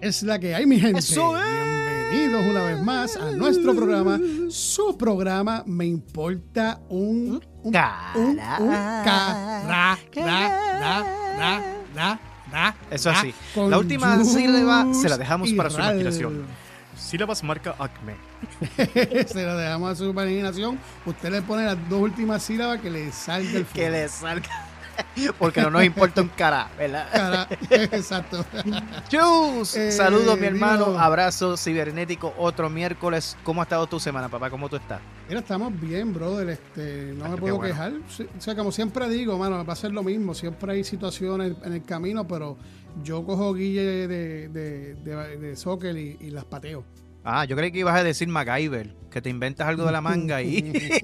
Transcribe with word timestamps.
es 0.00 0.22
la 0.22 0.38
que 0.38 0.54
hay, 0.54 0.66
mi 0.66 0.78
gente? 0.80 0.98
Eso 1.00 1.36
es. 1.36 1.44
Bienvenidos 2.10 2.46
una 2.46 2.62
vez 2.64 2.82
más 2.82 3.16
a 3.16 3.30
nuestro 3.32 3.74
programa, 3.74 4.18
su 4.48 4.96
programa 4.96 5.62
Me 5.66 5.84
Importa 5.86 6.80
un... 6.88 7.40
un 7.62 7.72
Cara. 7.72 8.12
un, 8.14 8.28
un 8.30 8.36
ra, 8.38 9.02
ra, 9.04 9.64
ra, 9.66 9.98
ra, 10.16 11.62
ra, 11.94 12.20
ra, 12.50 12.74
Eso 12.90 13.10
así. 13.10 13.34
La 13.56 13.78
última 13.78 14.24
sílaba 14.24 14.92
se 14.94 15.08
la 15.08 15.18
dejamos 15.18 15.52
para 15.52 15.70
su 15.70 15.78
imaginación. 15.78 16.46
Sílabas 16.96 17.44
marca 17.44 17.74
Acme. 17.78 18.14
Se 19.28 19.44
lo 19.46 19.56
dejamos 19.56 19.92
a 19.92 19.94
su 19.94 20.04
imaginación. 20.10 20.78
Usted 21.06 21.30
le 21.30 21.42
pone 21.42 21.64
las 21.64 21.88
dos 21.88 22.00
últimas 22.02 22.42
sílabas 22.42 22.80
que 22.80 22.90
le 22.90 23.12
salga 23.12 23.50
el 23.58 23.64
Que 23.66 23.82
fuego. 23.86 23.90
le 23.92 24.08
salga. 24.08 24.48
Porque 25.38 25.60
no 25.62 25.70
nos 25.70 25.84
importa 25.84 26.22
un 26.22 26.28
cara, 26.28 26.68
¿verdad? 26.78 27.08
Cara- 27.12 27.48
Exacto. 27.70 28.44
Chus. 29.08 29.76
Eh, 29.76 29.92
Saludos, 29.92 30.38
mi 30.38 30.46
hermano. 30.46 30.86
dilo. 30.86 30.98
Abrazo 30.98 31.56
cibernético. 31.56 32.34
Otro 32.38 32.68
miércoles. 32.70 33.36
¿Cómo 33.44 33.60
ha 33.60 33.64
estado 33.64 33.86
tu 33.86 34.00
semana, 34.00 34.28
papá? 34.28 34.50
¿Cómo 34.50 34.68
tú 34.68 34.76
estás? 34.76 35.00
Mira, 35.28 35.40
estamos 35.40 35.78
bien, 35.80 36.12
brother. 36.12 36.48
Este, 36.50 37.12
no 37.16 37.28
me 37.28 37.36
puedo 37.36 37.56
bueno. 37.56 37.72
quejar. 37.74 37.92
O 37.92 38.40
sea, 38.40 38.54
como 38.56 38.72
siempre 38.72 39.08
digo, 39.08 39.38
mano, 39.38 39.64
va 39.64 39.72
a 39.72 39.76
ser 39.76 39.92
lo 39.92 40.02
mismo. 40.02 40.34
Siempre 40.34 40.72
hay 40.72 40.84
situaciones 40.84 41.52
en 41.64 41.72
el 41.72 41.84
camino, 41.84 42.26
pero 42.26 42.56
yo 43.04 43.24
cojo 43.24 43.54
guille 43.54 43.84
de, 43.84 44.08
de, 44.08 44.94
de, 44.94 45.36
de 45.38 45.56
soccer 45.56 45.96
y, 45.96 46.16
y 46.20 46.30
las 46.30 46.44
pateo. 46.44 46.84
Ah, 47.24 47.44
yo 47.44 47.56
creí 47.56 47.70
que 47.70 47.80
ibas 47.80 47.94
a 47.98 48.02
decir 48.02 48.26
MacGyver, 48.28 48.94
que 49.10 49.20
te 49.20 49.28
inventas 49.28 49.68
algo 49.68 49.84
de 49.84 49.92
la 49.92 50.00
manga 50.00 50.40
y, 50.40 50.58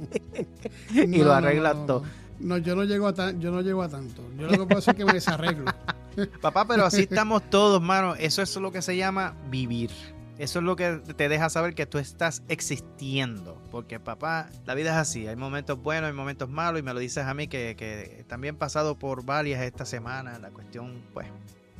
y 0.95 1.06
No, 1.06 1.25
lo 1.25 1.34
arreglas 1.34 1.75
no, 1.75 1.81
no. 1.81 1.86
todo. 1.86 2.05
No, 2.40 2.58
yo 2.58 2.74
no 2.77 2.84
llego 2.84 3.06
a 3.06 3.14
tan, 3.14 3.40
yo 3.40 3.50
no 3.50 3.60
llego 3.62 3.82
a 3.82 3.88
tanto. 3.88 4.22
Yo 4.38 4.46
lo 4.46 4.52
que 4.52 4.66
puedo 4.66 4.78
hacer 4.78 4.94
es 4.94 4.98
que 4.98 5.04
me 5.04 5.12
desarreglo. 5.14 5.64
Papá, 6.40 6.66
pero 6.66 6.84
así 6.84 7.02
estamos 7.02 7.42
todos, 7.50 7.80
mano. 7.82 8.14
Eso 8.16 8.42
es 8.42 8.54
lo 8.56 8.70
que 8.72 8.82
se 8.82 8.96
llama 8.96 9.34
vivir. 9.50 9.90
Eso 10.38 10.58
es 10.58 10.64
lo 10.64 10.74
que 10.77 11.00
te 11.16 11.28
deja 11.28 11.48
saber 11.48 11.74
que 11.74 11.86
tú 11.86 11.98
estás 11.98 12.42
existiendo. 12.48 13.60
Porque, 13.70 13.98
papá, 14.00 14.48
la 14.66 14.74
vida 14.74 14.90
es 14.90 14.96
así. 14.96 15.27
Hay 15.28 15.36
momentos 15.36 15.80
buenos, 15.82 16.08
hay 16.08 16.14
momentos 16.14 16.48
malos. 16.48 16.80
Y 16.80 16.82
me 16.82 16.92
lo 16.92 17.00
dices 17.00 17.24
a 17.24 17.34
mí 17.34 17.46
que, 17.48 17.74
que 17.77 18.24
también 18.28 18.55
he 18.56 18.58
pasado 18.58 18.96
por 18.98 19.24
varias 19.24 19.62
esta 19.62 19.84
semana. 19.86 20.38
La 20.40 20.50
cuestión, 20.50 21.02
pues, 21.12 21.27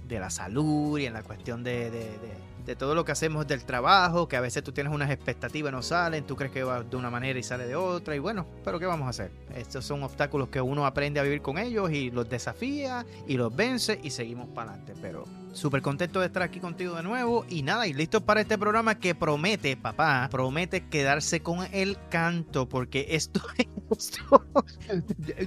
de 0.09 0.21
la 0.21 0.31
salud 0.31 0.99
y 0.99 1.07
en 1.07 1.13
la 1.15 1.23
cuestión 1.23 1.65
de, 1.65 1.91
de- 1.91 1.99
de- 2.19 2.45
de 2.65 2.77
todo 2.77 2.95
lo 2.95 3.05
que 3.05 3.13
hacemos 3.13 3.47
del 3.47 3.65
trabajo. 3.65 4.29
Que 4.29 4.37
a 4.37 4.41
veces 4.41 4.63
tú 4.63 4.73
tienes 4.73 4.93
unas 4.93 5.11
expectativas 5.11 5.71
y 5.73 5.77
no 5.77 5.83
salen. 5.83 6.25
Tú 6.25 6.37
crees 6.37 6.53
que 6.53 6.63
va 6.65 6.83
de 6.83 6.97
una 6.97 7.11
manera 7.11 7.39
y 7.39 7.43
sale 7.43 7.67
de 7.67 7.77
otra. 7.77 8.15
Y 8.17 8.19
bueno, 8.19 8.47
pero 8.65 8.79
¿qué 8.79 8.87
vamos 8.87 9.07
a 9.07 9.11
hacer? 9.11 9.31
Estos 9.55 9.85
son 9.85 10.03
obstáculos 10.03 10.49
que 10.49 10.61
uno 10.61 10.87
aprende 10.87 11.21
a 11.21 11.23
vivir 11.23 11.43
con 11.43 11.59
ellos 11.59 11.91
y 11.91 12.11
los 12.11 12.29
desafía 12.29 13.05
y 13.27 13.37
los 13.37 13.55
vence 13.55 14.01
y 14.03 14.11
seguimos 14.11 14.49
para 14.49 14.73
adelante. 14.73 14.95
Pero 15.01 15.25
súper 15.53 15.83
contento 15.83 16.19
de 16.21 16.27
estar 16.27 16.43
aquí 16.43 16.59
contigo 16.59 16.97
de 16.97 17.05
nuevo 17.05 17.45
y 17.49 17.63
nada, 17.63 17.87
y 17.87 17.93
listos 17.93 18.23
para 18.23 18.41
este 18.41 18.59
programa 18.59 18.99
que 18.99 19.15
promete, 19.15 19.77
papá, 19.77 20.27
promete 20.29 20.89
quedarse 20.89 21.41
con 21.41 21.61
el 21.73 21.97
canto 22.11 22.69
porque 22.69 23.07
esto, 23.11 23.41
esto- 23.91 24.45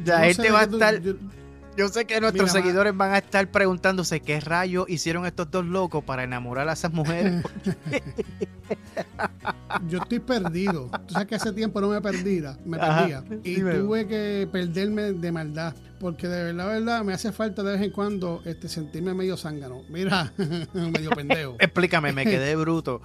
la 0.05 0.19
No 0.19 0.23
gente 0.25 0.43
sé 0.43 0.51
va 0.51 0.59
a 0.61 0.63
estar, 0.63 1.01
yo- 1.01 1.11
yo 1.13 1.17
sé 1.89 2.05
que 2.05 2.19
nuestros 2.19 2.49
Mira, 2.51 2.61
seguidores 2.61 2.95
van 2.97 3.13
a 3.13 3.19
estar 3.19 3.47
preguntándose 3.51 4.19
qué 4.19 4.39
rayos 4.39 4.89
hicieron 4.89 5.25
estos 5.25 5.51
dos 5.51 5.65
locos 5.65 6.03
para 6.03 6.23
enamorar 6.23 6.67
a 6.69 6.73
esas 6.73 6.91
mujeres. 6.91 7.43
Yo 9.87 9.99
estoy 9.99 10.19
perdido. 10.19 10.89
Tú 11.07 11.13
sabes 11.13 11.27
que 11.27 11.35
hace 11.35 11.53
tiempo 11.53 11.79
no 11.81 11.89
me 11.89 12.01
perdía, 12.01 12.57
me 12.65 12.77
Ajá, 12.77 13.21
perdía. 13.21 13.23
Y 13.43 13.55
dímelo. 13.55 13.85
tuve 13.85 14.07
que 14.07 14.47
perderme 14.51 15.13
de 15.13 15.31
maldad. 15.31 15.73
Porque 15.99 16.27
de 16.27 16.43
verdad, 16.43 16.67
verdad, 16.67 17.03
me 17.03 17.13
hace 17.13 17.31
falta 17.31 17.63
de 17.63 17.71
vez 17.73 17.81
en 17.81 17.91
cuando 17.91 18.41
este, 18.45 18.69
sentirme 18.69 19.13
medio 19.15 19.35
zángano. 19.35 19.81
Mira, 19.89 20.31
medio 20.73 21.09
pendejo. 21.11 21.55
Explícame, 21.59 22.11
me 22.13 22.23
quedé 22.23 22.55
bruto. 22.55 23.01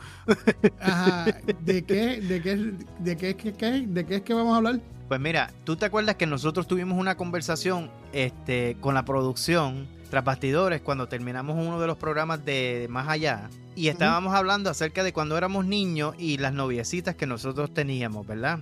Ajá. 0.80 1.24
¿De 1.64 1.84
qué, 1.84 2.20
de 2.20 2.42
qué, 2.42 2.74
de 2.98 3.16
qué, 3.16 3.34
qué- 3.36 3.54
qué- 3.54 3.84
de 3.86 4.04
qué 4.06 4.16
es 4.16 4.22
que 4.22 4.34
vamos 4.34 4.52
a 4.54 4.56
hablar? 4.58 4.80
Pues 5.12 5.20
mira, 5.20 5.52
¿tú 5.64 5.76
te 5.76 5.84
acuerdas 5.84 6.14
que 6.14 6.24
nosotros 6.24 6.66
tuvimos 6.66 6.98
una 6.98 7.18
conversación 7.18 7.90
este, 8.14 8.78
con 8.80 8.94
la 8.94 9.04
producción 9.04 9.86
tras 10.08 10.24
bastidores 10.24 10.80
cuando 10.80 11.06
terminamos 11.06 11.54
uno 11.54 11.78
de 11.78 11.86
los 11.86 11.98
programas 11.98 12.46
de 12.46 12.86
Más 12.88 13.10
Allá? 13.10 13.50
Y 13.76 13.88
estábamos 13.88 14.32
hablando 14.34 14.70
acerca 14.70 15.04
de 15.04 15.12
cuando 15.12 15.36
éramos 15.36 15.66
niños 15.66 16.14
y 16.16 16.38
las 16.38 16.54
noviecitas 16.54 17.14
que 17.14 17.26
nosotros 17.26 17.74
teníamos, 17.74 18.26
¿verdad? 18.26 18.60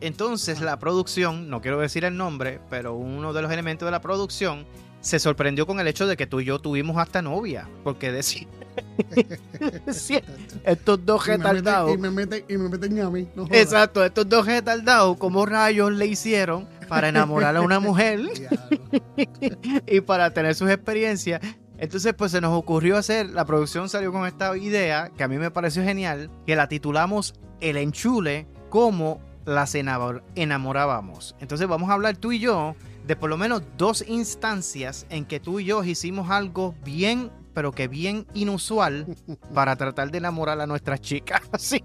Entonces 0.00 0.62
la 0.62 0.78
producción, 0.78 1.50
no 1.50 1.60
quiero 1.60 1.78
decir 1.78 2.06
el 2.06 2.16
nombre, 2.16 2.60
pero 2.70 2.94
uno 2.94 3.34
de 3.34 3.42
los 3.42 3.52
elementos 3.52 3.86
de 3.86 3.90
la 3.90 4.00
producción 4.00 4.64
se 5.02 5.18
sorprendió 5.18 5.66
con 5.66 5.80
el 5.80 5.86
hecho 5.86 6.06
de 6.06 6.16
que 6.16 6.26
tú 6.26 6.40
y 6.40 6.46
yo 6.46 6.60
tuvimos 6.60 6.96
hasta 6.96 7.20
novia. 7.20 7.68
Porque 7.84 8.10
decía, 8.10 8.46
Sí, 9.92 10.18
estos 10.64 11.04
dos 11.04 11.26
Y 11.26 11.30
me, 11.30 11.38
meten, 11.38 11.54
retardados. 11.56 11.94
y, 11.94 11.98
me 11.98 12.10
meten, 12.10 12.44
y 12.48 12.56
me 12.56 12.68
meten 12.68 13.00
a 13.00 13.10
mí. 13.10 13.28
no. 13.34 13.46
Exacto, 13.50 14.04
estos 14.04 14.28
dos 14.28 14.46
retardados, 14.46 15.16
¿cómo 15.18 15.46
rayos 15.46 15.92
le 15.92 16.06
hicieron 16.06 16.66
para 16.88 17.08
enamorar 17.08 17.56
a 17.56 17.60
una 17.60 17.80
mujer 17.80 18.20
y 19.86 20.00
para 20.00 20.32
tener 20.32 20.54
sus 20.54 20.70
experiencias? 20.70 21.40
Entonces, 21.78 22.12
pues 22.14 22.32
se 22.32 22.40
nos 22.42 22.52
ocurrió 22.56 22.96
hacer, 22.98 23.30
la 23.30 23.44
producción 23.46 23.88
salió 23.88 24.12
con 24.12 24.26
esta 24.26 24.54
idea 24.56 25.10
que 25.16 25.24
a 25.24 25.28
mí 25.28 25.38
me 25.38 25.50
pareció 25.50 25.82
genial, 25.82 26.30
que 26.46 26.54
la 26.54 26.68
titulamos 26.68 27.34
El 27.60 27.78
enchule, 27.78 28.46
como 28.68 29.20
las 29.46 29.74
enamor- 29.74 30.22
enamorábamos. 30.34 31.34
Entonces 31.40 31.66
vamos 31.66 31.88
a 31.90 31.94
hablar 31.94 32.16
tú 32.18 32.32
y 32.32 32.38
yo 32.38 32.74
de 33.06 33.16
por 33.16 33.30
lo 33.30 33.38
menos 33.38 33.62
dos 33.78 34.04
instancias 34.06 35.06
en 35.08 35.24
que 35.24 35.40
tú 35.40 35.58
y 35.58 35.64
yo 35.64 35.82
hicimos 35.82 36.30
algo 36.30 36.74
bien, 36.84 37.30
pero 37.60 37.72
que 37.72 37.88
bien 37.88 38.26
inusual 38.32 39.04
para 39.54 39.76
tratar 39.76 40.10
de 40.10 40.16
enamorar 40.16 40.58
a 40.62 40.66
nuestras 40.66 40.98
chicas. 41.02 41.42
Así 41.52 41.84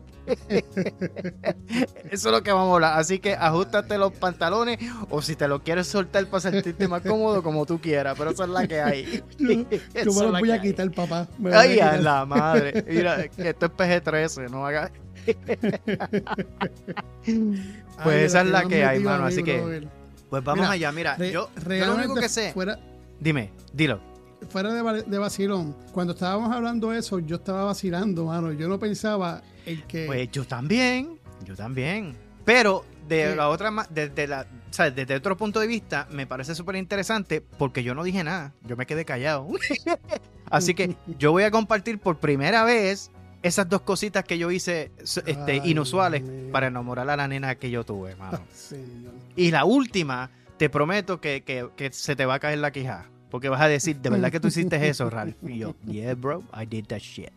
eso 2.09 2.11
es 2.11 2.25
lo 2.25 2.41
que 2.41 2.53
vamos 2.53 2.71
a 2.71 2.75
hablar. 2.75 2.97
Así 2.97 3.19
que 3.19 3.33
ajustate 3.33 3.97
los 3.97 4.13
pantalones 4.13 4.79
o 5.09 5.21
si 5.21 5.35
te 5.35 5.49
lo 5.49 5.61
quieres 5.63 5.87
soltar 5.87 6.25
para 6.27 6.39
sentirte 6.39 6.87
más 6.87 7.01
cómodo, 7.01 7.43
como 7.43 7.65
tú 7.65 7.81
quieras. 7.81 8.15
Pero 8.17 8.31
esa 8.31 8.45
es 8.45 8.49
la 8.51 8.65
que 8.65 8.79
hay. 8.79 9.21
Yo 9.37 9.47
me 10.13 10.31
la 10.31 10.39
voy 10.39 10.51
a 10.51 10.53
hay. 10.53 10.61
quitar, 10.61 10.89
papá. 10.91 11.27
Me 11.37 11.49
voy 11.49 11.57
a 11.57 11.59
Ay, 11.59 11.69
a 11.71 11.73
quitar. 11.73 11.99
la 12.03 12.25
madre. 12.25 12.85
Mira, 12.87 13.21
esto 13.25 13.65
es 13.65 13.71
PG-13, 13.73 14.49
no 14.49 14.65
hagas. 14.65 14.91
Pues 15.25 15.35
Ay, 17.99 18.23
esa 18.23 18.41
es 18.41 18.47
la 18.47 18.63
que 18.63 18.85
hay, 18.85 19.01
mano, 19.01 19.25
así 19.25 19.43
que-. 19.43 19.85
Pues 20.29 20.41
vamos 20.41 20.61
Mira, 20.61 20.71
allá. 20.71 20.91
Mira, 20.93 21.15
Re- 21.17 21.33
yo, 21.33 21.49
yo 21.67 21.85
lo 21.85 21.95
único 21.95 22.15
que 22.15 22.29
sé. 22.29 22.53
Fuera, 22.53 22.79
Dime, 23.19 23.51
dilo. 23.73 24.14
Fuera 24.49 24.73
de, 24.73 25.03
de 25.03 25.17
vacilón, 25.17 25.75
cuando 25.91 26.13
estábamos 26.13 26.51
hablando 26.53 26.91
de 26.91 26.99
eso, 26.99 27.19
yo 27.19 27.37
estaba 27.37 27.63
vacilando, 27.65 28.25
mano. 28.25 28.51
Yo 28.53 28.67
no 28.67 28.79
pensaba 28.79 29.41
en 29.65 29.81
que. 29.83 30.05
Pues 30.05 30.29
yo 30.31 30.45
también, 30.45 31.19
yo 31.43 31.55
también. 31.55 32.15
Pero 32.45 32.85
de 33.07 33.31
Sí. 33.31 33.35
la 33.37 33.49
otra, 33.49 33.71
desde 33.89 34.27
la, 34.27 34.41
o 34.69 34.73
sea, 34.73 34.89
desde 34.91 35.15
otro 35.15 35.35
punto 35.37 35.59
de 35.59 35.67
vista, 35.67 36.07
me 36.11 36.25
parece 36.27 36.53
súper 36.55 36.75
interesante 36.75 37.41
porque 37.41 37.83
yo 37.83 37.93
no 37.95 38.03
dije 38.03 38.23
nada, 38.23 38.53
yo 38.63 38.75
me 38.77 38.85
quedé 38.85 39.05
callado. 39.05 39.47
Así 40.49 40.73
que 40.73 40.95
yo 41.19 41.31
voy 41.31 41.43
a 41.43 41.51
compartir 41.51 41.99
por 41.99 42.17
primera 42.17 42.63
vez 42.63 43.11
esas 43.41 43.69
dos 43.69 43.81
cositas 43.81 44.23
que 44.23 44.37
yo 44.39 44.49
hice 44.51 44.91
este, 45.03 45.51
Ay, 45.51 45.61
inusuales 45.65 46.23
para 46.51 46.67
enamorar 46.67 47.07
a 47.09 47.15
la 47.15 47.27
nena 47.27 47.55
que 47.55 47.69
yo 47.69 47.83
tuve, 47.83 48.15
mano. 48.17 48.39
Señor. 48.53 49.13
Y 49.35 49.51
la 49.51 49.65
última, 49.65 50.31
te 50.57 50.69
prometo 50.69 51.19
que, 51.21 51.43
que- 51.43 51.69
que 51.75 51.91
se 51.91 52.15
te 52.15 52.25
va 52.25 52.35
a 52.35 52.39
caer 52.39 52.59
la 52.59 52.71
quija. 52.71 53.05
Porque 53.35 53.49
vas 53.49 53.59
a 53.59 53.67
decir, 53.67 53.97
¿de 53.97 54.09
verdad 54.09 54.31
que 54.31 54.39
tú 54.39 54.47
hiciste 54.47 54.77
eso, 54.87 55.09
Ralph? 55.09 55.35
Y 55.43 55.57
yo, 55.57 55.75
yeah, 55.85 56.15
bro, 56.15 56.41
I 56.53 56.65
did 56.65 56.85
that 56.85 56.99
shit. 56.99 57.31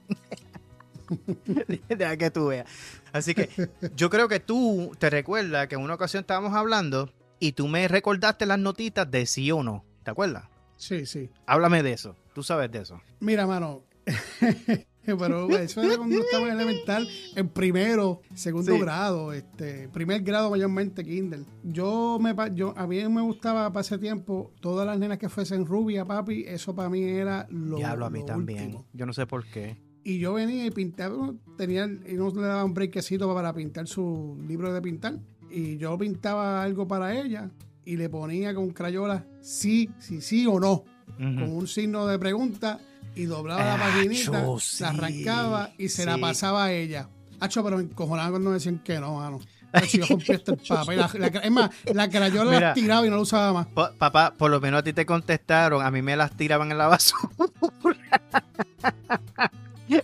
Deja 1.89 2.17
que 2.17 2.31
tú 2.31 2.47
veas. 2.47 2.71
Así 3.11 3.35
que 3.35 3.49
yo 3.97 4.09
creo 4.09 4.29
que 4.29 4.39
tú 4.39 4.93
te 5.01 5.11
recuerdas 5.11 5.67
que 5.67 5.75
en 5.75 5.81
una 5.81 5.95
ocasión 5.95 6.21
estábamos 6.21 6.55
hablando 6.55 7.13
y 7.41 7.51
tú 7.51 7.67
me 7.67 7.89
recordaste 7.89 8.47
las 8.47 8.61
notitas 8.61 9.11
de 9.11 9.27
sí 9.27 9.51
o 9.51 9.65
no. 9.65 9.85
¿Te 10.05 10.13
acuerdas? 10.13 10.45
Sí, 10.77 11.05
sí. 11.05 11.31
Háblame 11.47 11.83
de 11.83 11.95
eso. 11.95 12.15
Tú 12.33 12.45
sabes 12.45 12.71
de 12.71 12.79
eso. 12.79 13.01
Mira, 13.19 13.45
mano. 13.45 13.83
Pero 15.19 15.49
eso 15.57 15.83
era 15.83 15.97
cuando 15.97 16.19
estaba 16.19 16.47
en 16.49 16.55
elemental, 16.61 17.09
en 17.35 17.49
primero, 17.49 18.21
segundo 18.35 18.73
Sí. 18.75 18.81
grado, 18.81 19.33
este, 19.33 19.89
primer 19.89 20.23
grado 20.23 20.51
mayormente 20.51 21.05
Kindle. 21.05 21.45
Yo 21.65 22.19
me 22.21 22.35
yo 22.55 22.75
a 22.77 22.87
mí 22.87 23.07
me 23.09 23.23
gustaba 23.23 23.73
para 23.73 23.81
ese 23.81 23.99
tiempo 23.99 24.53
todas 24.61 24.87
las 24.87 24.99
nenas 24.99 25.19
que 25.19 25.29
fuesen 25.29 25.65
rubia, 25.67 26.05
papi, 26.05 26.45
eso 26.47 26.75
para 26.75 26.89
mí 26.89 27.03
era 27.03 27.47
lo 27.51 27.77
Diablo, 27.77 28.07
a 28.07 28.11
mí 28.11 28.25
también. 28.25 28.65
último. 28.65 28.87
Yo 28.93 29.07
no 29.07 29.13
sé 29.13 29.27
por 29.27 29.45
qué. 29.47 29.77
Y 30.05 30.19
yo 30.19 30.33
venía 30.35 30.65
y 30.65 30.71
pintaba, 30.71 31.35
tenía, 31.57 31.85
y 31.85 32.15
no 32.15 32.31
le 32.31 32.41
daba 32.43 32.65
un 32.65 32.73
breakcito 32.73 33.33
para 33.35 33.53
pintar 33.53 33.87
su 33.87 34.39
libro 34.47 34.73
de 34.73 34.81
pintar. 34.81 35.19
Y 35.51 35.77
yo 35.77 35.97
pintaba 35.99 36.63
algo 36.63 36.87
para 36.87 37.19
ella 37.19 37.51
y 37.85 37.97
le 37.97 38.09
ponía 38.09 38.55
con 38.55 38.71
crayola 38.71 39.27
sí, 39.41 39.91
sí, 39.99 40.21
sí 40.21 40.47
o 40.47 40.61
no, 40.61 40.85
con 41.17 41.43
un 41.53 41.67
signo 41.67 42.07
de 42.07 42.19
pregunta 42.19 42.79
y 43.19 43.27
doblaba 43.27 43.65
la 43.65 43.77
paginita, 43.77 44.25
cho, 44.45 44.55
la 44.55 44.61
sí, 44.61 44.85
arrancaba 44.85 45.71
y 45.79 45.89
se 45.89 46.07
la 46.07 46.19
pasaba 46.19 46.65
a 46.65 46.73
ella. 46.73 47.09
Hacho, 47.41 47.63
pero 47.63 47.77
me 47.77 47.83
encojonaba 47.85 48.31
cuando 48.31 48.51
me 48.51 48.55
decían 48.55 48.79
que 48.79 48.99
no, 48.99 49.17
mano. 49.17 49.41
Si 49.87 49.99
yo 49.99 50.07
rompí 50.09 50.33
hasta 50.33 50.53
el. 50.53 50.97
La, 50.99 51.11
la- 51.13 51.27
es 51.41 51.51
más, 51.51 51.71
la 51.93 52.09
crayola 52.09 52.51
Mira. 52.51 52.69
la 52.69 52.75
tiraba 52.75 53.07
y 53.07 53.11
no 53.11 53.17
la 53.17 53.23
usaba 53.23 53.53
más. 53.53 53.67
Pa- 53.67 53.93
papá, 53.99 54.33
por 54.37 54.51
lo 54.51 54.61
menos 54.61 54.81
a 54.81 54.83
ti 54.83 54.93
te 54.93 55.05
contestaron. 55.05 55.85
A 55.85 55.91
mí 55.91 56.01
me 56.03 56.17
las 56.17 56.37
tiraban 56.37 56.71
en 56.73 56.79
la 56.79 56.87
basura. 56.89 57.29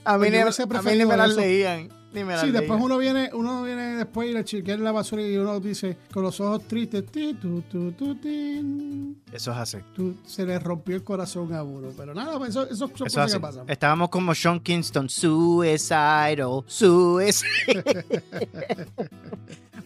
A 0.05 0.17
mí, 0.19 0.29
Pues 0.31 0.59
ni, 0.59 0.77
a 0.77 0.83
mí 0.83 0.97
ni 0.99 1.05
me 1.05 1.17
las 1.17 1.35
leían. 1.37 1.89
Ni 2.15 2.25
me 2.25 2.33
las 2.35 2.43
Sí, 2.43 2.51
después 2.51 2.81
uno 2.81 2.97
viene, 2.97 3.31
uno 3.35 3.63
viene 3.63 3.97
después 3.97 4.31
y 4.31 4.33
le 4.33 4.45
chequea 4.45 4.75
en 4.75 4.85
la 4.85 4.93
basura 4.93 5.23
y 5.23 5.37
uno 5.37 5.59
dice 5.61 5.97
con 6.13 6.23
los 6.23 6.39
ojos 6.41 6.67
tristes, 6.69 7.05
ti, 7.07 7.35
tu, 7.35 7.63
tu, 7.63 7.93
tu, 7.93 8.15
tin, 8.17 9.21
Eso 9.33 9.51
es 9.51 9.57
así. 9.59 9.79
se 10.25 10.47
le 10.47 10.59
rompió 10.59 10.95
el 10.97 11.03
corazón 11.03 11.53
a 11.53 11.63
uno. 11.63 11.89
Pero 11.97 12.15
nada, 12.15 12.39
pues 12.39 12.51
eso, 12.51 12.65
eso 12.65 12.77
son 12.77 12.91
Eso 12.91 13.05
es 13.05 13.13
cosas 13.13 13.25
así. 13.27 13.35
que 13.35 13.41
pasan. 13.41 13.69
Estábamos 13.69 14.09
como 14.11 14.35
Sean 14.35 14.61
Kingston, 14.61 15.09
suicidal, 15.09 16.63
suicide. 16.67 17.45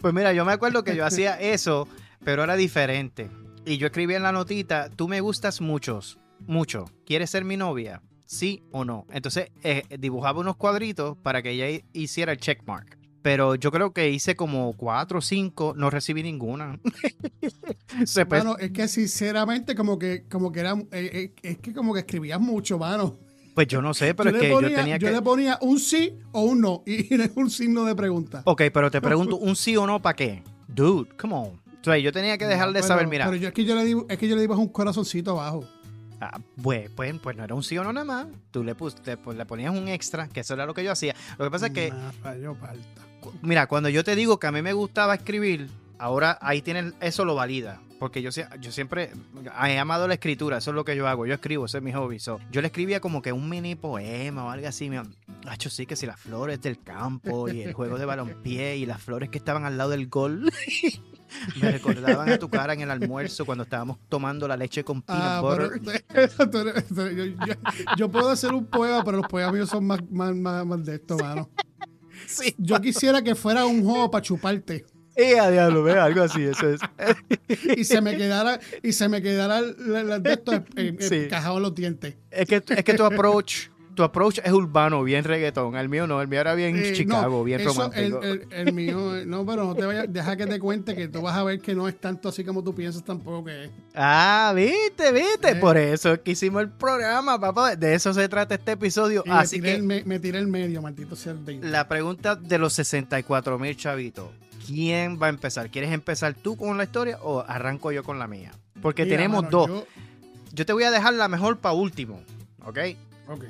pues 0.01 0.13
mira, 0.13 0.33
yo 0.33 0.45
me 0.45 0.51
acuerdo 0.53 0.83
que 0.83 0.95
yo 0.95 1.05
hacía 1.05 1.39
eso, 1.39 1.87
pero 2.23 2.43
era 2.43 2.55
diferente. 2.55 3.29
Y 3.65 3.77
yo 3.77 3.87
escribía 3.87 4.17
en 4.17 4.23
la 4.23 4.31
notita, 4.31 4.89
tú 4.89 5.07
me 5.07 5.21
gustas 5.21 5.61
muchos, 5.61 6.17
mucho. 6.47 6.85
¿Quieres 7.05 7.29
ser 7.29 7.43
mi 7.45 7.57
novia? 7.57 8.01
¿Sí 8.29 8.61
o 8.71 8.85
no? 8.85 9.07
Entonces 9.11 9.49
eh, 9.63 9.81
dibujaba 9.99 10.39
unos 10.39 10.55
cuadritos 10.55 11.17
para 11.17 11.41
que 11.41 11.49
ella 11.49 11.67
hi- 11.71 11.83
hiciera 11.93 12.31
el 12.31 12.37
checkmark. 12.37 12.95
Pero 13.23 13.55
yo 13.55 13.71
creo 13.71 13.91
que 13.91 14.11
hice 14.11 14.35
como 14.35 14.71
cuatro 14.77 15.17
o 15.17 15.21
cinco, 15.21 15.73
no 15.75 15.89
recibí 15.89 16.21
ninguna. 16.21 16.79
Se 18.05 18.25
Mano, 18.25 18.55
es 18.59 18.69
que 18.69 18.87
sinceramente 18.87 19.73
como 19.73 19.97
que, 19.97 20.25
como 20.29 20.51
que 20.51 20.59
era, 20.59 20.73
eh, 20.91 21.33
eh, 21.33 21.33
es 21.41 21.57
que 21.57 21.73
como 21.73 21.91
que 21.91 22.01
escribías 22.01 22.39
mucho, 22.39 22.77
mano. 22.77 23.17
pues 23.55 23.67
yo 23.67 23.81
no 23.81 23.95
sé, 23.95 24.13
pero 24.13 24.29
yo 24.29 24.37
es 24.37 24.43
que 24.43 24.51
ponía, 24.53 24.69
yo 24.69 24.75
tenía 24.75 24.97
yo 24.97 25.07
que... 25.07 25.13
le 25.15 25.21
ponía 25.23 25.57
un 25.61 25.79
sí 25.79 26.19
o 26.31 26.43
un 26.43 26.61
no 26.61 26.83
y 26.85 27.09
un 27.35 27.49
signo 27.49 27.83
de 27.83 27.95
pregunta. 27.95 28.43
Ok, 28.45 28.61
pero 28.71 28.91
te 28.91 29.01
pregunto, 29.01 29.37
¿un 29.41 29.55
sí 29.55 29.75
o 29.75 29.87
no 29.87 29.99
para 30.03 30.15
qué? 30.15 30.43
Dude, 30.67 31.09
come 31.19 31.33
on. 31.33 31.59
Sea, 31.81 31.97
yo 31.97 32.11
tenía 32.11 32.37
que 32.37 32.45
dejar 32.45 32.71
de 32.73 32.81
No, 32.81 32.87
saber, 32.87 33.07
mira, 33.07 33.25
Pero 33.25 33.37
yo 33.37 33.47
es 33.47 33.53
que 33.55 33.65
yo 33.65 33.73
le 33.73 33.85
digo, 33.85 34.05
es 34.07 34.19
que 34.19 34.27
yo 34.27 34.35
le 34.35 34.41
dibujo 34.43 34.61
un 34.61 34.67
corazoncito 34.69 35.31
abajo. 35.31 35.65
Ah, 36.21 36.39
pues, 36.61 36.89
pues, 36.95 37.13
pues 37.21 37.35
no 37.37 37.43
era 37.43 37.55
un 37.55 37.63
sí 37.63 37.77
o 37.77 37.83
no 37.83 37.93
nada 37.93 38.05
más. 38.05 38.27
Tú 38.51 38.63
le, 38.63 38.75
pus- 38.75 38.95
pues, 39.23 39.37
le 39.37 39.45
ponías 39.45 39.73
un 39.75 39.87
extra, 39.87 40.27
que 40.27 40.41
eso 40.41 40.53
era 40.53 40.65
lo 40.65 40.73
que 40.73 40.83
yo 40.83 40.91
hacía. 40.91 41.15
Lo 41.37 41.45
que 41.45 41.51
pasa 41.51 41.67
es 41.67 41.73
que, 41.73 41.89
Nah, 41.91 42.11
cu- 43.21 43.33
mira, 43.41 43.67
cuando 43.67 43.89
yo 43.89 44.03
te 44.03 44.15
digo 44.15 44.39
que 44.39 44.47
a 44.47 44.51
mí 44.51 44.61
me 44.61 44.73
gustaba 44.73 45.15
escribir, 45.15 45.69
ahora 45.97 46.37
ahí 46.41 46.61
tienes, 46.61 46.93
eso 47.01 47.25
lo 47.25 47.35
valida. 47.35 47.81
Porque 47.99 48.21
yo, 48.21 48.29
yo 48.61 48.71
siempre 48.71 49.11
he 49.67 49.77
amado 49.77 50.07
la 50.07 50.13
escritura, 50.13 50.59
eso 50.59 50.71
es 50.71 50.75
lo 50.75 50.85
que 50.85 50.95
yo 50.95 51.05
hago. 51.05 51.25
Yo 51.25 51.33
escribo, 51.33 51.65
ese 51.65 51.79
es 51.79 51.83
mi 51.83 51.91
hobby. 51.91 52.17
So, 52.17 52.39
yo 52.49 52.61
le 52.61 52.67
escribía 52.67 53.01
como 53.01 53.21
que 53.21 53.33
un 53.33 53.49
mini 53.49 53.75
poema 53.75 54.45
o 54.45 54.49
algo 54.51 54.69
así. 54.69 54.89
Me, 54.89 55.01
hecho 55.53 55.69
sí, 55.69 55.85
que 55.85 55.97
si 55.97 56.05
las 56.05 56.17
flores 56.17 56.61
del 56.61 56.81
campo 56.81 57.49
y 57.49 57.61
el 57.61 57.73
juego 57.73 57.97
de 57.97 58.05
balompié 58.05 58.77
y 58.77 58.85
las 58.85 59.01
flores 59.01 59.27
que 59.29 59.37
estaban 59.37 59.65
al 59.65 59.77
lado 59.77 59.89
del 59.89 60.07
gol. 60.07 60.49
Me 61.61 61.71
recordaban 61.71 62.29
a 62.29 62.37
tu 62.39 62.49
cara 62.49 62.73
en 62.73 62.81
el 62.81 62.91
almuerzo 62.91 63.45
cuando 63.45 63.63
estábamos 63.63 63.97
tomando 64.09 64.47
la 64.47 64.57
leche 64.57 64.83
con 64.83 65.01
peanut 65.01 65.23
Ah, 65.25 65.41
butter. 65.41 65.81
pero, 66.95 67.11
yo, 67.11 67.25
yo- 67.25 67.35
yo 67.97 68.09
puedo 68.09 68.29
hacer 68.29 68.53
un 68.53 68.65
poema, 68.65 69.03
pero 69.03 69.17
los 69.17 69.27
poemas 69.27 69.53
míos 69.53 69.69
son 69.69 69.85
más, 69.85 69.99
más, 70.11 70.35
más, 70.35 70.65
más 70.65 70.83
de 70.85 70.95
esto, 70.95 71.17
mano. 71.17 71.49
Sí. 72.27 72.53
Yo 72.57 72.79
quisiera 72.81 73.21
que 73.21 73.35
fuera 73.35 73.65
un 73.65 73.83
juego 73.83 74.11
para 74.11 74.21
chuparte 74.21 74.85
Eh, 75.15 75.39
a 75.39 75.49
diablo, 75.49 75.83
ve, 75.83 75.93
algo 75.93 76.21
así, 76.23 76.43
eso 76.43 76.69
es. 76.69 76.81
y 77.77 77.83
se 77.83 78.01
me 78.01 78.15
quedara 78.17 78.59
y 78.83 78.91
se 78.93 79.07
me 79.09 79.21
quedara 79.21 79.61
la, 79.61 80.03
la- 80.03 80.19
de 80.19 80.33
esto 80.33 80.63
encajado 80.75 81.57
en 81.57 81.63
los 81.63 81.75
dientes. 81.75 82.15
Es 82.31 82.47
que, 82.47 82.55
es 82.67 82.83
que 82.83 82.93
tu 82.93 83.03
approach, 83.03 83.67
tu 83.99 84.03
approach 84.05 84.39
es 84.41 84.53
urbano, 84.53 85.03
bien 85.03 85.25
reggaetón. 85.25 85.75
El 85.75 85.89
mío 85.89 86.07
no, 86.07 86.21
el 86.21 86.29
mío 86.29 86.39
era 86.39 86.55
bien 86.55 86.77
Eh, 86.77 86.93
Chicago, 86.93 87.39
no, 87.39 87.43
bien 87.43 87.59
eso, 87.59 87.73
romántico. 87.73 88.21
El, 88.23 88.47
el- 88.49 88.67
el 88.67 88.73
mío, 88.73 89.17
eh, 89.17 89.25
no, 89.25 89.45
pero 89.45 89.65
no 89.65 89.75
te 89.75 89.85
vayas, 89.85 90.05
deja 90.07 90.37
que 90.37 90.47
te 90.47 90.57
cuente 90.57 90.95
que 90.95 91.09
tú 91.09 91.21
vas 91.21 91.35
a 91.35 91.43
ver 91.43 91.59
que 91.59 91.75
no 91.75 91.85
es 91.89 91.99
tanto 91.99 92.29
así 92.29 92.45
como 92.45 92.63
tú 92.63 92.73
piensas 92.73 93.03
tampoco 93.03 93.43
que 93.43 93.65
es. 93.65 93.71
Ah, 93.93 94.53
viste, 94.55 95.11
viste. 95.11 95.49
Eh. 95.49 95.55
Por 95.55 95.75
eso 95.75 96.13
es 96.13 96.19
que 96.19 96.31
hicimos 96.31 96.61
el 96.61 96.69
programa, 96.69 97.37
papá. 97.41 97.75
De 97.75 97.93
eso 97.93 98.13
se 98.13 98.29
trata 98.29 98.55
este 98.55 98.71
episodio. 98.71 99.21
Y 99.25 99.29
Así 99.31 99.57
me, 99.57 99.63
tiré 99.63 99.71
que 99.73 99.75
el, 99.75 99.83
me, 99.83 100.03
me 100.05 100.19
tiré 100.21 100.39
el 100.39 100.47
medio, 100.47 100.81
maldito 100.81 101.17
sea 101.17 101.33
el 101.33 101.43
de 101.43 101.59
la 101.59 101.89
pregunta 101.89 102.37
de 102.37 102.57
los 102.57 102.71
64 102.71 103.59
mil 103.59 103.75
chavitos. 103.75 104.29
¿Quién 104.65 105.19
va 105.21 105.25
a 105.25 105.29
empezar? 105.29 105.69
¿Quieres 105.69 105.91
empezar 105.91 106.35
tú 106.35 106.55
con 106.55 106.77
la 106.77 106.85
historia 106.85 107.17
o 107.21 107.43
arranco 107.45 107.91
yo 107.91 108.01
con 108.05 108.17
la 108.17 108.27
mía? 108.27 108.53
Porque 108.81 109.03
Mira, 109.03 109.17
tenemos 109.17 109.43
mano, 109.43 109.57
dos. 109.57 109.67
yo- 109.67 109.85
Yo 110.53 110.65
te 110.65 110.71
voy 110.71 110.83
a 110.85 110.91
dejar 110.91 111.15
la 111.15 111.27
mejor 111.27 111.57
para 111.57 111.73
último, 111.73 112.21
¿ok? 112.63 112.79
ok. 113.27 113.43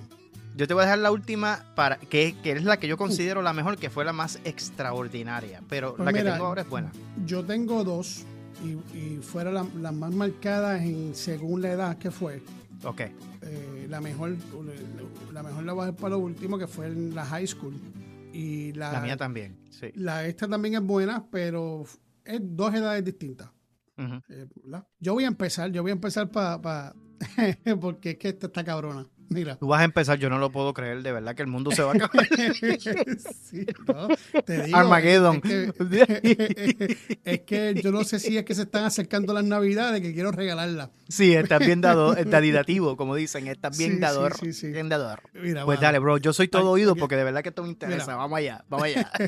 Yo 0.55 0.67
te 0.67 0.73
voy 0.73 0.81
a 0.81 0.85
dejar 0.85 0.99
la 0.99 1.11
última 1.11 1.63
para 1.75 1.97
que, 1.97 2.35
que 2.43 2.51
es 2.51 2.63
la 2.63 2.77
que 2.77 2.87
yo 2.87 2.97
considero 2.97 3.41
la 3.41 3.53
mejor, 3.53 3.77
que 3.77 3.89
fue 3.89 4.03
la 4.03 4.11
más 4.13 4.39
extraordinaria. 4.43 5.61
Pero 5.69 5.95
Pues 5.95 6.05
la 6.05 6.11
que 6.13 6.23
tengo 6.23 6.45
ahora 6.45 6.61
es 6.63 6.69
buena. 6.69 6.91
Yo 7.25 7.43
tengo 7.45 7.83
dos 7.83 8.25
y, 8.63 8.71
y 8.97 9.17
fueron 9.21 9.53
la- 9.53 9.65
las 9.79 9.93
más 9.93 10.13
marcadas 10.13 10.81
en 10.81 11.15
según 11.15 11.61
la 11.61 11.71
edad 11.71 11.97
que 11.97 12.11
fue. 12.11 12.41
Ok. 12.83 13.01
Eh, 13.41 13.85
la 13.89 14.01
mejor 14.01 14.35
la 15.33 15.43
mejor 15.43 15.63
la 15.63 15.73
voy 15.73 15.83
a 15.83 15.85
dejar 15.87 15.99
para 16.01 16.09
lo 16.15 16.19
último 16.19 16.57
que 16.57 16.67
fue 16.67 16.87
en 16.87 17.15
la 17.15 17.25
high 17.25 17.47
school 17.47 17.73
y 18.33 18.73
la, 18.73 18.91
La 18.93 19.01
mía 19.01 19.17
también. 19.17 19.57
Sí. 19.69 19.91
la 19.95 20.25
esta 20.25 20.47
también 20.47 20.75
es 20.75 20.81
buena 20.81 21.25
pero 21.31 21.85
es 22.25 22.39
dos 22.43 22.73
edades 22.73 23.03
distintas 23.05 23.49
eh, 23.97 24.45
¿verdad? 24.63 24.85
yo 24.99 25.13
voy 25.13 25.23
a 25.23 25.27
empezar 25.27 25.71
yo 25.71 25.81
voy 25.81 25.91
a 25.91 25.93
empezar 25.93 26.29
para 26.29 26.93
porque 27.81 28.11
es 28.11 28.17
que 28.17 28.29
esta 28.29 28.47
está 28.47 28.63
cabrona 28.63 29.07
mira 29.29 29.55
Tú 29.57 29.67
vas 29.67 29.81
a 29.81 29.83
empezar, 29.85 30.17
yo 30.19 30.29
no 30.29 30.37
lo 30.39 30.51
puedo 30.51 30.73
creer, 30.73 31.01
de 31.03 31.11
verdad 31.11 31.35
que 31.35 31.41
el 31.43 31.47
mundo 31.47 31.71
se 31.71 31.81
va 31.83 31.91
a 31.93 31.95
acabar. 31.95 32.27
Sí, 33.49 33.65
no, 33.87 34.07
te 34.45 34.63
digo, 34.63 34.77
Armageddon. 34.77 35.41
Es 35.43 35.73
que, 35.73 36.97
es 37.23 37.39
que 37.41 37.81
yo 37.81 37.91
no 37.91 38.03
sé 38.03 38.19
si 38.19 38.37
es 38.37 38.45
que 38.45 38.53
se 38.53 38.63
están 38.63 38.83
acercando 38.85 39.33
las 39.33 39.43
navidades 39.43 40.01
que 40.01 40.13
quiero 40.13 40.31
regalarla. 40.31 40.91
sí, 41.07 41.33
estás 41.33 41.59
bien 41.59 41.81
dado, 41.81 42.13
dadidativo, 42.13 42.95
como 42.95 43.15
dicen, 43.15 43.47
estás 43.47 43.77
bien 43.77 43.93
Sí, 43.93 43.99
dador. 43.99 44.35
sí, 44.37 44.53
sí. 44.53 44.67
Bien 44.71 44.87
dador. 44.89 45.21
Mira, 45.33 45.65
Pues 45.65 45.79
dale, 45.79 45.97
bro, 45.99 46.17
yo 46.17 46.31
soy 46.33 46.47
todo 46.47 46.69
oído 46.71 46.95
porque 46.95 47.15
de 47.15 47.23
verdad 47.23 47.41
que 47.41 47.49
esto 47.49 47.63
me 47.63 47.69
interesa. 47.69 48.05
Mira. 48.05 48.15
Vamos 48.17 48.37
allá, 48.37 48.63
vamos 48.69 48.85
allá. 48.85 49.11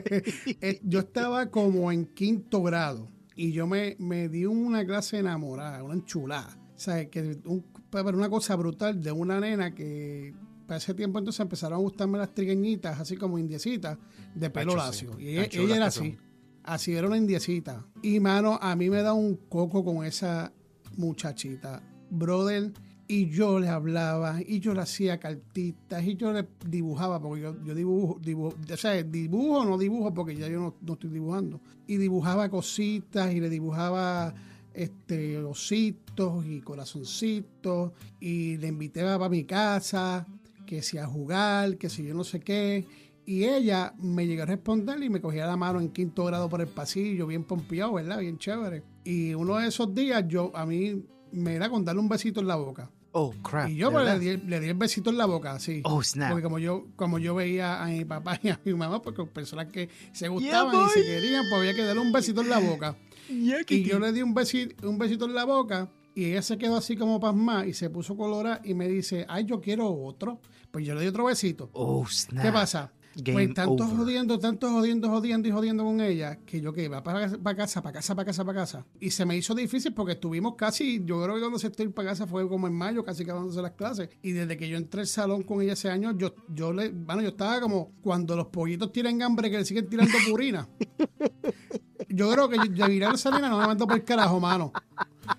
Eh, 0.61 0.79
yo 0.83 0.99
estaba 0.99 1.49
como 1.49 1.91
en 1.91 2.05
quinto 2.05 2.61
grado 2.61 3.09
y 3.35 3.51
yo 3.53 3.65
me, 3.65 3.95
me 3.99 4.27
di 4.29 4.45
una 4.45 4.85
clase 4.85 5.17
enamorada, 5.19 5.83
una 5.83 5.95
enchulada. 5.95 6.57
O 6.75 6.79
sea, 6.79 7.09
que 7.09 7.37
un- 7.45 7.65
pero 7.91 8.17
una 8.17 8.29
cosa 8.29 8.55
brutal 8.55 9.01
de 9.01 9.11
una 9.11 9.39
nena 9.39 9.75
que 9.75 10.33
para 10.65 10.77
ese 10.77 10.93
tiempo 10.93 11.19
entonces 11.19 11.41
empezaron 11.41 11.79
a 11.79 11.81
gustarme 11.81 12.17
las 12.17 12.33
trigueñitas, 12.33 12.99
así 12.99 13.17
como 13.17 13.37
indiecitas, 13.37 13.97
de 14.33 14.49
pelo 14.49 14.75
lacio. 14.75 15.19
Y 15.19 15.37
ella, 15.37 15.75
era 15.75 15.85
así. 15.87 16.17
Así 16.63 16.93
era 16.93 17.07
una 17.07 17.17
indiecita. 17.17 17.85
Y 18.01 18.19
mano, 18.19 18.57
a 18.61 18.75
mí 18.75 18.89
me 18.89 19.01
da 19.01 19.13
un 19.13 19.35
coco 19.35 19.83
con 19.83 20.05
esa 20.05 20.53
muchachita. 20.95 21.83
Brother, 22.09 22.71
y 23.07 23.29
yo 23.29 23.59
le 23.59 23.67
hablaba, 23.67 24.39
y 24.41 24.61
yo 24.61 24.73
le 24.73 24.81
hacía 24.81 25.19
cartitas, 25.19 26.01
y 26.05 26.15
yo 26.15 26.31
le 26.31 26.47
dibujaba, 26.65 27.19
porque 27.19 27.41
yo, 27.41 27.61
yo 27.63 27.75
dibujo, 27.75 28.17
dibujo, 28.21 28.55
o 28.71 28.77
sea, 28.77 29.03
dibujo 29.03 29.65
no 29.65 29.77
dibujo, 29.77 30.13
porque 30.13 30.35
ya 30.35 30.47
yo 30.47 30.59
no, 30.59 30.75
no 30.81 30.93
estoy 30.93 31.09
dibujando. 31.09 31.59
Y 31.87 31.97
dibujaba 31.97 32.47
cositas, 32.47 33.33
y 33.33 33.41
le 33.41 33.49
dibujaba 33.49 34.33
este 34.73 35.37
ositos 35.37 36.45
y 36.45 36.61
corazoncitos, 36.61 37.91
y 38.19 38.57
le 38.57 38.67
invité 38.67 39.03
para 39.03 39.29
mi 39.29 39.43
casa, 39.43 40.27
que 40.65 40.81
si 40.81 40.97
a 40.97 41.05
jugar, 41.05 41.77
que 41.77 41.89
si 41.89 42.03
yo 42.05 42.13
no 42.13 42.23
sé 42.23 42.39
qué. 42.39 42.85
Y 43.25 43.43
ella 43.43 43.93
me 43.99 44.25
llegó 44.25 44.43
a 44.43 44.45
responder 44.45 45.01
y 45.03 45.09
me 45.09 45.21
cogía 45.21 45.45
la 45.45 45.55
mano 45.55 45.79
en 45.79 45.89
quinto 45.89 46.25
grado 46.25 46.49
por 46.49 46.61
el 46.61 46.67
pasillo, 46.67 47.27
bien 47.27 47.43
pompeado, 47.43 47.93
¿verdad? 47.93 48.19
Bien 48.19 48.37
chévere. 48.37 48.83
Y 49.03 49.33
uno 49.33 49.57
de 49.57 49.67
esos 49.67 49.93
días, 49.93 50.25
yo 50.27 50.51
a 50.55 50.65
mí 50.65 51.03
me 51.31 51.55
era 51.55 51.69
con 51.69 51.85
darle 51.85 52.01
un 52.01 52.09
besito 52.09 52.39
en 52.39 52.47
la 52.47 52.55
boca. 52.55 52.89
Oh, 53.13 53.33
crap. 53.43 53.67
y 53.67 53.75
yo 53.75 53.89
¿de 53.89 53.93
pues, 53.93 54.05
le, 54.05 54.19
di, 54.19 54.37
le 54.47 54.59
di 54.61 54.69
el 54.69 54.73
besito 54.75 55.09
en 55.09 55.17
la 55.17 55.25
boca, 55.25 55.51
así. 55.51 55.81
Oh, 55.83 56.01
snap. 56.01 56.29
Porque 56.29 56.43
como 56.43 56.59
yo, 56.59 56.87
como 56.95 57.19
yo 57.19 57.35
veía 57.35 57.83
a 57.83 57.87
mi 57.87 58.05
papá 58.05 58.39
y 58.43 58.49
a 58.49 58.59
mi 58.63 58.73
mamá, 58.73 59.01
porque 59.01 59.25
personas 59.25 59.67
que 59.67 59.89
se 60.13 60.29
gustaban 60.29 60.87
y 60.87 60.89
se 60.89 61.01
querían, 61.01 61.43
pues 61.49 61.59
había 61.59 61.75
que 61.75 61.83
darle 61.83 62.01
un 62.01 62.11
besito 62.11 62.41
en 62.41 62.49
la 62.49 62.59
boca. 62.59 62.95
Yeah, 63.29 63.61
Y 63.67 63.83
yo 63.83 63.99
le 63.99 64.11
di 64.11 64.21
un 64.21 64.33
besito, 64.33 64.89
un 64.89 64.97
besito 64.97 65.25
en 65.25 65.33
la 65.33 65.45
boca 65.45 65.89
y 66.13 66.25
ella 66.25 66.41
se 66.41 66.57
quedó 66.57 66.75
así 66.77 66.95
como 66.95 67.19
pasmada 67.19 67.65
y 67.65 67.73
se 67.73 67.89
puso 67.89 68.17
colorada 68.17 68.61
y 68.63 68.73
me 68.73 68.87
dice, 68.87 69.25
ay, 69.29 69.45
yo 69.45 69.61
quiero 69.61 69.91
otro. 69.91 70.39
Pues 70.71 70.85
yo 70.85 70.95
le 70.95 71.01
di 71.01 71.07
otro 71.07 71.25
besito. 71.25 71.69
Oh, 71.73 72.05
snap. 72.07 72.43
¿Qué 72.43 72.51
pasa? 72.51 72.91
Game 73.13 73.33
pues 73.33 73.53
tanto 73.53 73.83
over. 73.83 73.97
jodiendo, 73.97 74.39
tanto 74.39 74.69
jodiendo, 74.71 75.09
jodiendo 75.09 75.47
y 75.49 75.51
jodiendo 75.51 75.83
con 75.83 75.99
ella, 75.99 76.39
que 76.45 76.61
yo 76.61 76.71
que 76.71 76.85
iba 76.85 77.03
para, 77.03 77.37
para 77.37 77.57
casa, 77.57 77.81
para 77.81 77.93
casa, 77.95 78.15
para 78.15 78.25
casa, 78.25 78.45
para 78.45 78.59
casa. 78.59 78.85
Y 79.01 79.11
se 79.11 79.25
me 79.25 79.35
hizo 79.35 79.53
difícil 79.53 79.93
porque 79.93 80.13
estuvimos 80.13 80.55
casi, 80.55 81.03
yo 81.03 81.21
creo 81.21 81.35
que 81.35 81.41
cuando 81.41 81.59
se 81.59 81.67
estoy 81.67 81.89
para 81.89 82.09
casa 82.09 82.25
fue 82.25 82.47
como 82.47 82.67
en 82.67 82.73
mayo, 82.73 83.03
casi 83.03 83.23
acabándose 83.23 83.61
las 83.61 83.71
clases. 83.71 84.09
Y 84.21 84.31
desde 84.31 84.55
que 84.55 84.69
yo 84.69 84.77
entré 84.77 85.01
al 85.01 85.07
salón 85.07 85.43
con 85.43 85.61
ella 85.61 85.73
ese 85.73 85.89
año, 85.89 86.17
yo, 86.17 86.33
yo 86.47 86.71
le, 86.71 86.89
bueno, 86.89 87.21
yo 87.21 87.29
estaba 87.29 87.59
como 87.59 87.91
cuando 88.01 88.35
los 88.37 88.47
pollitos 88.47 88.93
tiran 88.93 89.21
hambre 89.21 89.51
que 89.51 89.57
le 89.57 89.65
siguen 89.65 89.89
tirando 89.89 90.13
purina. 90.29 90.69
Yo 92.13 92.31
creo 92.31 92.49
que 92.49 92.57
Yaviral 92.73 93.17
Salina 93.17 93.49
no 93.49 93.59
me 93.59 93.67
mandó 93.67 93.87
por 93.87 93.97
el 93.97 94.03
carajo, 94.03 94.39
mano. 94.39 94.71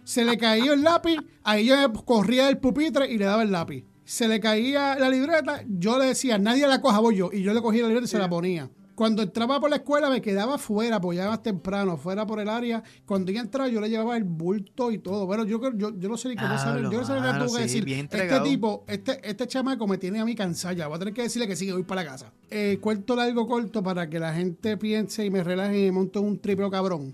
Se 0.05 0.25
le 0.25 0.39
caía 0.39 0.73
el 0.73 0.83
lápiz, 0.83 1.19
ahí 1.43 1.67
yo 1.67 1.77
me 1.77 2.05
corría 2.05 2.47
del 2.47 2.59
pupitre 2.59 3.11
y 3.11 3.19
le 3.19 3.25
daba 3.25 3.43
el 3.43 3.53
lápiz. 3.53 3.85
Se 4.05 4.29
le 4.29 4.41
caía 4.41 4.97
la 4.97 5.09
libreta, 5.09 5.63
yo 5.67 5.99
le 5.99 6.07
decía, 6.07 6.39
nadie 6.39 6.67
la 6.67 6.81
coja, 6.81 6.99
voy 6.99 7.17
yo. 7.17 7.31
Y 7.33 7.43
yo 7.43 7.55
le 7.55 7.63
cogía 7.63 7.83
la 7.83 7.89
libreta 7.89 8.07
y 8.07 8.09
se 8.09 8.19
la 8.19 8.29
ponía. 8.29 8.71
Cuando 9.03 9.23
entraba 9.25 9.59
por 9.59 9.69
la 9.69 9.79
escuela 9.79 10.09
me 10.09 10.23
quedaba 10.23 10.59
fuera, 10.59 11.01
porque 11.01 11.17
ya 11.17 11.29
más 11.29 11.43
temprano, 11.43 11.97
fuera 11.97 12.25
por 12.25 12.39
el 12.39 12.49
área. 12.49 12.85
Cuando 13.05 13.33
ella 13.33 13.41
entraba 13.41 13.69
yo 13.69 13.81
le 13.81 13.89
llevaba 13.89 14.17
el 14.17 14.23
bulto 14.23 14.93
y 14.93 14.99
todo. 14.99 15.27
Bueno, 15.27 15.45
yo, 15.45 15.61
yo, 15.75 15.99
yo 15.99 16.09
no 16.09 16.17
sé 16.17 16.29
ni 16.29 16.37
cómo 16.37 16.57
saber. 16.57 16.85
Yo 16.85 17.01
no 17.01 17.49
sé 17.49 17.69
sí, 17.69 17.81
que 17.81 17.85
decir. 17.85 18.09
Este 18.13 18.41
tipo, 18.43 18.85
este, 18.87 19.19
este 19.29 19.49
chamaco 19.49 19.89
me 19.89 19.99
tiene 19.99 20.21
a 20.21 20.25
mí 20.25 20.37
cansada 20.37 20.75
ya. 20.75 20.87
Voy 20.87 20.95
a 20.95 20.99
tener 21.01 21.15
que 21.15 21.23
decirle 21.23 21.49
que 21.49 21.57
sigue 21.57 21.73
voy 21.73 21.83
para 21.83 22.05
la 22.05 22.11
casa. 22.13 22.33
Eh, 22.49 22.79
cuento 22.81 23.17
largo 23.17 23.49
corto 23.49 23.83
para 23.83 24.09
que 24.09 24.21
la 24.21 24.35
gente 24.35 24.77
piense 24.77 25.25
y 25.27 25.31
me 25.31 25.43
relaje 25.43 25.81
y 25.81 25.85
me 25.87 25.91
monte 25.91 26.21
un 26.21 26.39
tripeo 26.39 26.71
cabrón. 26.71 27.13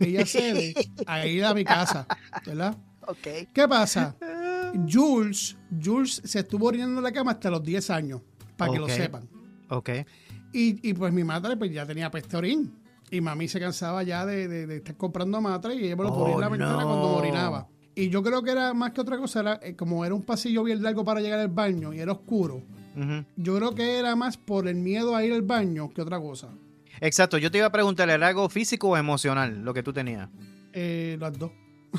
Ella 0.00 0.26
cede 0.26 0.74
a 1.06 1.24
ir 1.24 1.44
a 1.44 1.54
mi 1.54 1.62
casa, 1.62 2.04
¿verdad? 2.44 2.76
Ok. 3.06 3.28
¿Qué 3.54 3.68
pasa? 3.68 4.16
Jules, 4.90 5.56
Jules 5.80 6.20
se 6.24 6.40
estuvo 6.40 6.66
orinando 6.66 6.98
en 6.98 7.04
la 7.04 7.12
cama 7.12 7.30
hasta 7.30 7.48
los 7.48 7.62
10 7.62 7.90
años, 7.90 8.22
para 8.56 8.72
que 8.72 8.78
lo 8.80 8.88
sepan. 8.88 9.28
Ok. 9.68 9.90
Y, 10.52 10.88
y 10.88 10.94
pues 10.94 11.12
mi 11.12 11.24
madre 11.24 11.56
pues 11.56 11.72
ya 11.72 11.84
tenía 11.86 12.10
peste 12.10 12.36
orín. 12.36 12.72
Y 13.10 13.20
mami 13.22 13.48
se 13.48 13.58
cansaba 13.58 14.02
ya 14.02 14.26
de, 14.26 14.48
de- 14.48 14.66
de 14.66 14.76
estar 14.76 14.96
comprando 14.96 15.40
matre 15.40 15.74
y 15.74 15.84
ella 15.86 15.96
me 15.96 16.04
lo 16.04 16.14
ponía 16.14 16.34
en 16.34 16.40
la 16.40 16.46
Oh, 16.46 16.50
ventana 16.50 16.76
no. 16.82 16.84
cuando 16.86 17.08
orinaba. 17.16 17.68
Y 17.94 18.10
yo 18.10 18.22
creo 18.22 18.42
que 18.42 18.50
era 18.52 18.74
más 18.74 18.92
que 18.92 19.00
otra 19.00 19.16
cosa, 19.18 19.40
era, 19.40 19.60
eh, 19.62 19.74
como 19.74 20.04
era 20.04 20.14
un 20.14 20.22
pasillo 20.22 20.62
bien 20.62 20.82
largo 20.82 21.04
para 21.04 21.20
llegar 21.20 21.40
al 21.40 21.48
baño 21.48 21.92
y 21.92 21.98
era 22.00 22.12
oscuro, 22.12 22.62
yo 23.36 23.56
creo 23.56 23.74
que 23.74 23.98
era 23.98 24.14
más 24.16 24.36
por 24.36 24.66
el 24.68 24.76
miedo 24.76 25.14
a 25.16 25.24
ir 25.24 25.32
al 25.32 25.42
baño 25.42 25.88
que 25.90 26.02
otra 26.02 26.20
cosa. 26.20 26.48
Exacto, 27.00 27.38
yo 27.38 27.50
te 27.50 27.58
iba 27.58 27.66
a 27.66 27.72
preguntar, 27.72 28.08
¿era 28.10 28.26
algo 28.28 28.48
físico 28.48 28.88
o 28.90 28.96
emocional 28.96 29.62
lo 29.64 29.72
que 29.74 29.82
tú 29.82 29.92
tenías? 29.92 30.28
Eh, 30.72 31.16
las 31.20 31.36
dos. 31.38 31.50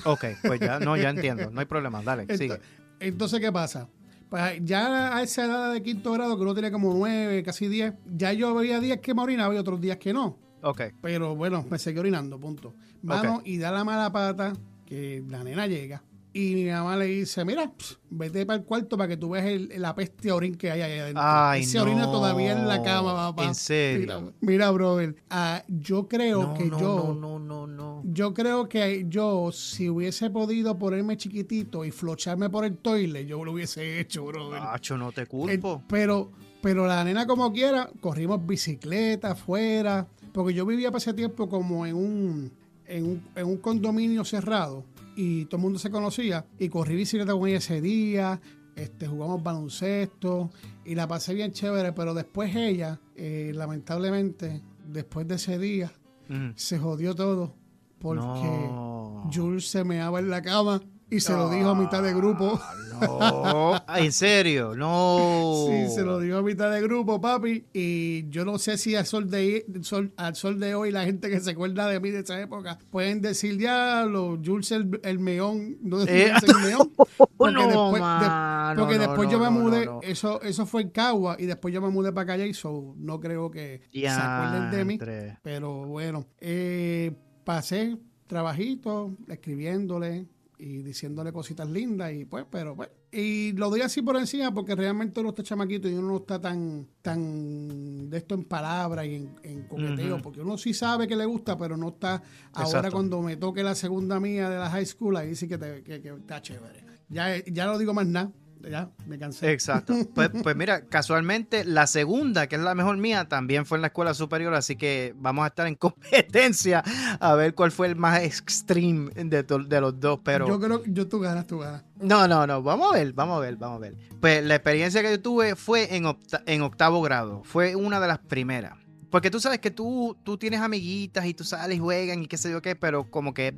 Ok, 0.06 0.25
pues 0.44 0.60
ya, 0.60 0.79
no, 0.79 0.96
ya 0.96 1.10
entiendo, 1.10 1.50
no 1.51 1.60
hay 1.60 1.65
problema, 1.65 2.01
dale, 2.03 2.24
Ento- 2.27 2.38
sigue. 2.38 2.60
Entonces, 3.00 3.39
¿qué 3.39 3.51
pasa? 3.51 3.89
Pues 4.29 4.59
ya 4.63 5.17
a 5.17 5.24
esa 5.24 5.45
edad 5.45 5.74
de 5.74 5.81
quinto 5.81 6.12
grado, 6.12 6.36
que 6.36 6.43
uno 6.43 6.53
tenía 6.53 6.71
como 6.71 6.93
nueve, 6.93 7.41
casi 7.43 7.67
diez, 7.67 7.93
ya 8.15 8.31
yo 8.31 8.53
veía 8.53 8.79
días 8.79 9.00
que 9.00 9.13
me 9.13 9.24
orinaba 9.24 9.53
y 9.55 9.57
otros 9.57 9.81
días 9.81 9.98
que 9.98 10.13
no. 10.13 10.38
Ok, 10.62 10.81
Pero 11.01 11.36
bueno, 11.36 11.65
me 11.69 11.79
seguí 11.79 11.98
orinando, 12.00 12.39
punto. 12.39 12.74
Mano, 13.01 13.41
y 13.45 13.57
da 13.57 13.71
la 13.71 13.83
mala 13.83 14.12
pata 14.12 14.53
que 14.86 15.24
la 15.27 15.43
nena 15.43 15.67
llega. 15.67 16.03
Y 16.31 16.53
mi 16.53 16.65
mamá 16.65 16.95
le 16.95 17.05
dice, 17.05 17.43
mira, 17.43 17.71
pss, 17.75 17.98
vete 18.12 18.45
para 18.45 18.59
el 18.59 18.63
cuarto 18.65 18.95
para 18.98 19.07
que 19.07 19.17
tú 19.17 19.31
veas 19.31 19.48
el, 19.48 19.71
la 19.77 19.95
peste 19.95 20.31
orín 20.31 20.55
que 20.55 20.69
hay 20.69 20.81
ahí 20.81 21.00
adentro. 21.00 21.24
Ay, 21.25 21.63
se 21.63 21.79
orina 21.79 22.05
no. 22.05 22.12
todavía 22.12 22.51
en 22.51 22.67
la 22.67 22.83
cama, 22.83 23.13
papá. 23.15 23.45
¿En 23.45 23.55
serio? 23.55 24.00
Mira, 24.21 24.33
mira 24.39 24.71
brother, 24.71 25.15
ah, 25.31 25.63
yo 25.67 26.07
creo 26.07 26.43
no, 26.43 26.53
que 26.53 26.65
no, 26.65 26.79
yo... 26.79 27.13
no, 27.19 27.39
no, 27.39 27.39
no, 27.39 27.67
no. 27.67 28.01
Yo 28.05 28.33
creo 28.36 28.69
que 28.69 29.05
yo, 29.09 29.51
si 29.51 29.89
hubiese 29.89 30.29
podido 30.29 30.77
ponerme 30.77 31.17
chiquitito 31.17 31.83
y 31.83 31.89
flocharme 31.89 32.48
por 32.50 32.63
el 32.63 32.77
toile, 32.77 33.25
yo 33.25 33.43
lo 33.43 33.53
hubiese 33.53 34.00
hecho, 34.00 34.25
brother. 34.25 34.62
Nacho, 34.62 34.98
no 34.98 35.12
te 35.12 35.24
Eh, 35.24 35.25
culpo. 35.27 35.81
pero, 35.89 36.31
pero 36.62 36.86
la 36.86 37.03
nena 37.03 37.25
como 37.25 37.51
quiera, 37.51 37.89
corrimos 38.01 38.45
bicicleta 38.45 39.31
afuera, 39.31 40.07
porque 40.31 40.53
yo 40.53 40.63
vivía 40.67 40.89
para 40.91 41.00
ese 41.00 41.13
tiempo 41.15 41.50
como 41.50 41.88
en 41.88 41.95
un, 41.95 42.51
en 42.86 43.03
un, 43.05 43.24
en 43.36 43.48
un 43.48 43.57
condominio 43.57 44.24
cerrado 44.24 44.83
y 45.21 45.45
todo 45.45 45.57
el 45.57 45.63
mundo 45.63 45.79
se 45.79 45.91
conocía 45.91 46.45
y 46.57 46.69
corrí 46.69 46.95
bicicleta 46.95 47.33
con 47.33 47.45
ella 47.47 47.57
ese 47.57 47.81
día, 47.81 48.39
este, 48.75 49.05
jugamos 49.07 49.43
baloncesto 49.43 50.49
y 50.85 50.95
la 50.95 51.07
pasé 51.09 51.33
bien 51.33 51.51
chévere, 51.51 51.91
pero 51.91 52.13
después 52.13 52.55
ella, 52.55 53.01
eh, 53.15 53.51
lamentablemente, 53.53 54.61
después 54.88 55.27
de 55.27 55.35
ese 55.35 55.57
día, 55.59 55.91
Ujú. 56.29 56.53
se 56.55 56.79
jodió 56.79 57.13
todo 57.15 57.53
porque 57.99 58.23
No. 58.25 59.29
Jules 59.33 59.69
se 59.69 59.83
meaba 59.83 60.19
en 60.19 60.29
la 60.29 60.41
cama 60.41 60.81
y 61.10 61.20
se 61.20 61.34
lo 61.34 61.50
dijo 61.50 61.70
a 61.70 61.75
mitad 61.75 62.04
de 62.04 62.13
grupo. 62.13 62.60
No. 63.01 63.82
¿En 63.96 64.12
serio? 64.12 64.75
No. 64.75 65.68
Sí, 65.70 65.89
se 65.96 66.01
lo 66.04 66.20
dijo 66.20 66.38
a 66.38 66.42
mitad 66.42 66.70
de 66.70 66.82
grupo, 66.82 67.22
papi. 67.22 67.63
Y 67.74 68.28
yo 68.30 68.44
no 68.44 68.60
sé 68.60 68.78
si 68.78 68.94
al 68.96 69.06
sol 69.06 69.30
de, 69.30 69.66
sol, 69.84 70.12
al 70.18 70.36
sol 70.36 70.60
de 70.60 70.75
hoy 70.75 70.92
la 70.92 71.06
gente 71.06 71.30
que 71.30 71.39
se 71.39 71.51
acuerda 71.51 71.88
de 71.88 72.00
mí 72.01 72.10
de 72.10 72.20
esa 72.20 72.39
época 72.42 72.78
pueden 72.92 73.22
decir, 73.22 73.56
diablo, 73.58 74.38
Jules 74.44 74.72
el, 74.74 75.00
el 75.04 75.20
meón. 75.20 75.78
No 75.82 76.01
Eh. 76.06 76.34
el 76.46 76.56
meón. 76.62 76.92
Porque 77.38 77.54
No, 77.54 77.92
después, 77.94 78.01
de- 78.04 78.75
porque 78.78 78.96
no, 78.98 79.01
después 79.08 79.30
yo 79.32 79.39
me 79.39 79.50
mudé. 79.50 79.89
Eso, 80.01 80.42
eso 80.42 80.66
fue 80.66 80.82
en 80.82 80.89
Cagua 80.89 81.38
y 81.39 81.46
después 81.46 81.74
yo 81.74 81.82
me 81.82 81.88
mudé 81.89 82.12
para 82.12 82.25
Calle 82.28 82.48
y 82.50 82.54
so, 82.54 82.96
no 82.98 83.20
creo 83.22 83.50
que 83.50 83.82
se 83.94 84.08
acuerden 84.10 84.72
de 84.72 84.84
mí. 84.86 85.00
Pero 85.42 85.86
bueno, 85.86 86.25
eh, 86.42 87.13
pasé 87.46 87.98
trabajito 88.28 89.16
escribiéndole 89.30 90.28
y 90.62 90.84
diciéndole 90.84 91.32
cositas 91.32 91.68
lindas 91.70 92.12
y 92.13 92.25
pues, 92.25 92.46
pero 92.51 92.75
pues. 92.75 92.89
Y 93.12 93.54
lo 93.54 93.70
doy 93.70 93.82
así 93.82 94.01
por 94.01 94.18
encima 94.18 94.54
porque 94.54 94.75
realmente 94.75 95.20
uno 95.22 95.30
está 95.30 95.42
chamaquito 95.42 95.88
y 95.89 95.94
uno 95.94 96.10
no 96.10 96.18
está 96.18 96.39
tan, 96.39 96.86
tan 97.01 98.10
de 98.10 98.18
esto 98.18 98.36
en 98.36 98.44
palabras 98.44 99.06
y 99.06 99.16
en, 99.16 99.36
en 99.44 99.63
coqueteo, 99.63 100.22
porque 100.22 100.42
uno 100.42 100.58
sí 100.58 100.74
sabe 100.74 101.08
que 101.08 101.16
le 101.16 101.25
gusta, 101.25 101.58
pero 101.58 101.78
no 101.78 101.89
está 101.89 102.22
ahora 102.54 102.68
Exacto. 102.80 102.92
cuando 102.92 103.22
me 103.22 103.38
toque 103.38 103.63
la 103.63 103.74
segunda 103.74 104.20
mía 104.20 104.50
de 104.50 104.58
la 104.60 104.70
high 104.70 104.86
school, 104.86 105.16
ahí 105.18 105.34
sí 105.36 105.48
que, 105.48 105.58
te- 105.58 105.82
que- 105.84 106.01
que 106.01 106.10
está 106.10 106.42
chévere. 106.42 106.84
Ya, 107.10 107.44
ya 107.46 107.66
no 107.66 107.78
digo 107.80 107.94
más 107.94 108.06
nada, 108.06 108.32
ya 108.70 108.89
me 109.06 109.18
cansé. 109.20 109.51
Exacto. 109.51 109.94
Pues, 110.16 110.30
pues 110.44 110.56
mira, 110.56 110.82
casualmente 110.86 111.63
la 111.66 111.88
segunda, 111.88 112.48
que 112.48 112.56
es 112.56 112.62
la 112.62 112.75
mejor 112.75 112.98
mía, 112.98 113.28
también 113.30 113.66
fue 113.66 113.78
en 113.78 113.84
la 113.84 113.88
escuela 113.88 114.13
superior, 114.13 114.54
así 114.54 114.75
que 114.75 115.13
vamos 115.18 115.44
a 115.44 115.48
estar 115.48 115.68
en 115.68 115.75
competencia 116.24 116.84
a 117.20 117.36
ver 117.36 117.54
cuál 117.54 117.72
fue 117.72 117.88
el 117.88 117.96
más 117.96 118.22
extreme 118.24 119.12
de, 119.13 119.46
los 119.82 120.00
dos, 120.00 120.20
pero... 120.24 120.48
Yo 120.48 120.60
creo 120.60 120.82
que 120.82 120.92
yo 120.92 121.08
tú 121.08 121.20
ganas, 121.20 121.48
tú 121.48 121.60
ganas. 121.60 121.84
No, 122.01 122.28
no, 122.28 122.48
no, 122.48 122.62
vamos 122.63 122.94
a 122.94 122.98
ver, 122.98 123.13
vamos 123.13 123.38
a 123.38 123.42
ver, 123.42 123.56
vamos 123.58 123.78
a 123.78 123.80
ver. 123.80 123.96
Pues 124.20 124.44
la 124.44 124.56
experiencia 124.56 125.01
que 125.01 125.12
yo 125.12 125.22
tuve 125.22 125.56
fue 125.56 125.96
en, 125.96 126.06
octa- 126.06 126.44
en 126.46 126.62
octavo 126.62 127.01
grado, 127.01 127.44
fue 127.44 127.75
una 127.75 128.00
de 128.00 128.08
las 128.08 128.20
primeras. 128.20 128.74
Porque 129.10 129.32
tú 129.32 129.39
sabes 129.39 129.60
que 129.60 129.72
tú, 129.72 130.16
tú 130.24 130.38
tienes 130.38 130.62
amiguitas 130.62 131.25
y 131.25 131.34
tú 131.34 131.44
sales 131.44 131.78
y 131.78 131.80
juegan 131.80 132.24
y 132.24 132.28
qué 132.28 132.38
sé 132.38 132.51
yo 132.51 132.62
qué, 132.62 132.75
pero 132.75 133.10
como 133.10 133.34
que 133.34 133.56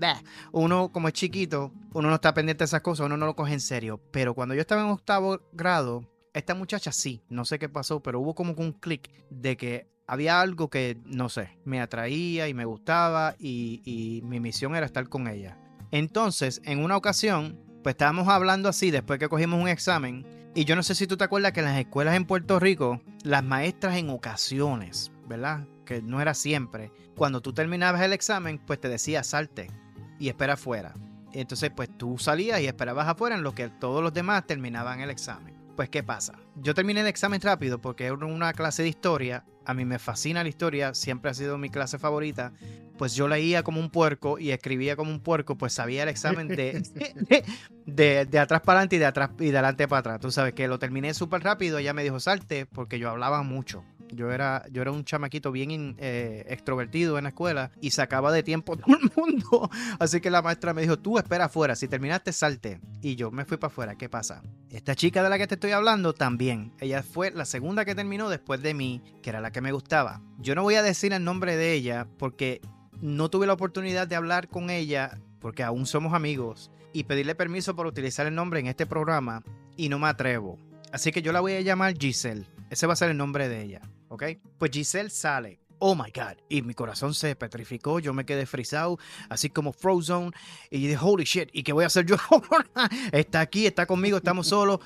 uno 0.51 0.91
como 0.91 1.07
es 1.07 1.13
chiquito, 1.13 1.71
uno 1.93 2.09
no 2.09 2.15
está 2.15 2.33
pendiente 2.33 2.63
de 2.63 2.65
esas 2.65 2.81
cosas, 2.81 3.05
uno 3.05 3.17
no 3.17 3.25
lo 3.25 3.35
coge 3.35 3.53
en 3.53 3.59
serio. 3.59 3.99
Pero 4.11 4.33
cuando 4.33 4.55
yo 4.55 4.61
estaba 4.61 4.81
en 4.81 4.87
octavo 4.87 5.41
grado, 5.51 6.05
esta 6.33 6.55
muchacha 6.55 6.91
sí, 6.91 7.21
no 7.29 7.43
sé 7.45 7.59
qué 7.59 7.67
pasó, 7.67 8.01
pero 8.01 8.19
hubo 8.19 8.33
como 8.33 8.53
un 8.53 8.71
clic 8.71 9.09
de 9.29 9.57
que 9.57 9.87
había 10.07 10.41
algo 10.41 10.69
que, 10.69 10.97
no 11.05 11.29
sé, 11.29 11.57
me 11.65 11.81
atraía 11.81 12.47
y 12.47 12.53
me 12.53 12.65
gustaba 12.65 13.35
y, 13.39 13.81
y 13.85 14.21
mi 14.23 14.39
misión 14.39 14.75
era 14.75 14.85
estar 14.85 15.07
con 15.09 15.27
ella. 15.27 15.57
Entonces, 15.91 16.61
en 16.63 16.83
una 16.83 16.95
ocasión, 16.95 17.59
pues 17.83 17.93
estábamos 17.93 18.27
hablando 18.27 18.69
así 18.69 18.91
después 18.91 19.19
que 19.19 19.29
cogimos 19.29 19.61
un 19.61 19.67
examen. 19.67 20.25
Y 20.53 20.65
yo 20.65 20.75
no 20.75 20.83
sé 20.83 20.95
si 20.95 21.07
tú 21.07 21.17
te 21.17 21.23
acuerdas 21.23 21.53
que 21.53 21.61
en 21.61 21.67
las 21.67 21.79
escuelas 21.79 22.15
en 22.15 22.25
Puerto 22.25 22.59
Rico, 22.59 23.01
las 23.23 23.43
maestras 23.43 23.95
en 23.97 24.09
ocasiones, 24.09 25.11
¿verdad? 25.31 25.65
Que 25.85 26.01
no 26.01 26.21
era 26.21 26.33
siempre. 26.33 26.91
Cuando 27.15 27.41
tú 27.41 27.53
terminabas 27.53 28.01
el 28.01 28.13
examen, 28.13 28.59
pues 28.59 28.79
te 28.79 28.89
decía 28.89 29.23
salte 29.23 29.71
y 30.19 30.27
espera 30.27 30.53
afuera. 30.53 30.93
Entonces, 31.33 31.71
pues 31.75 31.89
tú 31.97 32.17
salías 32.17 32.59
y 32.59 32.67
esperabas 32.67 33.07
afuera 33.07 33.35
en 33.35 33.43
lo 33.43 33.55
que 33.55 33.69
todos 33.69 34.03
los 34.03 34.13
demás 34.13 34.45
terminaban 34.45 34.99
el 34.99 35.09
examen. 35.09 35.55
Pues, 35.75 35.89
¿qué 35.89 36.03
pasa? 36.03 36.33
Yo 36.57 36.73
terminé 36.73 37.01
el 37.01 37.07
examen 37.07 37.41
rápido 37.41 37.79
porque 37.79 38.05
era 38.05 38.13
una 38.13 38.53
clase 38.53 38.83
de 38.83 38.89
historia. 38.89 39.45
A 39.65 39.73
mí 39.73 39.85
me 39.85 39.99
fascina 39.99 40.43
la 40.43 40.49
historia, 40.49 40.93
siempre 40.93 41.31
ha 41.31 41.33
sido 41.33 41.57
mi 41.57 41.69
clase 41.69 41.97
favorita. 41.97 42.51
Pues 42.97 43.15
yo 43.15 43.27
leía 43.27 43.63
como 43.63 43.79
un 43.79 43.89
puerco 43.89 44.37
y 44.37 44.51
escribía 44.51 44.95
como 44.95 45.09
un 45.09 45.21
puerco, 45.21 45.57
pues 45.57 45.73
sabía 45.73 46.03
el 46.03 46.09
examen 46.09 46.49
de, 46.49 46.83
de, 47.85 48.25
de 48.25 48.39
atrás 48.39 48.61
para 48.61 48.79
adelante 48.79 48.97
y 48.97 48.99
de 48.99 49.05
atrás 49.05 49.31
y 49.39 49.45
de 49.45 49.57
adelante 49.57 49.87
para 49.87 49.99
atrás. 50.01 50.19
Tú 50.19 50.31
sabes 50.31 50.53
que 50.53 50.67
lo 50.67 50.77
terminé 50.77 51.13
súper 51.13 51.41
rápido. 51.41 51.77
Ella 51.77 51.93
me 51.93 52.03
dijo 52.03 52.19
salte 52.19 52.65
porque 52.65 52.99
yo 52.99 53.09
hablaba 53.09 53.41
mucho. 53.41 53.83
Yo 54.11 54.31
era, 54.31 54.65
yo 54.71 54.81
era 54.81 54.91
un 54.91 55.03
chamaquito 55.03 55.51
bien 55.51 55.95
eh, 55.97 56.45
extrovertido 56.47 57.17
en 57.17 57.23
la 57.23 57.29
escuela 57.29 57.71
y 57.81 57.91
sacaba 57.91 58.31
de 58.31 58.43
tiempo 58.43 58.77
todo 58.77 58.97
el 58.97 59.11
mundo. 59.15 59.69
Así 59.99 60.21
que 60.21 60.29
la 60.29 60.41
maestra 60.41 60.73
me 60.73 60.81
dijo, 60.81 60.99
tú 60.99 61.17
espera 61.17 61.45
afuera, 61.45 61.75
si 61.75 61.87
terminaste 61.87 62.33
salte. 62.33 62.79
Y 63.01 63.15
yo 63.15 63.31
me 63.31 63.45
fui 63.45 63.57
para 63.57 63.71
afuera. 63.71 63.95
¿Qué 63.95 64.09
pasa? 64.09 64.43
Esta 64.69 64.95
chica 64.95 65.23
de 65.23 65.29
la 65.29 65.37
que 65.37 65.47
te 65.47 65.55
estoy 65.55 65.71
hablando 65.71 66.13
también. 66.13 66.73
Ella 66.79 67.03
fue 67.03 67.31
la 67.31 67.45
segunda 67.45 67.85
que 67.85 67.95
terminó 67.95 68.29
después 68.29 68.61
de 68.61 68.73
mí, 68.73 69.01
que 69.21 69.29
era 69.29 69.41
la 69.41 69.51
que 69.51 69.61
me 69.61 69.71
gustaba. 69.71 70.21
Yo 70.39 70.55
no 70.55 70.63
voy 70.63 70.75
a 70.75 70.83
decir 70.83 71.13
el 71.13 71.23
nombre 71.23 71.57
de 71.57 71.73
ella 71.73 72.07
porque 72.17 72.61
no 73.01 73.29
tuve 73.29 73.47
la 73.47 73.53
oportunidad 73.53 74.07
de 74.07 74.15
hablar 74.15 74.47
con 74.47 74.69
ella 74.69 75.19
porque 75.39 75.63
aún 75.63 75.85
somos 75.85 76.13
amigos 76.13 76.71
y 76.93 77.03
pedirle 77.03 77.35
permiso 77.35 77.75
por 77.75 77.87
utilizar 77.87 78.27
el 78.27 78.35
nombre 78.35 78.59
en 78.59 78.67
este 78.67 78.85
programa 78.85 79.43
y 79.75 79.89
no 79.89 79.99
me 79.99 80.07
atrevo. 80.07 80.57
Así 80.91 81.11
que 81.11 81.21
yo 81.21 81.31
la 81.31 81.39
voy 81.39 81.53
a 81.53 81.61
llamar 81.61 81.97
Giselle. 81.97 82.45
Ese 82.69 82.87
va 82.87 82.93
a 82.93 82.97
ser 82.97 83.09
el 83.09 83.17
nombre 83.17 83.49
de 83.49 83.63
ella, 83.63 83.81
¿ok? 84.11 84.23
Pues 84.57 84.71
Giselle 84.71 85.09
sale. 85.09 85.59
Oh 85.79 85.95
my 85.95 86.11
God. 86.13 86.37
Y 86.47 86.61
mi 86.61 86.75
corazón 86.75 87.13
se 87.15 87.35
petrificó. 87.35 87.99
Yo 87.99 88.13
me 88.13 88.25
quedé 88.25 88.45
frisado, 88.45 88.99
así 89.29 89.49
como 89.49 89.73
Frozen. 89.73 90.31
Y 90.69 90.87
dije, 90.87 90.97
holy 91.01 91.23
shit. 91.23 91.49
¿Y 91.53 91.63
qué 91.63 91.73
voy 91.73 91.85
a 91.85 91.87
hacer 91.87 92.05
yo 92.05 92.17
ahora? 92.29 92.67
está 93.11 93.39
aquí, 93.39 93.65
está 93.65 93.87
conmigo, 93.87 94.17
estamos 94.17 94.47
solos. 94.47 94.79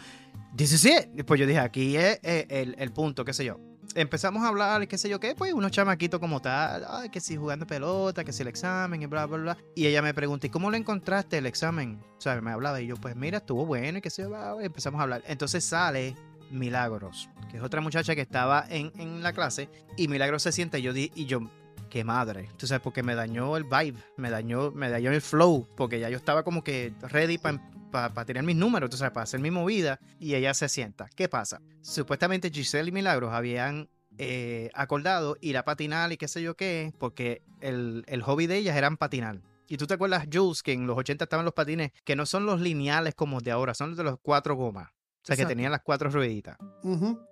Dice, 0.53 0.77
sí. 0.77 0.95
Pues 1.25 1.39
yo 1.39 1.45
dije, 1.45 1.59
aquí 1.59 1.97
es 1.97 2.19
eh, 2.23 2.45
el, 2.49 2.75
el 2.77 2.93
punto, 2.93 3.25
qué 3.25 3.33
sé 3.33 3.43
yo. 3.43 3.59
Empezamos 3.93 4.43
a 4.43 4.47
hablar, 4.47 4.87
qué 4.87 4.97
sé 4.97 5.09
yo 5.09 5.19
qué, 5.19 5.35
pues 5.35 5.53
unos 5.53 5.71
chamaquitos 5.71 6.19
como 6.19 6.41
tal, 6.41 6.85
ay, 6.89 7.09
que 7.09 7.21
si 7.21 7.37
jugando 7.37 7.65
pelota, 7.65 8.25
que 8.25 8.33
si 8.33 8.41
el 8.41 8.49
examen 8.49 9.01
y 9.01 9.05
bla, 9.05 9.25
bla, 9.25 9.37
bla. 9.37 9.57
Y 9.73 9.85
ella 9.85 10.01
me 10.01 10.13
pregunta, 10.13 10.47
¿y 10.47 10.49
cómo 10.49 10.69
lo 10.69 10.75
encontraste 10.75 11.37
el 11.37 11.45
examen? 11.45 12.01
O 12.17 12.21
sea, 12.21 12.41
me 12.41 12.51
hablaba 12.51 12.81
y 12.81 12.87
yo, 12.87 12.95
pues 12.95 13.15
mira, 13.15 13.37
estuvo 13.37 13.65
bueno 13.65 13.99
y 13.99 14.01
qué 14.01 14.09
sé 14.09 14.23
yo, 14.23 14.29
bla, 14.29 14.53
bla, 14.53 14.65
empezamos 14.65 14.99
a 14.99 15.03
hablar. 15.03 15.23
Entonces 15.27 15.63
sale 15.63 16.15
Milagros, 16.51 17.29
que 17.49 17.57
es 17.57 17.63
otra 17.63 17.81
muchacha 17.81 18.15
que 18.15 18.21
estaba 18.21 18.65
en, 18.69 18.91
en 18.97 19.23
la 19.23 19.33
clase, 19.33 19.69
y 19.97 20.07
Milagros 20.07 20.43
se 20.43 20.51
sienta 20.51 20.77
y 20.77 20.81
yo, 20.81 20.93
di, 20.93 21.11
y 21.15 21.25
yo 21.25 21.49
qué 21.89 22.03
madre. 22.03 22.49
Tú 22.57 22.67
sabes, 22.67 22.81
porque 22.81 23.03
me 23.03 23.15
dañó 23.15 23.57
el 23.57 23.63
vibe, 23.63 23.99
me 24.17 24.29
dañó, 24.29 24.71
me 24.71 24.89
dañó 24.89 25.11
el 25.11 25.21
flow, 25.21 25.67
porque 25.75 25.99
ya 25.99 26.09
yo 26.09 26.17
estaba 26.17 26.43
como 26.43 26.63
que 26.63 26.93
ready 27.01 27.37
para 27.37 27.61
para 27.91 28.25
tener 28.25 28.43
mis 28.43 28.57
números, 28.57 28.89
tú 28.89 28.97
sabes, 28.97 29.13
para 29.13 29.23
hacer 29.23 29.39
mi 29.39 29.51
movida, 29.51 29.99
y 30.19 30.35
ella 30.35 30.53
se 30.53 30.67
sienta. 30.67 31.07
¿Qué 31.15 31.29
pasa? 31.29 31.61
Supuestamente 31.81 32.51
Giselle 32.51 32.89
y 32.89 32.91
Milagros 32.91 33.31
habían 33.31 33.87
eh, 34.17 34.69
acordado 34.73 35.37
ir 35.39 35.57
a 35.57 35.63
patinar 35.63 36.11
y 36.11 36.17
qué 36.17 36.27
sé 36.27 36.41
yo 36.41 36.55
qué, 36.55 36.93
porque 36.97 37.41
el, 37.61 38.03
el 38.07 38.21
hobby 38.21 38.47
de 38.47 38.57
ellas 38.57 38.75
eran 38.75 38.97
patinar. 38.97 39.41
Y 39.67 39.77
tú 39.77 39.87
te 39.87 39.95
acuerdas, 39.95 40.27
Jules, 40.31 40.61
que 40.61 40.73
en 40.73 40.87
los 40.87 40.97
80 40.97 41.23
estaban 41.23 41.45
los 41.45 41.53
patines 41.53 41.91
que 42.03 42.15
no 42.15 42.25
son 42.25 42.45
los 42.45 42.61
lineales 42.61 43.15
como 43.15 43.41
de 43.41 43.51
ahora, 43.51 43.73
son 43.73 43.89
los 43.89 43.97
de 43.97 44.03
los 44.03 44.17
cuatro 44.21 44.55
gomas. 44.55 44.91
O 45.25 45.27
sea, 45.27 45.35
que 45.35 45.47
tenían 45.47 45.71
las 45.71 45.81
cuatro 45.81 46.11
rueditas. 46.11 46.55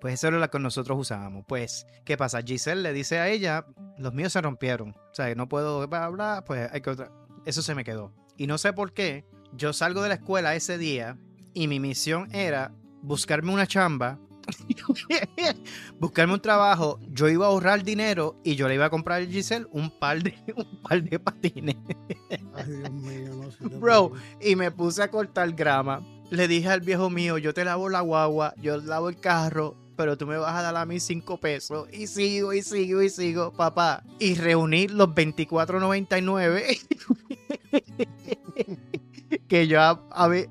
Pues 0.02 0.16
eso 0.16 0.30
era 0.30 0.40
lo 0.40 0.50
que 0.50 0.58
nosotros 0.58 0.98
usábamos. 0.98 1.46
Pues, 1.48 1.86
¿qué 2.04 2.18
pasa? 2.18 2.42
Giselle 2.42 2.82
le 2.82 2.92
dice 2.92 3.20
a 3.20 3.30
ella, 3.30 3.68
los 4.00 4.16
míos 4.16 4.34
se 4.34 4.42
rompieron. 4.42 4.96
O 5.12 5.14
sea, 5.14 5.34
no 5.36 5.48
puedo 5.48 5.84
hablar, 5.94 6.44
pues 6.44 6.72
hay 6.74 6.82
que 6.82 6.90
otra. 6.90 7.12
Eso 7.46 7.62
se 7.62 7.76
me 7.76 7.84
quedó. 7.84 8.12
Y 8.36 8.48
no 8.48 8.58
sé 8.58 8.74
por 8.74 8.94
qué, 8.94 9.26
yo 9.56 9.74
salgo 9.74 10.02
de 10.02 10.10
la 10.10 10.16
escuela 10.16 10.56
ese 10.56 10.80
día 10.80 11.20
y 11.54 11.68
mi 11.68 11.80
misión 11.80 12.34
era 12.34 12.72
buscarme 13.04 13.54
una 13.54 13.68
chamba, 13.68 14.18
buscarme 16.00 16.34
un 16.34 16.42
trabajo. 16.42 17.00
Yo 17.12 17.30
iba 17.30 17.46
a 17.46 17.50
ahorrar 17.50 17.84
dinero 17.84 18.40
y 18.44 18.56
yo 18.56 18.68
le 18.68 18.74
iba 18.74 18.86
a 18.86 18.90
comprar 18.90 19.22
a 19.22 19.26
Giselle 19.28 19.68
un 19.72 19.92
par 20.00 20.24
de, 20.24 20.34
un 20.56 20.82
par 20.82 21.04
de 21.04 21.20
patines. 21.20 21.76
Ay, 22.56 22.72
Dios 22.72 22.92
mío, 22.92 23.36
no 23.36 23.52
sé. 23.52 23.68
Bro, 23.78 24.14
y 24.42 24.56
me 24.56 24.72
puse 24.72 25.04
a 25.04 25.12
cortar 25.12 25.52
grama 25.52 26.02
le 26.34 26.48
dije 26.48 26.68
al 26.70 26.82
viejo 26.82 27.12
mío, 27.12 27.38
yo 27.38 27.54
te 27.54 27.64
lavo 27.64 27.90
la 27.90 28.02
guagua, 28.02 28.56
yo 28.60 28.78
lavo 28.78 29.08
el 29.08 29.20
carro, 29.20 29.76
pero 29.96 30.18
tú 30.18 30.26
me 30.26 30.36
vas 30.38 30.56
a 30.56 30.64
dar 30.64 30.76
a 30.76 30.86
mí 30.86 31.00
cinco 31.00 31.38
pesos. 31.38 31.88
Y 31.94 32.08
sigo, 32.08 32.54
y 32.54 32.64
sigo, 32.64 33.04
y 33.04 33.10
sigo, 33.10 33.52
papá. 33.52 34.04
Y 34.18 34.34
reunir 34.34 34.90
los 34.90 35.10
24.99 35.10 36.80
que 39.48 39.68
yo 39.68 39.80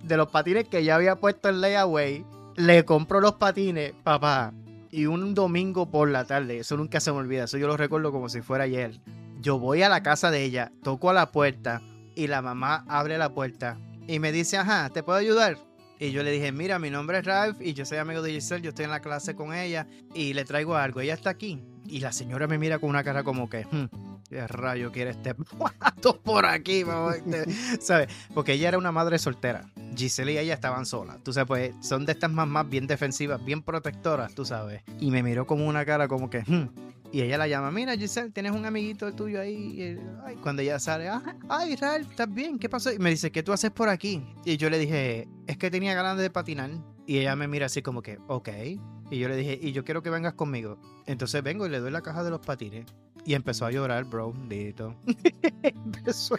de 0.04 0.16
los 0.16 0.28
patines 0.28 0.68
que 0.68 0.84
ya 0.84 0.94
había 0.94 1.16
puesto 1.16 1.48
en 1.48 1.60
layaway. 1.60 2.24
Le 2.54 2.84
compro 2.84 3.20
los 3.20 3.34
patines, 3.34 3.92
papá. 4.04 4.54
Y 4.92 5.06
un 5.06 5.34
domingo 5.34 5.90
por 5.90 6.08
la 6.10 6.26
tarde, 6.26 6.58
eso 6.58 6.76
nunca 6.76 7.00
se 7.00 7.10
me 7.10 7.18
olvida, 7.18 7.44
eso 7.44 7.58
yo 7.58 7.66
lo 7.66 7.76
recuerdo 7.76 8.12
como 8.12 8.28
si 8.28 8.40
fuera 8.40 8.64
ayer. 8.64 9.00
Yo 9.40 9.58
voy 9.58 9.82
a 9.82 9.88
la 9.88 10.04
casa 10.04 10.30
de 10.30 10.44
ella, 10.44 10.70
toco 10.84 11.10
a 11.10 11.14
la 11.14 11.32
puerta 11.32 11.82
y 12.14 12.28
la 12.28 12.40
mamá 12.40 12.84
abre 12.86 13.18
la 13.18 13.34
puerta 13.34 13.78
y 14.06 14.18
me 14.18 14.30
dice, 14.30 14.58
ajá, 14.58 14.90
¿te 14.90 15.02
puedo 15.02 15.18
ayudar? 15.18 15.56
Y 16.02 16.10
yo 16.10 16.24
le 16.24 16.32
dije, 16.32 16.50
mira, 16.50 16.80
mi 16.80 16.90
nombre 16.90 17.18
es 17.18 17.24
Ralph 17.24 17.60
y 17.60 17.74
yo 17.74 17.86
soy 17.86 17.98
amigo 17.98 18.22
de 18.22 18.32
Giselle, 18.32 18.60
yo 18.60 18.70
estoy 18.70 18.86
en 18.86 18.90
la 18.90 18.98
clase 18.98 19.36
con 19.36 19.54
ella 19.54 19.86
y 20.12 20.32
le 20.32 20.44
traigo 20.44 20.74
algo. 20.74 20.98
Ella 20.98 21.14
está 21.14 21.30
aquí. 21.30 21.62
Y 21.86 22.00
la 22.00 22.10
señora 22.10 22.48
me 22.48 22.58
mira 22.58 22.80
con 22.80 22.90
una 22.90 23.04
cara 23.04 23.22
como 23.22 23.48
que, 23.48 23.64
hmm, 23.70 23.84
¿qué 24.28 24.48
rayo 24.48 24.90
quiere 24.90 25.10
este 25.10 25.32
por 26.24 26.46
aquí? 26.46 26.84
¿Sabes? 27.80 28.08
Porque 28.34 28.54
ella 28.54 28.66
era 28.66 28.78
una 28.78 28.90
madre 28.90 29.20
soltera. 29.20 29.70
Giselle 29.96 30.32
y 30.32 30.38
ella 30.38 30.54
estaban 30.54 30.86
solas. 30.86 31.22
Tú 31.22 31.32
sabes, 31.32 31.46
pues 31.46 31.74
son 31.86 32.04
de 32.04 32.10
estas 32.10 32.32
mamás 32.32 32.68
bien 32.68 32.88
defensivas, 32.88 33.44
bien 33.44 33.62
protectoras, 33.62 34.34
tú 34.34 34.44
sabes. 34.44 34.82
Y 34.98 35.12
me 35.12 35.22
miró 35.22 35.46
con 35.46 35.62
una 35.62 35.84
cara 35.84 36.08
como 36.08 36.28
que, 36.28 36.40
hmm, 36.40 36.91
y 37.12 37.20
ella 37.20 37.36
la 37.36 37.46
llama, 37.46 37.70
mira 37.70 37.94
Giselle, 37.94 38.30
tienes 38.30 38.52
un 38.52 38.64
amiguito 38.64 39.12
tuyo 39.12 39.38
ahí. 39.38 39.98
Ay, 40.24 40.36
cuando 40.36 40.62
ella 40.62 40.78
sale, 40.78 41.08
ah, 41.08 41.22
ay 41.46 41.74
Israel, 41.74 42.06
¿estás 42.08 42.32
bien? 42.32 42.58
¿Qué 42.58 42.70
pasó? 42.70 42.90
Y 42.90 42.98
me 42.98 43.10
dice, 43.10 43.30
¿qué 43.30 43.42
tú 43.42 43.52
haces 43.52 43.70
por 43.70 43.90
aquí? 43.90 44.24
Y 44.46 44.56
yo 44.56 44.70
le 44.70 44.78
dije, 44.78 45.28
es 45.46 45.58
que 45.58 45.70
tenía 45.70 45.92
ganas 45.94 46.16
de 46.16 46.30
patinar. 46.30 46.70
Y 47.06 47.18
ella 47.18 47.36
me 47.36 47.48
mira 47.48 47.66
así 47.66 47.82
como 47.82 48.00
que, 48.00 48.18
ok. 48.28 48.48
Y 49.10 49.18
yo 49.18 49.28
le 49.28 49.36
dije, 49.36 49.58
y 49.60 49.72
yo 49.72 49.84
quiero 49.84 50.02
que 50.02 50.08
vengas 50.08 50.32
conmigo. 50.32 50.78
Entonces 51.04 51.42
vengo 51.42 51.66
y 51.66 51.68
le 51.68 51.80
doy 51.80 51.90
la 51.90 52.00
caja 52.00 52.24
de 52.24 52.30
los 52.30 52.40
patines. 52.40 52.86
Y 53.26 53.34
empezó 53.34 53.66
a 53.66 53.70
llorar, 53.70 54.04
bro, 54.04 54.32
dito. 54.48 54.96
empezó, 55.62 56.36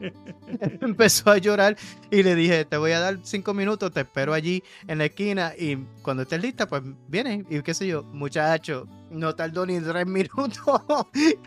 empezó 0.80 1.30
a 1.30 1.38
llorar 1.38 1.76
y 2.10 2.22
le 2.22 2.34
dije, 2.34 2.64
te 2.64 2.76
voy 2.76 2.92
a 2.92 3.00
dar 3.00 3.18
cinco 3.22 3.52
minutos, 3.52 3.92
te 3.92 4.00
espero 4.00 4.32
allí 4.32 4.62
en 4.86 4.98
la 4.98 5.06
esquina 5.06 5.52
y 5.58 5.76
cuando 6.02 6.22
estés 6.22 6.40
lista, 6.40 6.66
pues 6.68 6.82
viene. 7.08 7.44
Y 7.50 7.60
qué 7.62 7.74
sé 7.74 7.86
yo, 7.86 8.02
muchacho, 8.04 8.86
no 9.10 9.34
tardó 9.34 9.66
ni 9.66 9.80
tres 9.80 10.06
minutos 10.06 10.80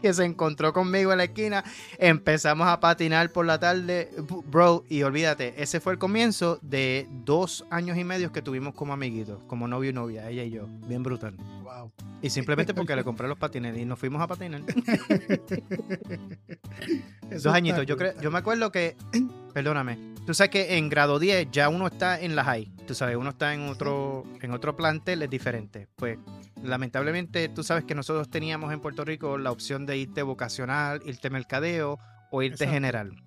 que 0.01 0.13
se 0.13 0.25
encontró 0.25 0.73
conmigo 0.73 1.11
en 1.11 1.19
la 1.19 1.25
esquina. 1.25 1.63
Empezamos 1.97 2.67
a 2.67 2.79
patinar 2.79 3.31
por 3.31 3.45
la 3.45 3.59
tarde, 3.59 4.11
bro, 4.45 4.83
y 4.89 5.03
olvídate, 5.03 5.61
ese 5.61 5.79
fue 5.79 5.93
el 5.93 5.99
comienzo 5.99 6.59
de 6.61 7.07
dos 7.25 7.65
años 7.69 7.97
y 7.97 8.03
medio 8.03 8.31
que 8.31 8.41
tuvimos 8.41 8.73
como 8.73 8.93
amiguitos, 8.93 9.41
como 9.47 9.67
novio 9.67 9.89
y 9.89 9.93
novia, 9.93 10.29
ella 10.29 10.43
y 10.43 10.51
yo. 10.51 10.67
Bien 10.87 11.03
brutal. 11.03 11.35
Wow. 11.63 11.91
Y 12.21 12.29
simplemente 12.29 12.73
porque 12.73 12.95
le 12.95 13.03
compré 13.03 13.27
los 13.27 13.37
patines 13.37 13.77
y 13.77 13.85
nos 13.85 13.97
fuimos 13.97 14.21
a 14.21 14.27
patinar. 14.27 14.61
dos 17.29 17.53
añitos. 17.53 17.85
Yo, 17.85 17.97
creo, 17.97 18.19
yo 18.19 18.31
me 18.31 18.39
acuerdo 18.39 18.71
que, 18.71 18.97
perdóname, 19.53 19.97
tú 20.25 20.33
sabes 20.33 20.51
que 20.51 20.77
en 20.77 20.89
grado 20.89 21.19
10 21.19 21.49
ya 21.51 21.69
uno 21.69 21.87
está 21.87 22.19
en 22.19 22.35
la 22.35 22.43
high. 22.43 22.69
Tú 22.85 22.95
sabes, 22.95 23.15
uno 23.15 23.29
está 23.29 23.53
en 23.53 23.69
otro, 23.69 24.25
en 24.41 24.51
otro 24.51 24.75
plantel, 24.75 25.21
es 25.21 25.29
diferente. 25.29 25.87
Pues 25.95 26.17
lamentablemente 26.63 27.49
tú 27.49 27.63
sabes 27.63 27.85
que 27.85 27.95
nosotros 27.95 28.29
teníamos 28.29 28.71
en 28.73 28.79
Puerto 28.79 29.05
Rico 29.05 29.37
la 29.37 29.51
opción 29.51 29.85
de 29.85 29.97
irte 29.97 30.21
vocacional, 30.23 31.01
irte 31.05 31.29
mercadeo 31.29 31.99
o 32.31 32.41
irte 32.41 32.67
general. 32.67 33.23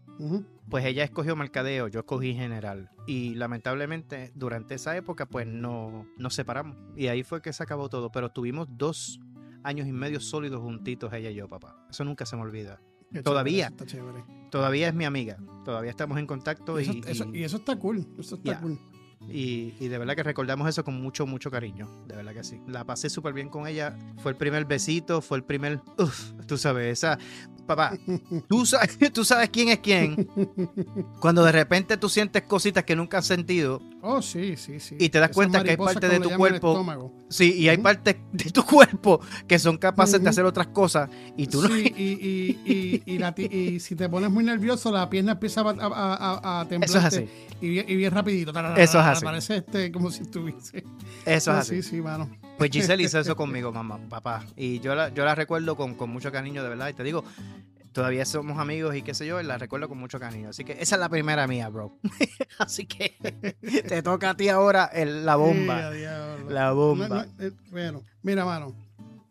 Pues 0.68 0.84
ella 0.84 1.04
escogió 1.04 1.34
mercadeo, 1.34 1.88
yo 1.88 2.00
escogí 2.00 2.34
general. 2.34 2.90
Y 3.06 3.34
lamentablemente 3.34 4.32
durante 4.34 4.74
esa 4.74 4.96
época 4.96 5.26
pues 5.26 5.46
no 5.46 6.06
nos 6.16 6.34
separamos. 6.34 6.76
Y 6.96 7.08
ahí 7.08 7.22
fue 7.22 7.42
que 7.42 7.52
se 7.52 7.62
acabó 7.62 7.88
todo. 7.88 8.10
Pero 8.12 8.30
tuvimos 8.30 8.68
dos 8.70 9.20
años 9.64 9.86
y 9.86 9.92
medio 9.92 10.20
sólidos 10.20 10.60
juntitos 10.60 11.12
ella 11.12 11.30
y 11.30 11.34
yo, 11.34 11.48
papá. 11.48 11.86
Eso 11.90 12.04
nunca 12.04 12.24
se 12.26 12.36
me 12.36 12.42
olvida. 12.42 12.80
todavía. 13.24 13.72
Todavía 14.50 14.88
es 14.88 14.94
mi 14.94 15.04
amiga. 15.04 15.38
Todavía 15.64 15.90
estamos 15.90 16.18
en 16.18 16.26
contacto. 16.26 16.80
y, 16.80 17.02
eso, 17.06 17.26
y, 17.32 17.42
eso, 17.42 17.56
está 17.56 17.76
cool. 17.76 18.06
Eso 18.18 18.36
está 18.36 18.60
cool. 18.60 18.78
Y, 19.28 19.88
de 19.88 19.98
verdad 19.98 20.14
que 20.14 20.22
recordamos 20.22 20.68
eso 20.68 20.84
con 20.84 21.00
mucho, 21.00 21.26
mucho 21.26 21.50
cariño. 21.50 21.88
De 22.06 22.16
verdad 22.16 22.32
que 22.32 22.44
sí. 22.44 22.60
La 22.66 22.84
pasé 22.84 23.08
súper 23.08 23.32
bien 23.32 23.48
con 23.48 23.66
ella. 23.66 23.96
Fue 24.18 24.32
el 24.32 24.36
primer 24.36 24.64
besito, 24.64 25.20
fue 25.20 25.38
el 25.38 25.44
primer. 25.44 25.80
Uf, 25.98 26.32
tú 26.46 26.58
sabes, 26.58 26.98
esa. 26.98 27.18
Papá, 27.66 27.96
tú 28.48 28.66
sabes, 28.66 28.98
tú 29.12 29.24
sabes 29.24 29.50
quién 29.50 29.68
es 29.68 29.78
quién. 29.78 30.28
Cuando 31.20 31.44
de 31.44 31.52
repente 31.52 31.96
tú 31.96 32.08
sientes 32.08 32.42
cositas 32.42 32.84
que 32.84 32.96
nunca 32.96 33.18
has 33.18 33.26
sentido. 33.26 33.80
Oh, 34.04 34.20
sí, 34.20 34.56
sí, 34.56 34.80
sí. 34.80 34.96
Y 34.98 35.10
te 35.10 35.20
das 35.20 35.30
cuenta 35.30 35.62
que 35.62 35.70
hay 35.70 35.76
partes 35.76 36.10
de 36.10 36.18
tu 36.18 36.30
cuerpo. 36.30 37.14
Sí, 37.28 37.54
y 37.56 37.68
hay 37.68 37.78
partes 37.78 38.16
de 38.32 38.50
tu 38.50 38.64
cuerpo 38.64 39.20
que 39.46 39.60
son 39.60 39.78
capaces 39.78 40.20
de 40.20 40.28
hacer 40.28 40.44
otras 40.44 40.66
cosas. 40.68 41.08
Y 41.36 41.46
tú 41.46 41.62
sí, 41.62 41.94
y, 41.96 42.02
y, 42.66 43.02
y, 43.06 43.56
y, 43.56 43.80
si 43.80 43.94
te 43.94 44.08
pones 44.08 44.28
muy 44.28 44.42
nervioso, 44.42 44.90
la 44.90 45.08
pierna 45.08 45.32
empieza 45.32 45.60
a, 45.60 45.70
a, 45.70 46.60
a, 46.60 46.68
temblar. 46.68 46.90
Eso 46.90 46.98
es 46.98 47.04
así. 47.04 47.28
Y, 47.60 47.96
bien 47.96 48.10
rapidito. 48.10 48.50
Eso 48.76 48.98
es 48.98 49.06
así. 49.06 49.24
Parece 49.24 49.56
este, 49.58 49.92
como 49.92 50.10
si 50.10 50.22
estuviese. 50.22 50.82
Eso 51.24 51.52
es 51.52 51.58
así. 51.58 51.82
Sí, 51.82 51.90
sí, 51.90 52.00
mano. 52.00 52.28
Pues 52.58 52.72
Giselle 52.72 53.04
hizo 53.04 53.20
eso 53.20 53.36
conmigo, 53.36 53.70
mamá, 53.70 54.00
papá. 54.08 54.44
Y 54.56 54.80
yo 54.80 54.96
la, 54.96 55.10
yo 55.10 55.24
la 55.24 55.36
recuerdo 55.36 55.76
con, 55.76 55.94
con 55.94 56.10
mucho 56.10 56.32
cariño, 56.32 56.64
de 56.64 56.70
verdad. 56.70 56.88
Y 56.88 56.94
te 56.94 57.04
digo, 57.04 57.22
todavía 57.92 58.24
somos 58.24 58.58
amigos 58.58 58.96
y 58.96 59.02
qué 59.02 59.14
sé 59.14 59.26
yo, 59.26 59.42
la 59.42 59.58
recuerdo 59.58 59.88
con 59.88 59.98
mucho 59.98 60.18
cariño. 60.18 60.48
Así 60.48 60.64
que 60.64 60.72
esa 60.72 60.96
es 60.96 61.00
la 61.00 61.08
primera 61.08 61.46
mía, 61.46 61.68
bro. 61.68 61.98
Así 62.58 62.86
que 62.86 63.16
te 63.88 64.02
toca 64.02 64.30
a 64.30 64.36
ti 64.36 64.48
ahora 64.48 64.86
el, 64.86 65.24
la 65.24 65.36
bomba. 65.36 65.90
la 66.48 66.72
bomba. 66.72 67.26
Eh, 67.38 67.52
bueno, 67.70 68.02
mira, 68.22 68.44
mano. 68.44 68.74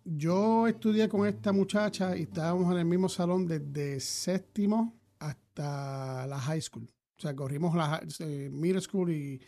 Yo 0.03 0.67
estudié 0.67 1.07
con 1.07 1.27
esta 1.27 1.51
muchacha 1.51 2.15
y 2.17 2.23
estábamos 2.23 2.71
en 2.71 2.79
el 2.79 2.85
mismo 2.85 3.07
salón 3.07 3.47
desde 3.47 3.99
séptimo 3.99 4.99
hasta 5.19 6.25
la 6.27 6.39
high 6.39 6.61
school. 6.61 6.87
O 7.17 7.21
sea, 7.21 7.35
corrimos 7.35 7.75
la 7.75 8.01
eh, 8.19 8.49
middle 8.51 8.81
school 8.81 9.11
y, 9.11 9.39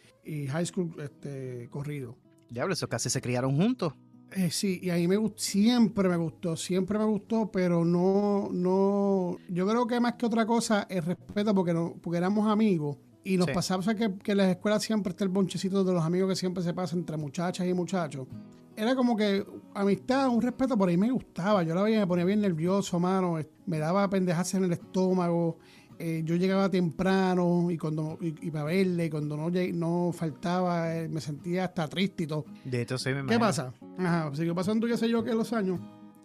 high 0.47 0.65
school 0.65 0.95
este, 1.01 1.67
corrido. 1.71 2.17
Diablo, 2.49 2.75
eso 2.75 2.87
casi 2.87 3.09
se 3.09 3.19
criaron 3.19 3.57
juntos. 3.57 3.93
Eh, 4.35 4.49
sí, 4.49 4.79
y 4.81 4.89
a 4.89 4.95
mí 4.95 5.07
me 5.07 5.17
siempre 5.35 6.09
me 6.09 6.17
gustó, 6.17 6.55
siempre 6.55 6.97
me 6.97 7.05
gustó, 7.05 7.51
pero 7.51 7.85
no, 7.85 8.49
no, 8.51 9.37
yo 9.47 9.67
creo 9.67 9.85
que 9.85 9.99
más 9.99 10.13
que 10.13 10.25
otra 10.25 10.45
cosa, 10.45 10.87
el 10.89 11.03
respeto, 11.03 11.53
porque, 11.53 11.73
no, 11.73 11.95
porque 12.01 12.17
éramos 12.17 12.47
amigos 12.47 12.97
y 13.23 13.37
nos 13.37 13.49
pasaba 13.51 13.93
que, 13.95 14.15
que 14.15 14.31
en 14.31 14.37
las 14.37 14.49
escuelas 14.49 14.83
siempre 14.83 15.11
está 15.11 15.23
el 15.23 15.29
bonchecito 15.29 15.83
de 15.83 15.93
los 15.93 16.03
amigos 16.03 16.29
que 16.29 16.35
siempre 16.35 16.63
se 16.63 16.73
pasa 16.73 16.95
entre 16.95 17.15
muchachas 17.17 17.67
y 17.67 17.73
muchachos. 17.73 18.27
Era 18.75 18.95
como 18.95 19.15
que 19.15 19.45
amistad, 19.75 20.29
un 20.29 20.41
respeto, 20.41 20.75
por 20.75 20.89
ahí 20.89 20.97
me 20.97 21.11
gustaba. 21.11 21.61
Yo 21.63 21.75
la 21.75 21.83
veía, 21.83 21.99
me 21.99 22.07
ponía 22.07 22.25
bien 22.25 22.41
nervioso, 22.41 22.99
mano, 22.99 23.37
me 23.65 23.77
daba 23.77 24.09
pendejas 24.09 24.53
en 24.55 24.63
el 24.63 24.73
estómago. 24.73 25.59
Eh, 25.99 26.21
yo 26.25 26.35
llegaba 26.35 26.69
temprano 26.69 27.69
y 27.69 27.77
cuando 27.77 28.17
y, 28.21 28.51
para 28.51 28.65
verle, 28.65 29.05
y 29.05 29.09
cuando 29.09 29.37
no, 29.37 29.49
no 29.49 30.11
faltaba, 30.11 30.95
eh, 30.95 31.07
me 31.07 31.21
sentía 31.21 31.65
hasta 31.65 31.87
triste 31.87 32.23
y 32.23 32.27
todo. 32.27 32.45
De 32.63 32.81
hecho, 32.81 32.97
sí, 32.97 33.09
me 33.09 33.25
¿Qué 33.25 33.39
pasa? 33.39 33.73
Ajá, 33.97 34.31
siguió 34.33 34.55
pasando, 34.55 34.87
qué 34.87 34.97
sé 34.97 35.09
yo, 35.09 35.23
que 35.23 35.33
los 35.33 35.53
años. 35.53 35.79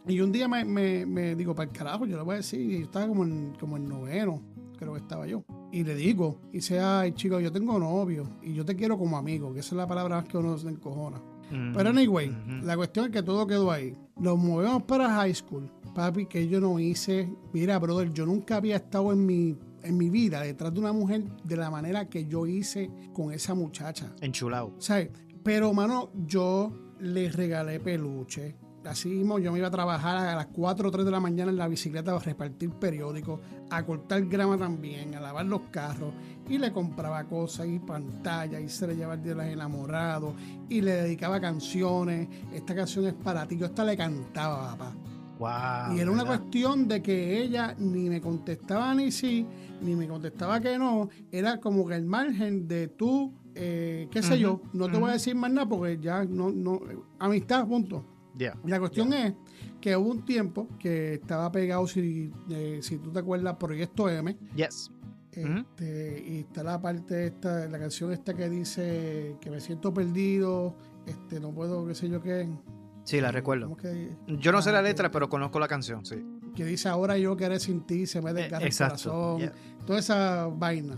Y 0.07 0.21
un 0.21 0.33
día 0.33 0.49
me, 0.49 0.65
me, 0.65 1.35
digo, 1.35 1.55
para 1.55 1.71
el 1.71 1.77
carajo, 1.77 2.07
yo 2.07 2.17
le 2.17 2.23
voy 2.23 2.35
a 2.35 2.37
decir, 2.39 2.61
y 2.61 2.79
yo 2.79 2.85
estaba 2.85 3.07
como 3.07 3.25
en, 3.25 3.55
como 3.61 3.77
en 3.77 3.89
noveno, 3.89 4.43
creo 4.79 4.95
que 4.95 5.01
estaba 5.01 5.27
yo. 5.27 5.45
Y 5.71 5.85
le 5.85 5.95
digo, 5.95 6.41
y 6.51 6.57
dice, 6.57 6.81
ay, 6.81 7.13
chico, 7.13 7.39
yo 7.41 7.53
tengo 7.53 7.79
novio 7.79 8.27
y 8.43 8.55
yo 8.55 8.65
te 8.65 8.75
quiero 8.75 8.97
como 8.97 9.19
amigo, 9.19 9.53
que 9.53 9.61
esa 9.61 9.75
es 9.75 9.77
la 9.77 9.87
palabra 9.87 10.25
que 10.25 10.39
uno 10.39 10.57
se 10.57 10.69
encojona. 10.69 11.21
Pero 11.51 11.91
anyway, 11.91 12.29
Ujú. 12.29 12.67
la 12.67 12.77
cuestión 12.77 13.07
es 13.07 13.11
que 13.11 13.23
todo 13.23 13.47
quedó 13.47 13.71
ahí. 13.71 13.97
Nos 14.19 14.39
movemos 14.39 14.83
para 14.83 15.09
high 15.15 15.35
school. 15.35 15.71
Papi, 15.99 16.27
que 16.27 16.47
yo 16.47 16.61
no 16.61 16.79
hice. 16.79 17.29
Mira, 17.53 17.77
brother, 17.81 18.13
yo 18.13 18.25
nunca 18.25 18.55
había 18.55 18.77
estado 18.77 19.13
en 19.13 19.27
mi, 19.27 19.57
en 19.83 19.97
mi 19.97 20.11
vida 20.11 20.43
detrás 20.43 20.73
de 20.73 20.79
una 20.79 20.93
mujer 20.93 21.25
de 21.43 21.57
la 21.57 21.73
manera 21.73 22.09
que 22.09 22.25
yo 22.27 22.47
hice 22.47 22.89
con 23.13 23.33
esa 23.33 23.53
muchacha. 23.55 24.15
Enchulado. 24.21 24.77
¿Sabes? 24.79 25.11
Pero, 25.43 25.73
mano, 25.73 26.13
yo 26.25 26.73
le 27.01 27.29
regalé 27.31 27.81
peluche. 27.81 28.55
Así 28.85 29.09
mismo, 29.09 29.41
yo 29.41 29.51
me 29.51 29.59
iba 29.59 29.67
a 29.67 29.73
trabajar 29.73 30.19
a 30.19 30.37
las 30.37 30.47
4 30.47 30.89
o 30.89 30.93
3 30.93 31.05
de 31.05 31.11
la 31.11 31.19
mañana 31.19 31.51
en 31.51 31.57
la 31.57 31.67
bicicleta 31.67 32.15
a 32.15 32.21
repartir 32.21 32.71
periódicos, 32.71 33.41
a 33.69 33.85
cortar 33.85 34.25
grama 34.27 34.57
también, 34.57 35.17
a 35.17 35.21
lavar 35.21 35.47
los 35.47 35.63
carros. 35.73 36.15
Y 36.49 36.59
le 36.59 36.71
compraba 36.71 37.25
cosas 37.25 37.67
y 37.67 37.81
pantallas 37.81 38.63
y 38.63 38.69
se 38.69 38.87
le 38.87 38.95
llevaba 38.95 39.15
el 39.15 39.23
día 39.25 39.35
de 39.35 39.43
los 39.43 39.47
enamorados 39.47 40.33
y 40.69 40.81
le 40.81 40.93
dedicaba 40.93 41.41
canciones. 41.41 42.29
Esta 42.53 42.77
canción 42.77 43.05
es 43.07 43.15
para 43.15 43.49
ti. 43.49 43.57
Yo 43.59 43.67
hasta 43.67 43.85
le 43.85 43.97
cantaba, 43.97 44.77
papá. 44.77 44.95
Wow. 45.39 45.97
Y 45.97 46.01
era 46.01 46.11
una 46.11 46.25
¿verdad? 46.25 46.41
cuestión 46.41 46.89
de 46.89 47.03
que 47.03 47.41
ella 47.41 47.75
ni 47.79 48.09
me 48.09 48.21
contestaba 48.21 48.95
ni 48.95 49.13
sí, 49.13 49.47
ni 49.81 49.95
me 49.95 50.09
contestaba 50.09 50.61
que 50.61 50.79
no. 50.79 51.09
Era 51.31 51.61
como 51.61 51.87
que 51.87 51.95
el 51.95 52.05
margen 52.05 52.67
de 52.67 52.89
tú, 52.89 53.33
eh, 53.55 54.09
qué 54.11 54.23
sé 54.23 54.39
yo, 54.39 54.61
no 54.73 54.91
te 54.91 54.99
voy 54.99 55.11
a 55.11 55.13
decir 55.15 55.35
más 55.35 55.53
nada 55.53 55.69
porque 55.69 55.99
ya 56.01 56.25
no, 56.25 56.51
no, 56.51 56.81
amistad, 57.19 57.67
punto. 57.67 58.05
Yeah. 58.37 58.57
La 58.65 58.79
cuestión 58.79 59.13
es 59.13 59.35
que 59.81 59.97
hubo 59.97 60.11
un 60.11 60.25
tiempo 60.25 60.69
que 60.79 61.15
estaba 61.15 61.51
pegado, 61.51 61.87
si, 61.87 62.33
eh, 62.51 62.79
si 62.83 62.99
tú 62.99 63.11
te 63.11 63.19
acuerdas, 63.19 63.57
Proyecto 63.57 64.09
M. 64.09 64.37
Yes. 64.55 64.91
este, 65.33 66.25
Y 66.27 66.39
está 66.41 66.63
la 66.63 66.81
parte 66.81 67.27
esta, 67.27 67.67
la 67.69 67.79
canción 67.79 68.13
esta 68.13 68.35
que 68.35 68.49
dice 68.49 69.37
que 69.41 69.51
me 69.51 69.61
siento 69.61 69.93
perdido, 69.93 70.77
este, 71.07 71.41
no 71.41 71.53
puedo, 71.53 71.87
qué 71.87 71.95
sé 71.95 72.09
yo 72.09 72.23
qué. 72.23 72.49
Sí, 73.09 73.21
la 73.23 73.29
¿Cómo 73.29 73.37
recuerdo. 73.39 73.77
que- 73.77 74.11
Yo 74.27 74.53
no 74.53 74.61
sé 74.61 74.71
la 74.71 74.83
letra, 74.83 75.09
que- 75.09 75.13
pero 75.15 75.29
conozco 75.31 75.59
la 75.59 75.67
canción, 75.67 76.05
sí. 76.05 76.23
que 76.55 76.65
dice 76.65 76.89
ahora 76.91 77.17
yo 77.17 77.37
querer 77.37 77.59
sin 77.59 77.87
ti, 77.87 78.07
se 78.07 78.21
me 78.21 78.33
desgarra 78.35 78.63
el 78.65 78.69
Exacto. 78.69 79.11
corazón, 79.11 79.39
Yeah. 79.39 79.53
toda 79.87 79.99
esa 80.01 80.47
vaina. 80.47 80.97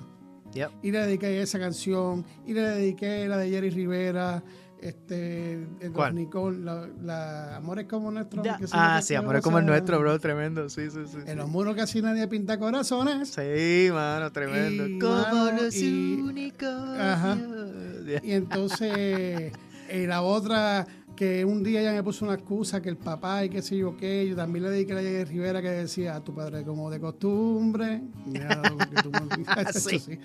Yep. 0.55 0.71
Y 0.83 0.91
le 0.91 1.07
dediqué 1.07 1.41
esa 1.41 1.61
canción, 1.61 2.25
y 2.47 2.53
le 2.55 2.63
dediqué 2.63 3.29
la 3.29 3.37
de 3.37 3.49
Jerry 3.51 3.71
Rivera, 3.71 4.43
este, 4.81 5.53
el 5.81 5.93
¿Cuál? 5.93 6.15
Nicole, 6.17 6.59
la, 6.59 6.89
la 7.01 7.57
Amores 7.59 7.87
como 7.87 8.11
nuestro. 8.11 8.43
Ya. 8.43 8.59
Ah, 8.73 9.01
sí, 9.03 9.15
cosa. 9.15 9.19
amor, 9.21 9.37
es 9.37 9.43
como 9.43 9.59
el 9.61 9.67
nuestro, 9.67 10.01
bro. 10.01 10.19
Tremendo. 10.19 10.69
Sí, 10.71 10.91
sí, 10.91 11.01
sí. 11.07 11.19
En 11.19 11.27
sí. 11.29 11.35
los 11.37 11.49
muros 11.49 11.77
casi 11.77 12.01
nadie 12.03 12.27
pinta 12.27 12.59
corazones. 12.59 13.29
Sí, 13.29 13.89
mano, 13.93 14.33
tremendo. 14.33 14.87
Y, 14.89 14.99
Como 14.99 15.15
mano, 15.17 15.63
los 15.63 15.77
y- 15.77 16.15
únicos. 16.23 16.99
Ajá. 16.99 17.37
Yeah. 18.07 18.21
Y 18.25 18.33
entonces, 18.33 18.91
eh, 18.97 20.07
la 20.09 20.23
otra, 20.23 20.87
que 21.17 21.45
un 21.45 21.63
día 21.63 21.81
ella 21.81 21.93
me 21.93 22.03
puso 22.03 22.25
una 22.25 22.35
excusa 22.35 22.81
que 22.81 22.89
el 22.89 22.97
papá 22.97 23.45
y 23.45 23.51
qué 23.51 23.61
sé 23.61 23.77
yo 23.77 23.97
qué, 23.97 24.27
yo 24.27 24.35
también 24.37 24.65
le 24.65 24.71
dediqué 24.71 24.93
a 24.93 24.97
la 24.97 25.03
Jerry 25.03 25.25
Rivera 25.33 25.61
que 25.61 25.69
decía 25.71 26.17
a 26.17 26.25
tu 26.25 26.35
padre 26.35 26.63
como 26.65 26.91
de 26.91 26.99
costumbre. 26.99 28.03
Mira, 28.27 28.63
lo 28.71 28.79
que 28.79 29.03
tú 29.03 29.11
me- 29.11 29.73
Sí. 29.73 29.99
sí. 29.99 30.19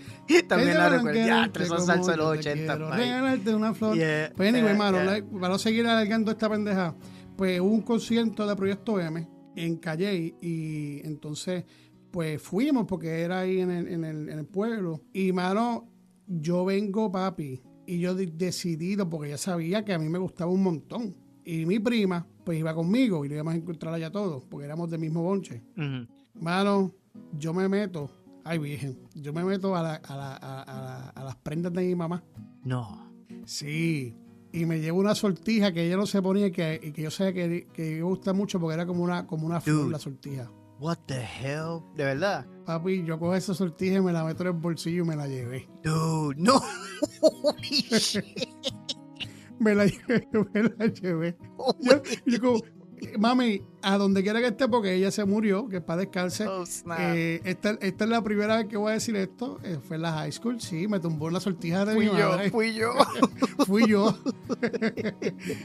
También 0.48 0.78
la 0.78 0.90
recuerdo. 0.90 1.26
Ya, 1.26 1.50
tres 1.52 1.68
son 1.68 1.86
salsa 1.86 2.12
de 2.12 2.18
los 2.18 2.36
yo 2.38 2.42
te 2.44 2.50
80. 2.52 2.74
quiero 2.74 2.90
papi. 2.90 3.02
regalarte 3.02 3.56
una 3.56 3.74
flor. 3.74 3.96
Yeah, 3.98 4.32
Pues 4.36 4.50
anyway, 4.50 4.70
yeah, 4.72 4.78
mano, 4.78 4.98
yeah. 4.98 5.06
like, 5.12 5.28
para 5.28 5.50
no 5.50 5.58
seguir 5.60 5.86
alargando 5.88 6.32
esta 6.32 6.50
pendeja, 6.50 6.96
pues 7.36 7.60
hubo 7.60 7.70
un 7.72 7.82
concierto 7.82 8.48
de 8.48 8.56
Proyecto 8.56 9.00
M 9.00 9.28
en 9.58 9.78
Calle 9.78 10.36
y 10.42 11.02
entonces 11.06 11.64
pues 12.12 12.42
fuimos 12.42 12.86
porque 12.88 13.22
era 13.22 13.40
ahí 13.42 13.60
en 13.60 13.72
el, 13.72 13.88
en 13.90 14.06
el, 14.06 14.30
en 14.30 14.40
el 14.40 14.46
pueblo. 14.46 15.02
Y 15.12 15.34
mano, 15.34 15.90
yo 16.28 16.64
vengo, 16.64 17.12
papi, 17.12 17.62
y 17.88 18.00
yo 18.00 18.16
de- 18.16 18.28
decidido 18.28 19.10
porque 19.10 19.30
ya 19.30 19.38
sabía 19.38 19.84
que 19.86 19.94
a 19.94 20.00
mí 20.00 20.10
me 20.10 20.20
gustaba 20.20 20.52
un 20.52 20.64
montón. 20.64 21.16
Y 21.44 21.66
mi 21.66 21.80
prima, 21.80 22.26
pues 22.44 22.58
iba 22.60 22.74
conmigo 22.74 23.24
y 23.24 23.30
lo 23.30 23.36
íbamos 23.36 23.54
a 23.54 23.58
encontrar 23.58 23.94
allá 23.94 24.12
todos, 24.12 24.44
porque 24.46 24.66
éramos 24.66 24.90
del 24.90 25.00
mismo 25.00 25.22
bonche. 25.24 25.62
Mano, 26.34 26.92
yo 27.38 27.54
me 27.54 27.70
meto, 27.70 28.10
ay 28.44 28.58
virgen, 28.58 29.00
yo 29.14 29.32
me 29.34 29.44
meto 29.44 29.76
a, 29.76 29.82
la- 29.84 29.96
a 29.96 30.16
la- 30.16 30.36
a- 30.36 30.62
a 30.64 30.82
la- 30.82 31.10
a 31.10 31.24
las 31.24 31.36
prendas 31.38 31.72
de 31.74 31.84
mi 31.86 31.96
mamá. 31.96 32.24
No. 32.64 33.12
Sí, 33.46 34.16
y 34.52 34.66
me 34.66 34.80
llevo 34.80 35.00
una 35.00 35.14
sortija 35.16 35.72
que 35.72 35.86
ella 35.86 35.98
no 35.98 36.06
se 36.08 36.22
ponía 36.22 36.48
y 36.48 36.52
que, 36.52 36.80
y 36.82 36.92
que 36.92 37.04
yo 37.04 37.12
sé 37.12 37.34
que, 37.34 37.68
que 37.72 37.96
me 37.98 38.02
gusta 38.02 38.34
mucho 38.34 38.60
porque 38.60 38.74
era 38.74 38.86
como 38.88 39.04
una, 39.04 39.28
como 39.28 39.46
una 39.46 39.62
flor 39.62 39.92
la 39.92 40.00
sortija. 40.00 40.52
What 40.80 40.98
the 41.08 41.20
hell? 41.20 41.82
¿De 41.96 42.04
verdad? 42.04 42.46
Papi, 42.66 43.06
yo 43.06 43.18
cojo 43.18 43.36
esa 43.36 43.54
sortija 43.54 43.98
y 43.98 44.02
me 44.02 44.12
la 44.12 44.24
meto 44.24 44.44
en 44.44 44.48
el 44.48 44.54
bolsillo 44.54 45.04
y 45.04 45.08
me 45.08 45.16
la 45.16 45.28
llevé. 45.28 45.70
Dude, 45.84 46.36
no. 46.38 46.62
Holy 47.22 47.70
shit. 48.00 48.24
Me 49.58 49.74
la 49.74 49.86
llevé, 49.86 50.28
me 50.54 50.64
la 50.64 50.88
llevé. 50.88 51.38
Yo, 51.80 52.02
yo 52.26 52.42
como, 52.42 52.60
mami, 53.18 53.62
a 53.82 53.98
donde 53.98 54.24
quiera 54.24 54.40
que 54.40 54.48
esté, 54.48 54.68
porque 54.68 54.94
ella 54.94 55.12
se 55.12 55.24
murió, 55.26 55.68
que 55.70 55.82
para 55.82 56.02
descanse. 56.02 56.48
Oh. 56.48 56.64
Eh, 57.00 57.42
esta, 57.44 57.72
esta 57.82 58.04
es 58.04 58.10
la 58.10 58.24
primera 58.24 58.58
vez 58.58 58.66
que 58.68 58.78
voy 58.78 58.92
a 58.92 58.94
decir 58.96 59.16
esto. 59.16 59.60
eh, 59.64 59.78
fue 59.82 59.96
en 59.98 60.02
la 60.04 60.12
high 60.14 60.32
school, 60.32 60.60
sí, 60.62 60.88
me 60.88 61.00
tumbó 61.00 61.30
la 61.30 61.40
sortija 61.40 61.86
de 61.86 61.94
fui 61.94 62.06
mi 62.10 62.18
yo, 62.18 62.30
madre. 62.30 62.50
fui 62.52 62.74
yo. 62.74 62.94
Fui 63.66 63.88
yo. 63.88 64.16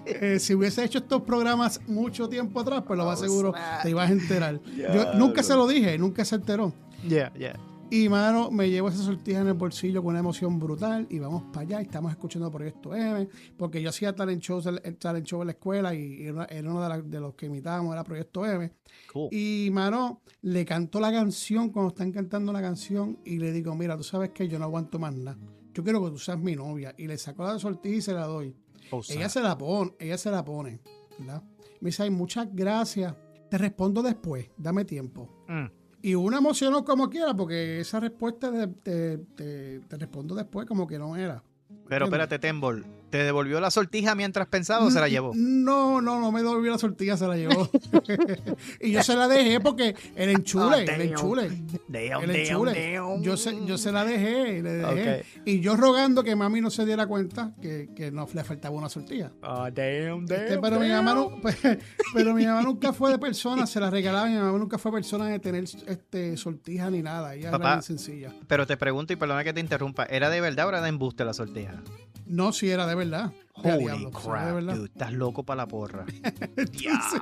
Eh, 0.06 0.38
si 0.38 0.54
hubiese 0.54 0.84
hecho 0.84 0.98
estos 0.98 1.22
programas 1.22 1.80
mucho 1.86 2.28
tiempo 2.28 2.60
atrás, 2.60 2.82
pues 2.86 2.98
lo 2.98 3.04
más 3.06 3.18
Oh, 3.20 3.24
seguro 3.24 3.50
snap. 3.52 3.82
te 3.82 3.90
ibas 3.90 4.08
a 4.08 4.12
enterar. 4.12 4.60
Yo 4.76 5.14
nunca 5.14 5.42
se 5.42 5.54
lo 5.54 5.66
dije, 5.66 5.98
nunca 5.98 6.24
se 6.24 6.36
enteró. 6.36 6.72
Yeah, 7.08 7.32
yeah. 7.34 7.58
Y 7.92 8.08
mano, 8.08 8.52
me 8.52 8.70
llevo 8.70 8.88
esa 8.88 9.02
sortija 9.02 9.40
en 9.40 9.48
el 9.48 9.54
bolsillo 9.54 10.00
con 10.00 10.10
una 10.10 10.20
emoción 10.20 10.60
brutal 10.60 11.08
y 11.10 11.18
vamos 11.18 11.42
para 11.52 11.62
allá 11.62 11.80
y 11.80 11.84
estamos 11.86 12.12
escuchando 12.12 12.48
Proyecto 12.48 12.94
M, 12.94 13.28
porque 13.56 13.82
yo 13.82 13.88
hacía 13.90 14.14
talent 14.14 14.40
shows, 14.40 14.66
el, 14.66 14.80
el 14.84 14.96
talent 14.96 15.26
show 15.26 15.40
en 15.40 15.48
la 15.48 15.52
escuela 15.52 15.92
y 15.92 16.22
era, 16.22 16.44
era 16.44 16.70
uno 16.70 16.80
de, 16.82 16.88
la- 16.88 17.02
de 17.02 17.18
los 17.20 17.34
que 17.34 17.46
imitábamos, 17.46 17.92
era 17.92 18.04
Proyecto 18.04 18.46
M. 18.46 18.70
Cool. 19.12 19.28
Y 19.32 19.70
mano, 19.72 20.22
le 20.42 20.64
cantó 20.64 21.00
la 21.00 21.10
canción 21.10 21.70
cuando 21.70 21.88
están 21.88 22.12
cantando 22.12 22.52
la 22.52 22.62
canción 22.62 23.18
y 23.24 23.38
le 23.38 23.50
digo, 23.50 23.74
mira, 23.74 23.96
tú 23.96 24.04
sabes 24.04 24.30
que 24.30 24.46
yo 24.46 24.58
no 24.60 24.66
aguanto 24.66 25.00
más 25.00 25.12
nada. 25.16 25.36
Yo 25.74 25.82
quiero 25.82 26.04
que 26.04 26.10
tú 26.12 26.18
seas 26.18 26.38
mi 26.38 26.54
novia. 26.54 26.94
Y 26.96 27.08
le 27.08 27.18
saco 27.18 27.42
la 27.44 27.58
sortija 27.58 27.96
y 27.96 28.02
se 28.02 28.12
la 28.12 28.26
doy. 28.26 28.54
Oh, 28.92 29.02
Ella 29.08 29.28
se 29.28 29.40
la 29.40 29.58
pone, 29.58 29.92
ella 29.98 30.16
se 30.18 30.30
la 30.30 30.44
pone, 30.44 30.80
¿verdad? 31.18 31.42
Me 31.80 31.88
dice, 31.88 32.04
ay, 32.04 32.10
muchas 32.10 32.48
gracias. 32.52 33.14
Te 33.50 33.58
respondo 33.58 34.00
después, 34.02 34.48
dame 34.56 34.84
tiempo. 34.84 35.28
Mm. 35.48 35.79
Y 36.02 36.14
una 36.14 36.38
emocionó 36.38 36.84
como 36.84 37.10
quiera, 37.10 37.34
porque 37.34 37.80
esa 37.80 38.00
respuesta 38.00 38.50
te, 38.82 39.18
te- 39.18 39.80
te 39.80 39.96
respondo 39.96 40.34
después 40.34 40.66
como 40.66 40.86
que 40.86 40.98
no 40.98 41.16
era. 41.16 41.42
Pero 41.88 42.06
espérate, 42.06 42.38
Tembol. 42.38 42.84
¿Te 43.10 43.18
devolvió 43.24 43.60
la 43.60 43.70
sortija 43.72 44.14
mientras 44.14 44.46
pensaba 44.46 44.84
o 44.84 44.90
se 44.90 45.00
la 45.00 45.08
llevó? 45.08 45.32
No, 45.34 46.00
no, 46.00 46.20
no 46.20 46.30
me 46.30 46.42
devolvió 46.42 46.70
la 46.70 46.78
sortilla, 46.78 47.16
se 47.16 47.26
la 47.26 47.36
llevó. 47.36 47.68
y 48.80 48.92
yo 48.92 49.02
se 49.02 49.16
la 49.16 49.26
dejé 49.28 49.60
porque 49.60 49.94
el 50.14 50.30
enchule, 50.30 50.86
Ah, 50.88 50.94
el 50.94 51.00
enchule. 51.02 51.48
Damn, 51.88 52.22
El 52.22 52.36
enchule. 52.36 52.92
damn. 52.94 53.22
Yo 53.22 53.36
se, 53.36 53.64
yo 53.66 53.76
se 53.78 53.90
la 53.92 54.04
dejé, 54.04 54.62
le 54.62 54.72
dejé. 54.74 55.24
Y 55.44 55.60
yo 55.60 55.76
rogando 55.76 56.22
que 56.22 56.36
mami 56.36 56.60
no 56.60 56.70
se 56.70 56.86
diera 56.86 57.06
cuenta 57.06 57.52
que, 57.60 57.90
que 57.96 58.10
no 58.12 58.28
le 58.32 58.44
faltaba 58.44 58.74
una 58.76 58.88
sortilla. 58.88 59.32
Ah, 59.42 59.70
damn, 59.74 60.24
damn, 60.26 60.42
Este, 60.42 60.58
pero, 60.58 60.78
mi 60.78 60.88
mamá 60.88 61.14
nu- 61.14 61.40
pero 62.14 62.34
mi 62.34 62.46
mamá 62.46 62.62
nunca 62.62 62.92
fue 62.92 63.10
de 63.10 63.18
persona, 63.18 63.66
se 63.66 63.80
la 63.80 63.90
regalaba, 63.90 64.26
mi 64.28 64.36
mamá 64.36 64.56
nunca 64.58 64.78
fue 64.78 64.92
persona 64.92 65.26
de 65.26 65.38
tener 65.40 65.64
este 65.64 66.36
sortija 66.36 66.90
ni 66.90 67.02
nada, 67.02 67.34
ella 67.34 67.50
Papá. 67.50 67.64
era 67.64 67.74
bien 67.74 67.82
sencilla. 67.82 68.32
Pero 68.46 68.66
te 68.66 68.76
pregunto 68.76 69.12
y 69.12 69.16
perdona 69.16 69.42
que 69.42 69.52
te 69.52 69.60
interrumpa. 69.60 70.04
¿Era 70.04 70.30
de 70.30 70.40
verdad 70.40 70.66
o 70.66 70.68
era 70.68 70.80
de 70.80 70.88
embuste 70.88 71.24
la 71.24 71.32
sortija? 71.32 71.82
No, 72.30 72.52
si 72.52 72.70
era 72.70 72.86
de 72.86 72.94
verdad. 72.94 73.32
Holy 73.54 73.78
diablo, 73.84 74.10
de 74.10 74.16
crap, 74.16 74.54
verdad. 74.54 74.74
dude. 74.76 74.86
Estás 74.86 75.12
loco 75.12 75.42
para 75.44 75.56
la 75.62 75.68
porra. 75.68 76.06
Entonces, 76.56 77.20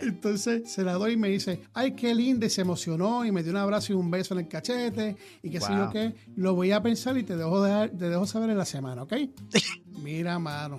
entonces 0.00 0.72
se 0.72 0.82
la 0.82 0.94
doy 0.94 1.12
y 1.12 1.16
me 1.16 1.28
dice, 1.28 1.62
ay, 1.74 1.92
qué 1.92 2.14
linda, 2.14 2.46
y 2.46 2.50
se 2.50 2.62
emocionó 2.62 3.24
y 3.24 3.30
me 3.30 3.42
dio 3.42 3.52
un 3.52 3.58
abrazo 3.58 3.92
y 3.92 3.96
un 3.96 4.10
beso 4.10 4.34
en 4.34 4.40
el 4.40 4.48
cachete 4.48 5.16
y 5.42 5.50
qué 5.50 5.60
sé 5.60 5.72
yo 5.72 5.84
Wow. 5.84 5.92
qué. 5.92 6.14
Lo 6.36 6.54
voy 6.54 6.72
a 6.72 6.82
pensar 6.82 7.16
y 7.16 7.22
te 7.22 7.36
dejo, 7.36 7.62
dejar- 7.62 7.90
te 7.90 8.08
dejo 8.08 8.26
saber 8.26 8.50
en 8.50 8.58
la 8.58 8.64
semana, 8.64 9.02
¿ok? 9.02 9.12
Mira, 10.02 10.38
mano. 10.38 10.76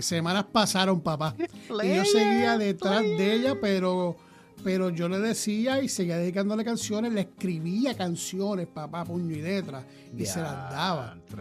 Semanas 0.00 0.46
pasaron, 0.50 1.00
papá. 1.00 1.34
Y 1.84 1.94
yo 1.96 2.04
seguía 2.04 2.56
detrás 2.58 3.02
de 3.02 3.34
ella, 3.34 3.54
pero, 3.60 4.16
pero 4.64 4.90
yo 4.90 5.08
le 5.08 5.18
decía 5.20 5.82
y 5.82 5.88
seguía 5.88 6.16
dedicándole 6.16 6.64
canciones, 6.64 7.12
le 7.12 7.20
escribía 7.22 7.94
canciones, 7.96 8.66
papá, 8.66 9.04
puño 9.04 9.36
y 9.36 9.42
letra, 9.42 9.84
y 10.16 10.24
se 10.26 10.40
las 10.40 10.70
daba. 10.70 11.16
Estás 11.18 11.36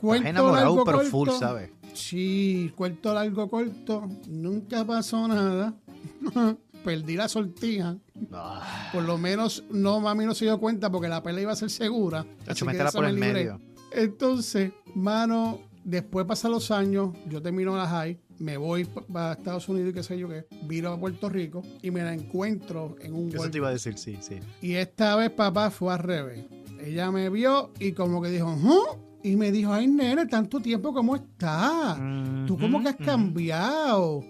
Cuento 0.00 0.28
enamorado, 0.28 0.56
largo, 0.66 0.84
pero 0.84 0.98
corto. 0.98 1.10
full, 1.10 1.28
¿sabes? 1.38 1.70
Sí, 1.94 2.72
cuento 2.76 3.12
largo, 3.14 3.48
corto. 3.48 4.08
Nunca 4.28 4.84
pasó 4.84 5.26
nada. 5.28 5.74
Perdí 6.84 7.16
la 7.16 7.28
sortija. 7.28 7.96
Ah, 8.32 8.90
Por 8.92 9.02
lo 9.02 9.18
menos 9.18 9.64
no, 9.70 10.00
mami 10.00 10.24
no 10.24 10.34
se 10.34 10.44
dio 10.44 10.58
cuenta 10.60 10.90
porque 10.90 11.08
la 11.08 11.22
pelea 11.22 11.42
iba 11.42 11.52
a 11.52 11.56
ser 11.56 11.70
segura. 11.70 12.24
Así 12.46 12.64
que 12.64 12.84
por 12.92 13.02
me 13.02 13.08
el 13.08 13.14
libré. 13.16 13.32
medio. 13.32 13.60
Entonces, 13.92 14.72
mano, 14.94 15.58
después 15.84 16.24
pasan 16.26 16.52
los 16.52 16.70
años, 16.70 17.10
yo 17.28 17.42
termino 17.42 17.76
la 17.76 17.86
high, 17.88 18.20
me 18.38 18.56
voy 18.56 18.84
para 18.84 19.32
Estados 19.32 19.68
Unidos 19.68 19.90
y 19.90 19.94
qué 19.94 20.02
sé 20.02 20.18
yo 20.18 20.28
qué, 20.28 20.46
viro 20.62 20.92
a 20.92 21.00
Puerto 21.00 21.28
Rico 21.28 21.62
y 21.82 21.90
me 21.90 22.02
la 22.02 22.14
encuentro 22.14 22.94
en 23.00 23.14
un 23.14 23.28
Eso 23.34 23.50
te 23.50 23.58
iba 23.58 23.68
a 23.68 23.72
decir, 23.72 23.98
sí, 23.98 24.16
sí. 24.20 24.38
Y 24.62 24.74
esta 24.74 25.16
vez 25.16 25.30
papá 25.30 25.70
fue 25.70 25.92
al 25.92 25.98
revés. 26.00 26.44
Ella 26.80 27.10
me 27.10 27.28
vio 27.28 27.72
y 27.80 27.92
como 27.92 28.22
que 28.22 28.28
dijo, 28.28 28.52
"¿Huh? 28.54 29.07
Y 29.22 29.36
me 29.36 29.50
dijo, 29.50 29.72
ay, 29.72 29.88
nene, 29.88 30.26
tanto 30.26 30.60
tiempo, 30.60 30.92
¿cómo 30.92 31.16
estás? 31.16 31.98
Tú 32.46 32.56
como 32.56 32.80
que 32.80 32.88
has 32.88 32.96
cambiado. 32.96 34.24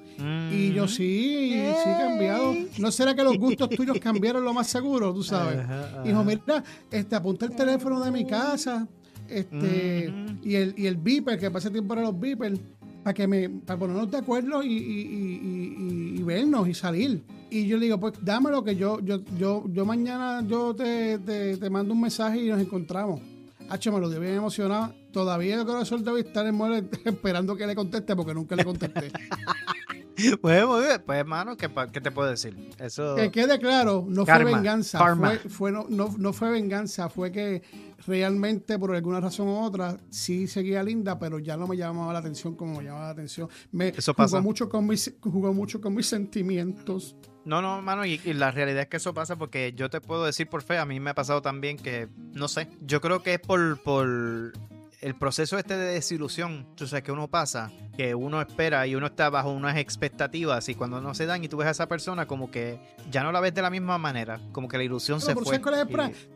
Y 0.51 0.72
yo, 0.72 0.88
sí, 0.88 1.51
sí 1.53 1.88
he 1.88 1.96
cambiado. 1.98 2.55
¿No 2.79 2.90
será 2.90 3.14
que 3.14 3.22
los 3.22 3.38
gustos 3.38 3.68
tuyos 3.68 3.98
cambiaron 4.03 4.44
lo 4.44 4.55
más 4.55 4.66
seguro, 4.66 5.12
tú 5.12 5.22
sabes? 5.22 5.61
Dijo, 6.05 6.24
mira, 6.24 6.64
este, 6.90 7.14
apunta 7.14 7.46
el 7.46 7.55
teléfono 7.55 8.01
de 8.01 8.11
mi 8.11 8.24
casa 8.24 8.88
este 9.29 10.12
y 10.42 10.55
el 10.55 10.74
y 10.77 10.87
el 10.87 10.96
beeper, 10.96 11.38
que 11.38 11.51
pase 11.51 11.70
tiempo 11.70 11.88
para 11.88 12.03
los 12.03 12.18
beepers, 12.18 12.59
para 13.03 13.14
que 13.14 13.27
me 13.27 13.48
para 13.48 13.79
ponernos 13.79 14.11
de 14.11 14.18
acuerdo 14.18 14.62
y, 14.62 14.72
y, 14.72 16.22
vernos 16.22 16.68
y 16.68 16.74
salir. 16.74 17.22
Y 17.51 17.66
yo 17.66 17.77
le 17.79 17.87
digo, 17.87 17.98
pues 17.98 18.14
dámelo 18.22 18.64
que 18.64 18.77
yo 18.77 19.01
yo 19.01 19.22
yo 19.38 19.64
yo 19.68 19.87
mañana 19.87 20.42
yo 20.46 20.74
te, 20.74 21.18
te, 21.18 21.70
mando 21.70 21.94
un 21.94 22.01
mensaje 22.03 22.42
y 22.42 22.48
nos 22.48 22.61
encontramos. 22.61 23.20
H, 23.68 23.90
me 23.90 24.00
lo 24.00 24.09
dio 24.09 24.20
bien 24.20 24.35
emocionado. 24.35 24.94
Todavía 25.12 25.57
el 25.61 25.66
corazón 25.66 26.04
debe 26.04 26.20
estar 26.20 26.46
en 26.46 26.54
muere 26.54 26.88
esperando 27.04 27.57
que 27.57 27.66
le 27.66 27.74
conteste 27.74 28.14
porque 28.16 28.35
nunca 28.35 28.57
le 28.57 28.64
contesté. 28.64 29.11
pues, 30.40 30.64
pues, 31.07 31.18
hermano, 31.18 31.57
¿qué, 31.57 31.70
¿qué, 31.92 32.00
te 32.00 32.11
puedo 32.11 32.28
decir? 32.28 32.57
Eso... 32.78 33.14
Que 33.14 33.31
quede 33.31 33.59
claro, 33.59 34.04
no 34.09 34.26
fue 34.26 34.44
venganza. 34.44 34.98
Fue, 35.14 35.38
fue 35.38 35.72
no, 35.72 35.87
no, 35.88 36.14
no, 36.18 36.33
fue 36.33 36.50
venganza, 36.50 37.09
fue 37.09 37.31
que 37.31 37.62
realmente, 38.07 38.78
por 38.78 38.94
alguna 38.94 39.20
razón 39.20 39.48
u 39.48 39.59
otra, 39.61 39.96
sí 40.11 40.46
seguía 40.46 40.83
linda, 40.83 41.18
pero 41.18 41.38
ya 41.38 41.57
no 41.57 41.66
me 41.66 41.76
llamaba 41.76 42.12
la 42.12 42.18
atención 42.18 42.54
como 42.57 42.78
me 42.78 42.85
llamaba 42.85 43.07
la 43.07 43.11
atención. 43.12 43.48
Me 43.70 43.88
eso 43.88 44.14
pasa. 44.14 44.38
Jugó 44.38 44.42
mucho 44.42 44.68
con 44.68 44.87
mis, 44.87 45.14
jugó 45.20 45.52
mucho 45.52 45.81
con 45.81 45.94
mis 45.94 46.07
sentimientos. 46.07 47.16
No, 47.48 47.62
no, 47.62 47.80
mano, 47.80 48.04
y, 48.04 48.18
la 48.34 48.50
realidad 48.50 48.82
es 48.82 48.88
que 48.88 48.98
eso 48.98 49.14
pasa 49.14 49.37
porque 49.37 49.72
yo 49.74 49.88
te 49.88 50.02
puedo 50.02 50.26
decir 50.26 50.50
por 50.50 50.62
fe, 50.62 50.76
a 50.76 50.84
mí 50.84 51.00
me 51.00 51.11
ha 51.11 51.14
pasado 51.14 51.40
también 51.40 51.78
que, 51.78 52.06
no 52.34 52.46
sé, 52.46 52.68
yo 52.82 53.00
creo 53.00 53.22
que 53.22 53.34
es 53.34 53.40
por, 53.40 53.82
por 53.82 54.06
el 55.00 55.14
proceso 55.14 55.56
este 55.56 55.74
de 55.78 55.94
desilusión, 55.94 56.66
tú 56.74 56.87
sabes 56.87 57.04
que 57.04 57.11
uno 57.11 57.28
pasa, 57.28 57.72
que 57.96 58.14
uno 58.14 58.42
espera 58.42 58.87
y 58.87 58.94
uno 58.94 59.06
está 59.06 59.30
bajo 59.30 59.50
unas 59.50 59.78
expectativas 59.78 60.68
y 60.68 60.74
cuando 60.74 61.00
no 61.00 61.14
se 61.14 61.24
dan 61.24 61.42
y 61.42 61.48
tú 61.48 61.56
ves 61.56 61.68
a 61.68 61.70
esa 61.70 61.88
persona 61.88 62.26
como 62.26 62.50
que 62.50 62.78
ya 63.11 63.22
no 63.22 63.32
la 63.32 63.40
ves 63.40 63.54
de 63.54 63.62
la 63.62 63.70
misma 63.70 63.96
manera, 63.96 64.38
como 64.52 64.68
que 64.68 64.76
la 64.76 64.84
ilusión 64.84 65.18
se 65.18 65.34
fue. 65.34 65.58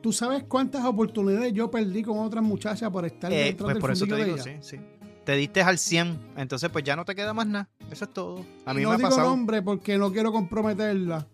¿Tú 0.00 0.14
sabes 0.14 0.44
cuántas 0.44 0.82
oportunidades 0.86 1.52
yo 1.52 1.70
perdí 1.70 2.02
con 2.02 2.20
otras 2.20 2.42
muchachas 2.42 2.90
por 2.90 3.04
estar 3.04 3.30
eh, 3.30 3.44
dentro 3.44 3.66
pues 3.66 3.78
por 3.78 3.90
eso 3.90 4.06
te 4.06 4.24
digo, 4.24 4.38
sí, 4.38 4.52
sí 4.62 4.78
te 5.24 5.36
diste 5.36 5.62
al 5.62 5.78
100, 5.78 6.18
entonces 6.36 6.70
pues 6.70 6.84
ya 6.84 6.96
no 6.96 7.04
te 7.04 7.14
queda 7.14 7.32
más 7.32 7.46
nada. 7.46 7.68
Eso 7.90 8.04
es 8.04 8.12
todo. 8.12 8.44
A 8.64 8.74
mí 8.74 8.82
no 8.82 8.88
me 8.88 8.94
ha 8.94 8.98
digo 8.98 9.10
pasado. 9.10 9.28
nombre 9.28 9.62
porque 9.62 9.98
no 9.98 10.12
quiero 10.12 10.32
comprometerla. 10.32 11.26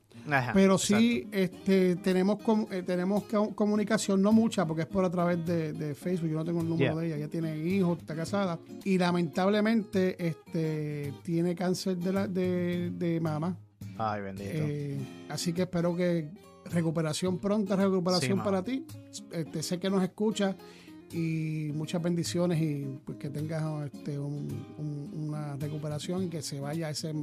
pero 0.53 0.77
sí 0.77 1.27
este, 1.33 1.97
tenemos 1.97 2.39
eh, 2.71 2.83
tenemos 2.83 3.25
comunicación, 3.55 4.21
no 4.21 4.33
mucha, 4.33 4.67
porque 4.67 4.83
es 4.83 4.89
por 4.89 5.05
a 5.05 5.11
través 5.11 5.45
de, 5.47 5.95
Facebook. 5.95 6.31
Yo 6.31 6.37
no 6.37 6.45
tengo 6.45 6.61
el 6.61 6.69
número 6.69 6.97
de 6.97 7.07
ella. 7.07 7.17
Ella 7.17 7.29
tiene 7.29 7.57
hijos, 7.57 7.99
está 7.99 8.15
casada. 8.15 8.59
Y 8.85 8.99
lamentablemente 8.99 10.27
este, 10.27 11.15
tiene 11.23 11.55
cáncer 11.55 11.97
de, 11.97 12.13
la, 12.13 12.29
de, 12.29 12.91
de 12.93 13.21
mama. 13.21 13.57
Ay, 13.97 14.23
bendito. 14.23 14.51
Eh, 14.53 14.99
así 15.29 15.53
que 15.53 15.63
espero 15.63 15.97
que 15.97 16.31
recuperación 16.67 17.39
pronta, 17.39 17.77
recuperación 17.77 18.43
para 18.43 18.63
ti. 18.63 18.87
Este, 19.33 19.63
sé 19.63 19.79
que 19.79 19.91
nos 19.91 20.03
escucha 20.03 20.57
y 21.13 21.71
muchas 21.75 22.03
bendiciones 22.03 22.61
y 22.61 23.01
pues 23.05 23.19
que 23.19 23.31
tengas 23.31 23.63
este, 23.87 24.19
una 24.19 25.57
recuperación 25.57 26.25
y 26.25 26.29
que 26.29 26.43
se 26.43 26.61
vaya 26.61 26.91
ese, 26.91 27.15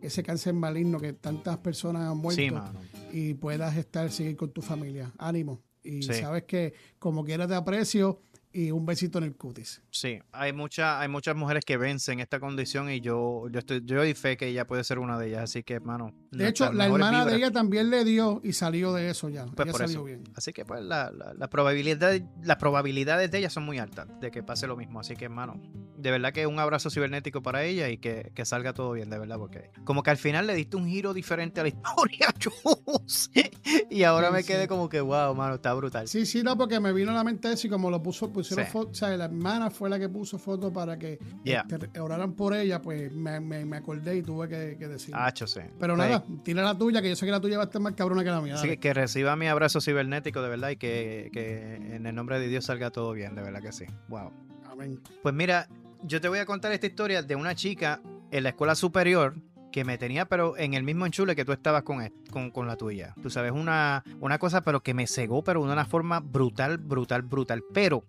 ese 0.00 0.22
cáncer 0.22 0.54
maligno 0.54 0.98
que 0.98 1.12
tantas 1.12 1.58
personas 1.58 2.10
han 2.10 2.18
muerto 2.18 2.64
y 3.12 3.34
puedas 3.34 3.76
estar, 3.76 4.10
seguir 4.10 4.36
con 4.36 4.52
tu 4.52 4.62
familia. 4.62 5.12
Ánimo. 5.18 5.62
Y 5.82 6.02
sabes 6.02 6.44
que 6.44 6.74
como 6.98 7.24
quieras 7.24 7.48
te 7.48 7.54
aprecio 7.54 8.20
y 8.56 8.70
un 8.70 8.86
besito 8.86 9.18
en 9.18 9.24
el 9.24 9.36
cutis. 9.36 9.82
Sí, 9.90 10.18
hay, 10.32 10.54
mucha, 10.54 10.98
hay 10.98 11.08
muchas 11.08 11.36
mujeres 11.36 11.62
que 11.62 11.76
vencen 11.76 12.20
esta 12.20 12.40
condición 12.40 12.90
y 12.90 13.02
yo, 13.02 13.48
yo, 13.50 13.58
estoy, 13.58 13.82
yo 13.84 13.98
doy 13.98 14.14
fe 14.14 14.38
que 14.38 14.48
ella 14.48 14.66
puede 14.66 14.82
ser 14.82 14.98
una 14.98 15.18
de 15.18 15.28
ellas, 15.28 15.42
así 15.42 15.62
que, 15.62 15.74
hermano. 15.74 16.14
De 16.30 16.48
hecho, 16.48 16.72
la 16.72 16.86
hermana 16.86 17.26
de 17.26 17.36
ella 17.36 17.50
también 17.50 17.90
le 17.90 18.02
dio 18.04 18.40
y 18.42 18.54
salió 18.54 18.94
de 18.94 19.10
eso 19.10 19.28
ya. 19.28 19.44
Pues 19.44 19.70
por 19.70 19.82
eso. 19.82 20.06
Así 20.34 20.54
que, 20.54 20.64
pues, 20.64 20.82
la, 20.82 21.12
la, 21.36 21.50
probabilidad, 21.50 22.18
las 22.42 22.56
probabilidades 22.56 23.30
de 23.30 23.38
ella 23.38 23.50
son 23.50 23.64
muy 23.64 23.78
altas 23.78 24.08
de 24.20 24.30
que 24.30 24.42
pase 24.42 24.66
lo 24.66 24.76
mismo. 24.76 25.00
Así 25.00 25.16
que, 25.16 25.26
hermano, 25.26 25.60
de 25.98 26.10
verdad 26.10 26.32
que 26.32 26.46
un 26.46 26.58
abrazo 26.58 26.88
cibernético 26.88 27.42
para 27.42 27.62
ella 27.62 27.90
y 27.90 27.98
que, 27.98 28.32
que 28.34 28.46
salga 28.46 28.72
todo 28.72 28.92
bien, 28.92 29.10
de 29.10 29.18
verdad, 29.18 29.36
porque 29.36 29.70
como 29.84 30.02
que 30.02 30.10
al 30.10 30.16
final 30.16 30.46
le 30.46 30.54
diste 30.54 30.78
un 30.78 30.88
giro 30.88 31.12
diferente 31.12 31.60
a 31.60 31.64
la 31.64 31.68
historia, 31.68 32.34
y 33.90 34.02
ahora 34.02 34.30
me 34.30 34.44
quedé 34.44 34.66
como 34.66 34.88
que, 34.88 35.00
wow, 35.00 35.34
mano, 35.34 35.56
está 35.56 35.74
brutal. 35.74 36.08
Sí, 36.08 36.24
sí, 36.24 36.42
no, 36.42 36.56
porque 36.56 36.80
me 36.80 36.92
vino 36.92 37.10
a 37.10 37.14
la 37.14 37.24
mente 37.24 37.52
eso 37.52 37.66
y 37.66 37.70
como 37.70 37.90
lo 37.90 38.02
puso, 38.02 38.32
pusieron 38.48 38.66
fotos, 38.72 38.92
o 38.92 38.94
sea, 38.94 39.16
la 39.16 39.26
hermana 39.26 39.70
fue 39.70 39.90
la 39.90 39.98
que 39.98 40.08
puso 40.08 40.38
fotos 40.38 40.72
para 40.72 40.98
que 40.98 41.18
este, 41.44 42.00
oraran 42.00 42.32
por 42.34 42.54
ella, 42.54 42.80
pues 42.80 43.12
me, 43.12 43.40
me, 43.40 43.76
acordé 43.76 44.16
y 44.16 44.22
tuve 44.22 44.48
que, 44.48 44.76
que 44.78 44.88
decir. 44.88 45.14
Ah, 45.16 45.32
sí. 45.34 45.60
Pero 45.78 45.96
nada, 45.96 46.24
tira 46.42 46.62
la 46.62 46.76
tuya, 46.76 47.02
que 47.02 47.08
yo 47.08 47.16
sé 47.16 47.26
que 47.26 47.32
la 47.32 47.40
tuya 47.40 47.56
va 47.56 47.64
a 47.64 47.66
estar 47.66 47.80
más 47.80 47.94
cabrona 47.94 48.24
que 48.24 48.30
la 48.30 48.40
mía. 48.40 48.54
Así 48.54 48.76
que, 48.76 48.94
reciba 48.94 49.36
mi 49.36 49.48
abrazo 49.48 49.80
cibernético, 49.80 50.42
de 50.42 50.48
verdad, 50.48 50.70
y 50.70 50.76
que, 50.76 51.30
que 51.32 51.74
en 51.74 52.06
el 52.06 52.14
nombre 52.14 52.38
de 52.40 52.48
Dios 52.48 52.64
salga 52.64 52.90
todo 52.90 53.12
bien, 53.12 53.34
de 53.34 53.42
verdad 53.42 53.60
que 53.60 53.72
sí. 53.72 53.84
Wow. 54.08 54.32
Amén. 54.70 55.00
Pues 55.22 55.34
mira, 55.34 55.68
yo 56.02 56.20
te 56.20 56.28
voy 56.28 56.38
a 56.38 56.46
contar 56.46 56.72
esta 56.72 56.86
historia 56.86 57.22
de 57.22 57.36
una 57.36 57.54
chica 57.54 58.00
en 58.30 58.42
la 58.42 58.50
escuela 58.50 58.74
superior 58.74 59.34
que 59.76 59.84
me 59.84 59.98
tenía, 59.98 60.24
pero 60.24 60.56
en 60.56 60.72
el 60.72 60.84
mismo 60.84 61.04
enchule 61.04 61.36
que 61.36 61.44
tú 61.44 61.52
estabas 61.52 61.82
con, 61.82 62.10
con, 62.30 62.50
con, 62.50 62.66
la 62.66 62.76
tuya. 62.76 63.12
Tú 63.22 63.28
sabes, 63.28 63.52
una, 63.52 64.02
una 64.20 64.38
cosa, 64.38 64.62
pero 64.62 64.82
que 64.82 64.94
me 64.94 65.06
cegó, 65.06 65.44
pero 65.44 65.62
de 65.66 65.70
una 65.70 65.84
forma 65.84 66.20
brutal, 66.20 66.78
brutal, 66.78 67.20
brutal. 67.20 67.62
Pero 67.74 68.02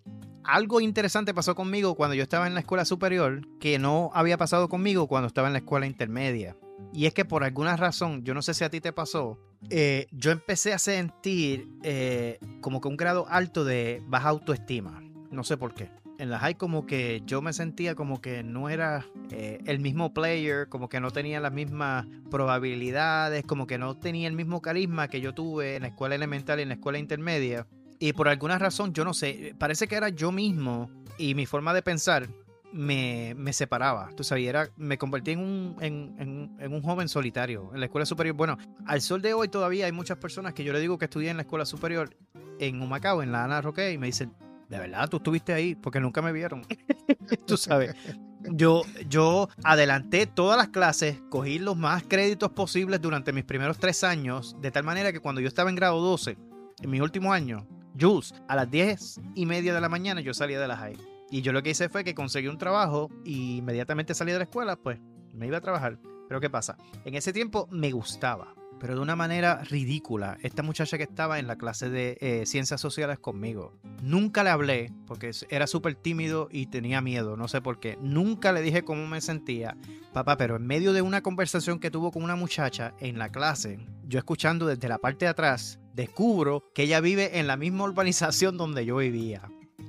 algo 0.44 0.80
interesante 0.80 1.34
pasó 1.34 1.54
conmigo 1.54 1.94
cuando 1.94 2.14
yo 2.14 2.22
estaba 2.22 2.46
en 2.46 2.54
la 2.54 2.60
escuela 2.60 2.86
superior 2.86 3.46
que 3.60 3.78
no 3.78 4.10
había 4.14 4.38
pasado 4.38 4.70
conmigo 4.70 5.08
cuando 5.08 5.26
estaba 5.26 5.48
en 5.48 5.52
la 5.52 5.58
escuela 5.58 5.84
intermedia. 5.84 6.56
Y 6.94 7.04
es 7.04 7.12
que 7.12 7.26
por 7.26 7.44
alguna 7.44 7.76
razón, 7.76 8.24
yo 8.24 8.32
no 8.32 8.40
sé 8.40 8.54
si 8.54 8.64
a 8.64 8.70
ti 8.70 8.80
te 8.80 8.94
pasó, 8.94 9.38
eh, 9.68 10.06
yo 10.10 10.30
empecé 10.30 10.72
a 10.72 10.78
sentir 10.78 11.68
eh, 11.82 12.38
como 12.62 12.80
que 12.80 12.88
un 12.88 12.96
grado 12.96 13.26
alto 13.28 13.66
de 13.66 14.02
baja 14.06 14.30
autoestima. 14.30 15.02
No 15.30 15.44
sé 15.44 15.58
por 15.58 15.74
qué 15.74 15.90
en 16.18 16.30
la 16.30 16.38
high 16.40 16.56
como 16.56 16.84
que 16.84 17.22
yo 17.24 17.40
me 17.40 17.52
sentía 17.52 17.94
como 17.94 18.20
que 18.20 18.42
no 18.42 18.68
era 18.68 19.06
eh, 19.30 19.60
el 19.66 19.78
mismo 19.78 20.12
player, 20.12 20.68
como 20.68 20.88
que 20.88 21.00
no 21.00 21.12
tenía 21.12 21.40
las 21.40 21.52
mismas 21.52 22.06
probabilidades, 22.30 23.44
como 23.44 23.66
que 23.66 23.78
no 23.78 23.96
tenía 23.96 24.26
el 24.28 24.34
mismo 24.34 24.60
carisma 24.60 25.08
que 25.08 25.20
yo 25.20 25.32
tuve 25.32 25.76
en 25.76 25.82
la 25.82 25.88
escuela 25.88 26.16
elemental 26.16 26.58
y 26.58 26.62
en 26.62 26.68
la 26.68 26.74
escuela 26.74 26.98
intermedia. 26.98 27.66
Y 28.00 28.12
por 28.12 28.28
alguna 28.28 28.58
razón, 28.58 28.92
yo 28.92 29.04
no 29.04 29.14
sé, 29.14 29.54
parece 29.58 29.86
que 29.86 29.94
era 29.94 30.08
yo 30.08 30.32
mismo 30.32 30.90
y 31.18 31.34
mi 31.34 31.46
forma 31.46 31.72
de 31.72 31.82
pensar 31.82 32.28
me, 32.72 33.34
me 33.36 33.52
separaba. 33.52 34.10
Tú 34.16 34.24
sabes, 34.24 34.46
era, 34.46 34.68
me 34.76 34.98
convertí 34.98 35.32
en 35.32 35.40
un, 35.40 35.76
en, 35.80 36.56
en, 36.58 36.72
un 36.72 36.82
joven 36.82 37.08
solitario 37.08 37.70
en 37.72 37.80
la 37.80 37.86
escuela 37.86 38.04
superior. 38.04 38.36
Bueno, 38.36 38.58
al 38.86 39.00
sol 39.00 39.22
de 39.22 39.34
hoy 39.34 39.48
todavía 39.48 39.86
hay 39.86 39.92
muchas 39.92 40.18
personas 40.18 40.52
que 40.52 40.64
yo 40.64 40.72
le 40.72 40.80
digo 40.80 40.98
que 40.98 41.06
estudié 41.06 41.30
en 41.30 41.36
la 41.36 41.42
escuela 41.42 41.64
superior 41.64 42.16
en 42.58 42.82
Humacao, 42.82 43.22
en 43.22 43.32
la 43.32 43.44
Ana 43.44 43.60
Roque, 43.60 43.92
y 43.92 43.98
me 43.98 44.06
dicen, 44.06 44.32
de 44.68 44.78
verdad, 44.78 45.08
tú 45.08 45.16
estuviste 45.16 45.52
ahí 45.52 45.74
porque 45.74 46.00
nunca 46.00 46.20
me 46.20 46.32
vieron. 46.32 46.62
tú 47.46 47.56
sabes. 47.56 47.94
Yo, 48.40 48.82
yo 49.08 49.48
adelanté 49.64 50.26
todas 50.26 50.56
las 50.56 50.68
clases, 50.68 51.20
cogí 51.30 51.58
los 51.58 51.76
más 51.76 52.04
créditos 52.04 52.50
posibles 52.52 53.00
durante 53.00 53.32
mis 53.32 53.44
primeros 53.44 53.78
tres 53.78 54.04
años, 54.04 54.56
de 54.60 54.70
tal 54.70 54.84
manera 54.84 55.12
que 55.12 55.20
cuando 55.20 55.40
yo 55.40 55.48
estaba 55.48 55.70
en 55.70 55.76
grado 55.76 56.00
12, 56.00 56.36
en 56.80 56.90
mi 56.90 57.00
último 57.00 57.32
año, 57.32 57.66
Jules, 57.98 58.34
a 58.46 58.54
las 58.54 58.70
10 58.70 59.20
y 59.34 59.46
media 59.46 59.74
de 59.74 59.80
la 59.80 59.88
mañana 59.88 60.20
yo 60.20 60.32
salía 60.34 60.60
de 60.60 60.68
la 60.68 60.76
high. 60.76 60.96
Y 61.30 61.42
yo 61.42 61.52
lo 61.52 61.62
que 61.62 61.70
hice 61.70 61.88
fue 61.88 62.04
que 62.04 62.14
conseguí 62.14 62.46
un 62.46 62.58
trabajo 62.58 63.10
y 63.24 63.58
inmediatamente 63.58 64.14
salí 64.14 64.32
de 64.32 64.38
la 64.38 64.44
escuela, 64.44 64.76
pues 64.76 64.98
me 65.34 65.46
iba 65.46 65.58
a 65.58 65.62
trabajar. 65.62 65.98
Pero 66.28 66.40
¿qué 66.40 66.48
pasa? 66.48 66.76
En 67.04 67.14
ese 67.14 67.32
tiempo 67.32 67.68
me 67.70 67.90
gustaba 67.90 68.54
pero 68.78 68.94
de 68.94 69.00
una 69.00 69.16
manera 69.16 69.62
ridícula. 69.64 70.38
Esta 70.42 70.62
muchacha 70.62 70.96
que 70.96 71.04
estaba 71.04 71.38
en 71.38 71.46
la 71.46 71.56
clase 71.56 71.90
de 71.90 72.18
eh, 72.20 72.46
ciencias 72.46 72.80
sociales 72.80 73.18
conmigo. 73.18 73.72
Nunca 74.02 74.44
le 74.44 74.50
hablé 74.50 74.92
porque 75.06 75.30
era 75.50 75.66
súper 75.66 75.94
tímido 75.94 76.48
y 76.50 76.66
tenía 76.66 77.00
miedo, 77.00 77.36
no 77.36 77.48
sé 77.48 77.60
por 77.60 77.80
qué. 77.80 77.98
Nunca 78.00 78.52
le 78.52 78.62
dije 78.62 78.84
cómo 78.84 79.06
me 79.06 79.20
sentía, 79.20 79.76
papá, 80.12 80.36
pero 80.36 80.56
en 80.56 80.66
medio 80.66 80.92
de 80.92 81.02
una 81.02 81.22
conversación 81.22 81.78
que 81.78 81.90
tuvo 81.90 82.10
con 82.10 82.22
una 82.22 82.36
muchacha 82.36 82.94
en 83.00 83.18
la 83.18 83.30
clase, 83.30 83.78
yo 84.06 84.18
escuchando 84.18 84.66
desde 84.66 84.88
la 84.88 84.98
parte 84.98 85.24
de 85.24 85.30
atrás, 85.30 85.78
descubro 85.94 86.64
que 86.74 86.84
ella 86.84 87.00
vive 87.00 87.38
en 87.38 87.46
la 87.46 87.56
misma 87.56 87.84
urbanización 87.90 88.56
donde 88.56 88.84
yo 88.84 88.96
vivía. 88.96 89.42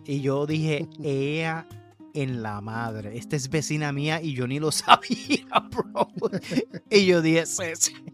Y 0.06 0.22
yo 0.22 0.46
dije, 0.46 0.88
ella 1.04 1.68
en 2.14 2.42
la 2.42 2.62
madre. 2.62 3.18
Esta 3.18 3.36
es 3.36 3.50
vecina 3.50 3.92
mía 3.92 4.22
y 4.22 4.34
yo 4.34 4.48
ni 4.48 4.60
lo 4.60 4.72
sabía, 4.72 5.46
bro. 5.72 6.10
y 6.90 7.06
yo 7.06 7.22
dije, 7.22 7.44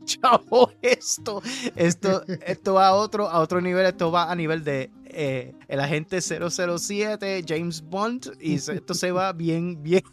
chavo, 0.05 0.71
esto, 0.81 1.41
esto, 1.75 2.23
esto 2.45 2.73
va 2.73 2.87
a 2.87 2.93
otro, 2.93 3.29
a 3.29 3.39
otro 3.39 3.61
nivel, 3.61 3.85
esto 3.85 4.11
va 4.11 4.31
a 4.31 4.35
nivel 4.35 4.63
de 4.63 4.91
eh, 5.05 5.53
el 5.67 5.79
agente 5.79 6.19
007, 6.21 7.43
James 7.47 7.81
Bond, 7.81 8.33
y 8.39 8.55
esto 8.55 8.93
se 8.93 9.11
va 9.11 9.33
bien, 9.33 9.81
bien, 9.81 10.03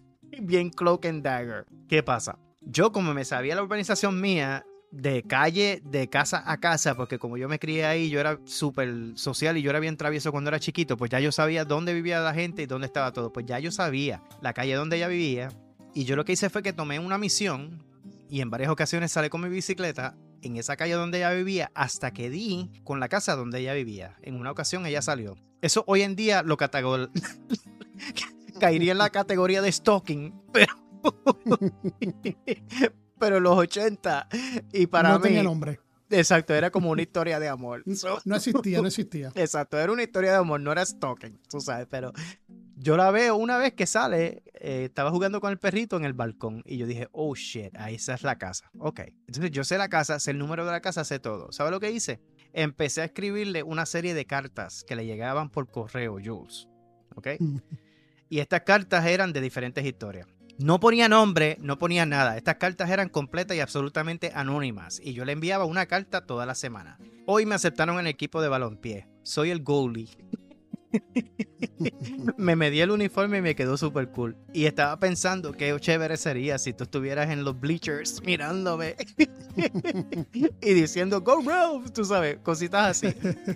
bien 0.40 0.70
cloak 0.70 1.06
and 1.06 1.22
dagger. 1.22 1.66
¿Qué 1.88 2.02
pasa? 2.02 2.38
Yo 2.60 2.92
como 2.92 3.12
me 3.12 3.24
sabía 3.24 3.56
la 3.56 3.62
urbanización 3.62 4.20
mía, 4.20 4.64
de 4.92 5.22
calle, 5.22 5.82
de 5.84 6.08
casa 6.08 6.42
a 6.46 6.58
casa, 6.58 6.94
porque 6.94 7.18
como 7.18 7.38
yo 7.38 7.48
me 7.48 7.58
crié 7.58 7.86
ahí, 7.86 8.10
yo 8.10 8.20
era 8.20 8.38
súper 8.44 8.92
social 9.14 9.56
y 9.56 9.62
yo 9.62 9.70
era 9.70 9.80
bien 9.80 9.96
travieso 9.96 10.30
cuando 10.30 10.48
era 10.48 10.60
chiquito, 10.60 10.96
pues 10.96 11.10
ya 11.10 11.18
yo 11.18 11.32
sabía 11.32 11.64
dónde 11.64 11.94
vivía 11.94 12.20
la 12.20 12.34
gente 12.34 12.62
y 12.62 12.66
dónde 12.66 12.86
estaba 12.86 13.12
todo. 13.12 13.32
Pues 13.32 13.46
ya 13.46 13.58
yo 13.58 13.72
sabía 13.72 14.22
la 14.42 14.52
calle 14.52 14.74
donde 14.74 14.96
ella 14.96 15.08
vivía. 15.08 15.48
Y 15.94 16.04
yo 16.04 16.14
lo 16.14 16.24
que 16.24 16.32
hice 16.32 16.50
fue 16.50 16.62
que 16.62 16.72
tomé 16.72 16.98
una 16.98 17.18
misión 17.18 17.82
y 18.28 18.40
en 18.40 18.50
varias 18.50 18.70
ocasiones 18.70 19.12
salí 19.12 19.28
con 19.28 19.40
mi 19.40 19.48
bicicleta 19.48 20.14
en 20.42 20.56
esa 20.56 20.76
calle 20.76 20.94
donde 20.94 21.18
ella 21.18 21.32
vivía 21.32 21.70
hasta 21.74 22.12
que 22.12 22.30
di 22.30 22.70
con 22.84 23.00
la 23.00 23.08
casa 23.08 23.34
donde 23.34 23.60
ella 23.60 23.74
vivía. 23.74 24.16
En 24.22 24.36
una 24.36 24.50
ocasión 24.50 24.86
ella 24.86 25.02
salió. 25.02 25.36
Eso 25.62 25.84
hoy 25.86 26.02
en 26.02 26.16
día 26.16 26.42
lo 26.42 26.56
caería 28.60 28.92
en 28.92 28.98
la 28.98 29.10
categoría 29.10 29.62
de 29.62 29.72
stalking, 29.72 30.34
pero 30.52 30.74
pero 33.22 33.38
los 33.38 33.56
80 33.56 34.28
y 34.72 34.88
para 34.88 35.10
no 35.10 35.18
mí 35.18 35.22
tenía 35.22 35.44
nombre. 35.44 35.78
Exacto, 36.10 36.54
era 36.54 36.72
como 36.72 36.90
una 36.90 37.02
historia 37.02 37.38
de 37.38 37.48
amor. 37.48 37.84
No 38.24 38.34
existía, 38.34 38.80
no 38.80 38.88
existía. 38.88 39.30
Exacto, 39.36 39.78
era 39.78 39.92
una 39.92 40.02
historia 40.02 40.32
de 40.32 40.38
amor, 40.38 40.60
no 40.60 40.72
era 40.72 40.84
stalking, 40.84 41.38
tú 41.48 41.60
sabes, 41.60 41.86
pero 41.88 42.12
yo 42.76 42.96
la 42.96 43.12
veo 43.12 43.36
una 43.36 43.58
vez 43.58 43.74
que 43.74 43.86
sale, 43.86 44.42
eh, 44.54 44.86
estaba 44.86 45.12
jugando 45.12 45.40
con 45.40 45.52
el 45.52 45.58
perrito 45.58 45.96
en 45.96 46.04
el 46.04 46.14
balcón 46.14 46.64
y 46.66 46.78
yo 46.78 46.86
dije, 46.86 47.08
oh 47.12 47.36
shit, 47.36 47.76
ahí 47.76 47.94
esa 47.94 48.14
es 48.14 48.24
la 48.24 48.38
casa. 48.38 48.68
Ok, 48.80 49.02
entonces 49.28 49.52
yo 49.52 49.62
sé 49.62 49.78
la 49.78 49.88
casa, 49.88 50.18
sé 50.18 50.32
el 50.32 50.38
número 50.38 50.64
de 50.64 50.72
la 50.72 50.80
casa, 50.80 51.04
sé 51.04 51.20
todo. 51.20 51.52
¿Sabes 51.52 51.70
lo 51.70 51.78
que 51.78 51.92
hice? 51.92 52.20
Empecé 52.52 53.02
a 53.02 53.04
escribirle 53.04 53.62
una 53.62 53.86
serie 53.86 54.14
de 54.14 54.26
cartas 54.26 54.82
que 54.82 54.96
le 54.96 55.06
llegaban 55.06 55.48
por 55.48 55.70
correo, 55.70 56.18
Jules. 56.22 56.66
¿Ok? 57.14 57.28
y 58.28 58.40
estas 58.40 58.62
cartas 58.62 59.06
eran 59.06 59.32
de 59.32 59.40
diferentes 59.40 59.84
historias. 59.84 60.26
No 60.58 60.80
ponía 60.80 61.08
nombre, 61.08 61.56
no 61.60 61.78
ponía 61.78 62.06
nada. 62.06 62.36
Estas 62.36 62.56
cartas 62.56 62.90
eran 62.90 63.08
completas 63.08 63.56
y 63.56 63.60
absolutamente 63.60 64.32
anónimas. 64.34 65.00
Y 65.02 65.14
yo 65.14 65.24
le 65.24 65.32
enviaba 65.32 65.64
una 65.64 65.86
carta 65.86 66.26
toda 66.26 66.46
la 66.46 66.54
semana. 66.54 66.98
Hoy 67.26 67.46
me 67.46 67.54
aceptaron 67.54 67.96
en 67.96 68.02
el 68.02 68.06
equipo 68.08 68.42
de 68.42 68.48
balompié. 68.48 69.08
Soy 69.22 69.50
el 69.50 69.62
goalie. 69.62 70.08
me 72.36 72.56
medí 72.56 72.80
el 72.80 72.90
uniforme 72.90 73.38
y 73.38 73.42
me 73.42 73.54
quedó 73.54 73.76
súper 73.76 74.08
cool. 74.08 74.36
Y 74.52 74.66
estaba 74.66 74.98
pensando 74.98 75.52
qué 75.52 75.74
chévere 75.78 76.16
sería 76.16 76.58
si 76.58 76.72
tú 76.72 76.84
estuvieras 76.84 77.30
en 77.30 77.44
los 77.44 77.58
bleachers 77.58 78.22
mirándome 78.22 78.96
y 80.60 80.74
diciendo 80.74 81.20
Go 81.20 81.42
Ralph, 81.44 81.90
tú 81.92 82.04
sabes, 82.04 82.38
cositas 82.42 82.90
así. 82.90 83.14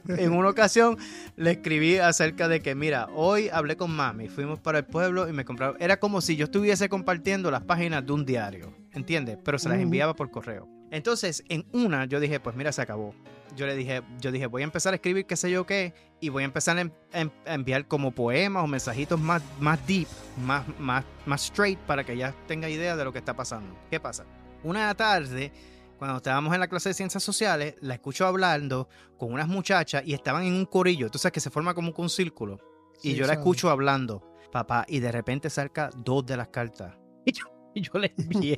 En 0.08 0.32
una 0.32 0.50
ocasión 0.50 0.96
le 1.36 1.52
escribí 1.52 1.98
acerca 1.98 2.48
de 2.48 2.60
que, 2.60 2.74
mira, 2.74 3.08
hoy 3.14 3.48
hablé 3.52 3.76
con 3.76 3.90
mami, 3.90 4.28
fuimos 4.28 4.60
para 4.60 4.78
el 4.78 4.84
pueblo 4.84 5.28
y 5.28 5.32
me 5.32 5.44
compraron. 5.44 5.76
Era 5.80 5.98
como 5.98 6.20
si 6.20 6.36
yo 6.36 6.44
estuviese 6.44 6.88
compartiendo 6.88 7.50
las 7.50 7.62
páginas 7.62 8.04
de 8.04 8.12
un 8.12 8.24
diario, 8.24 8.74
¿entiendes? 8.92 9.38
Pero 9.44 9.58
se 9.58 9.68
las 9.68 9.78
enviaba 9.78 10.14
por 10.14 10.30
correo. 10.30 10.75
Entonces, 10.90 11.44
en 11.48 11.66
una, 11.72 12.04
yo 12.04 12.20
dije, 12.20 12.40
pues 12.40 12.56
mira, 12.56 12.72
se 12.72 12.82
acabó 12.82 13.14
yo 13.56 13.66
le 13.66 13.74
dije, 13.74 14.02
yo 14.20 14.30
dije, 14.30 14.46
voy 14.46 14.62
a 14.62 14.64
empezar 14.64 14.92
a 14.92 14.96
escribir 14.96 15.26
qué 15.26 15.34
sé 15.36 15.50
yo 15.50 15.66
qué, 15.66 15.94
y 16.20 16.28
voy 16.28 16.42
a 16.42 16.46
empezar 16.46 16.78
a, 16.78 17.52
enviar 17.52 17.88
como 17.88 18.12
poemas 18.12 18.64
o 18.64 18.66
mensajitos 18.66 19.18
más, 19.20 19.42
más 19.60 19.84
deep, 19.86 20.06
más, 20.44 20.64
más, 20.78 21.04
más 21.24 21.44
straight, 21.44 21.78
para 21.80 22.04
que 22.04 22.12
ella 22.12 22.34
tenga 22.46 22.68
idea 22.68 22.96
de 22.96 23.04
lo 23.04 23.12
que 23.12 23.18
está 23.18 23.34
pasando. 23.34 23.76
¿Qué 23.90 23.98
pasa? 23.98 24.24
Una 24.62 24.94
tarde, 24.94 25.52
cuando 25.98 26.18
estábamos 26.18 26.52
en 26.54 26.60
la 26.60 26.68
clase 26.68 26.90
de 26.90 26.94
ciencias 26.94 27.22
sociales, 27.22 27.74
la 27.80 27.94
escucho 27.94 28.26
hablando 28.26 28.88
con 29.16 29.32
unas 29.32 29.48
muchachas 29.48 30.02
y 30.04 30.14
estaban 30.14 30.44
en 30.44 30.54
un 30.54 30.66
corillo, 30.66 31.08
sabes 31.14 31.32
que 31.32 31.40
se 31.40 31.50
forma 31.50 31.74
como 31.74 31.92
un 31.96 32.10
círculo, 32.10 32.60
y 33.02 33.14
yo 33.14 33.26
la 33.26 33.34
escucho 33.34 33.70
hablando, 33.70 34.22
papá, 34.52 34.84
y 34.88 35.00
de 35.00 35.12
repente 35.12 35.50
saca 35.50 35.90
dos 35.96 36.24
de 36.26 36.36
las 36.36 36.48
cartas. 36.48 36.94
Y 37.24 37.32
yo, 37.32 37.44
yo 37.80 37.98
le 37.98 38.12
envié. 38.16 38.56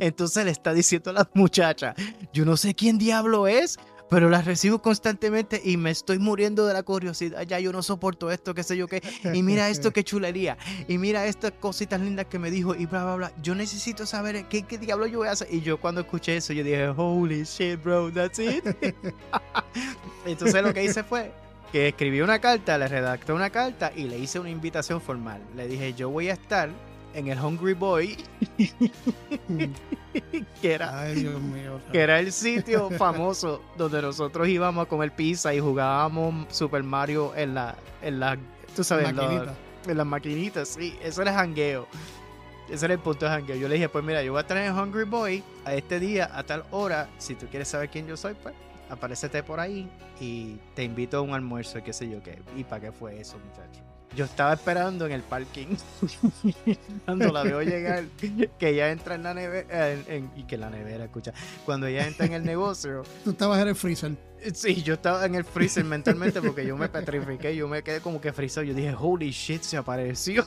Entonces 0.00 0.44
le 0.44 0.50
está 0.50 0.72
diciendo 0.72 1.10
a 1.10 1.14
las 1.14 1.28
muchachas, 1.34 1.94
yo 2.32 2.44
no 2.44 2.56
sé 2.56 2.74
quién 2.74 2.98
diablo 2.98 3.46
es, 3.46 3.78
pero 4.08 4.30
las 4.30 4.44
recibo 4.44 4.80
constantemente 4.80 5.60
y 5.64 5.76
me 5.76 5.90
estoy 5.90 6.18
muriendo 6.18 6.66
de 6.66 6.74
la 6.74 6.82
curiosidad. 6.82 7.42
Ya 7.42 7.58
yo 7.58 7.72
no 7.72 7.82
soporto 7.82 8.30
esto, 8.30 8.54
qué 8.54 8.62
sé 8.62 8.76
yo 8.76 8.86
qué. 8.86 9.02
Y 9.32 9.42
mira 9.42 9.68
esto, 9.68 9.92
qué 9.92 10.04
chulería. 10.04 10.56
Y 10.86 10.98
mira 10.98 11.26
estas 11.26 11.52
cositas 11.52 12.00
lindas 12.00 12.26
que 12.26 12.38
me 12.38 12.50
dijo 12.50 12.74
y 12.74 12.86
bla, 12.86 13.04
bla, 13.04 13.16
bla. 13.16 13.32
Yo 13.42 13.54
necesito 13.54 14.06
saber 14.06 14.44
qué, 14.46 14.62
qué 14.62 14.78
diablo 14.78 15.06
yo 15.06 15.18
voy 15.18 15.28
a 15.28 15.32
hacer. 15.32 15.48
Y 15.50 15.60
yo 15.60 15.80
cuando 15.80 16.02
escuché 16.02 16.36
eso, 16.36 16.52
yo 16.52 16.62
dije, 16.62 16.88
holy 16.88 17.42
shit, 17.42 17.82
bro, 17.82 18.12
that's 18.12 18.38
it. 18.38 18.64
Entonces 20.26 20.62
lo 20.62 20.72
que 20.72 20.84
hice 20.84 21.02
fue 21.02 21.32
que 21.72 21.88
escribí 21.88 22.20
una 22.20 22.38
carta, 22.38 22.78
le 22.78 22.86
redacté 22.86 23.32
una 23.32 23.50
carta 23.50 23.92
y 23.94 24.04
le 24.04 24.18
hice 24.18 24.38
una 24.38 24.50
invitación 24.50 25.00
formal. 25.00 25.42
Le 25.56 25.66
dije, 25.66 25.94
yo 25.94 26.10
voy 26.10 26.28
a 26.28 26.34
estar 26.34 26.70
en 27.16 27.28
el 27.28 27.40
Hungry 27.40 27.72
Boy, 27.72 28.16
que, 30.60 30.72
era, 30.72 31.06
que 31.92 31.98
era 31.98 32.20
el 32.20 32.30
sitio 32.30 32.90
famoso 32.90 33.62
donde 33.76 34.02
nosotros 34.02 34.46
íbamos 34.46 34.84
a 34.84 34.88
comer 34.88 35.10
pizza 35.12 35.54
y 35.54 35.60
jugábamos 35.60 36.46
Super 36.54 36.82
Mario 36.82 37.34
en 37.34 37.54
la, 37.54 37.74
en 38.02 38.20
la, 38.20 38.36
tú 38.76 38.84
sabes, 38.84 39.08
en 39.08 39.96
las 39.96 40.06
maquinitas, 40.06 40.68
sí, 40.68 40.98
eso 41.02 41.22
era 41.22 41.32
jangueo. 41.32 41.88
Ese 42.68 42.84
era 42.84 42.94
el 42.94 43.00
punto 43.00 43.24
de 43.24 43.30
jangueo. 43.30 43.56
Yo 43.56 43.68
le 43.68 43.76
dije, 43.76 43.88
pues 43.88 44.04
mira, 44.04 44.22
yo 44.22 44.32
voy 44.32 44.38
a 44.38 44.42
estar 44.42 44.56
en 44.56 44.64
el 44.64 44.72
Hungry 44.72 45.04
Boy 45.04 45.42
a 45.64 45.74
este 45.74 46.00
día, 46.00 46.28
a 46.34 46.42
tal 46.42 46.64
hora. 46.72 47.08
Si 47.16 47.36
tú 47.36 47.46
quieres 47.46 47.68
saber 47.68 47.88
quién 47.88 48.06
yo 48.08 48.16
soy, 48.16 48.34
pues 48.34 48.54
aparecete 48.90 49.42
por 49.42 49.60
ahí 49.60 49.88
y 50.20 50.56
te 50.74 50.84
invito 50.84 51.18
a 51.18 51.20
un 51.20 51.32
almuerzo, 51.32 51.82
qué 51.82 51.92
sé 51.92 52.10
yo 52.10 52.22
qué. 52.22 52.42
¿Y 52.56 52.64
para 52.64 52.82
qué 52.82 52.92
fue 52.92 53.20
eso, 53.20 53.38
muchacho? 53.38 53.95
Yo 54.16 54.24
estaba 54.24 54.54
esperando 54.54 55.04
en 55.04 55.12
el 55.12 55.22
parking 55.22 55.76
cuando 57.04 57.30
la 57.30 57.42
veo 57.42 57.60
llegar, 57.60 58.04
que 58.58 58.70
ella 58.70 58.90
entra 58.90 59.14
en 59.14 59.22
la 59.22 59.34
nevera, 59.34 59.94
y 60.34 60.44
que 60.44 60.56
la 60.56 60.70
nevera, 60.70 61.04
escucha, 61.04 61.34
cuando 61.66 61.86
ella 61.86 62.06
entra 62.06 62.24
en 62.24 62.32
el 62.32 62.42
negocio. 62.42 63.02
Tú 63.24 63.32
estabas 63.32 63.60
en 63.60 63.68
el 63.68 63.74
freezer. 63.74 64.12
Sí, 64.54 64.82
yo 64.82 64.94
estaba 64.94 65.26
en 65.26 65.34
el 65.34 65.44
freezer 65.44 65.84
mentalmente 65.84 66.40
porque 66.40 66.64
yo 66.64 66.78
me 66.78 66.88
petrifiqué, 66.88 67.54
yo 67.54 67.68
me 67.68 67.82
quedé 67.82 68.00
como 68.00 68.18
que 68.18 68.32
freezer. 68.32 68.64
Yo 68.64 68.72
dije, 68.72 68.94
holy 68.98 69.30
shit, 69.30 69.60
se 69.60 69.76
apareció. 69.76 70.42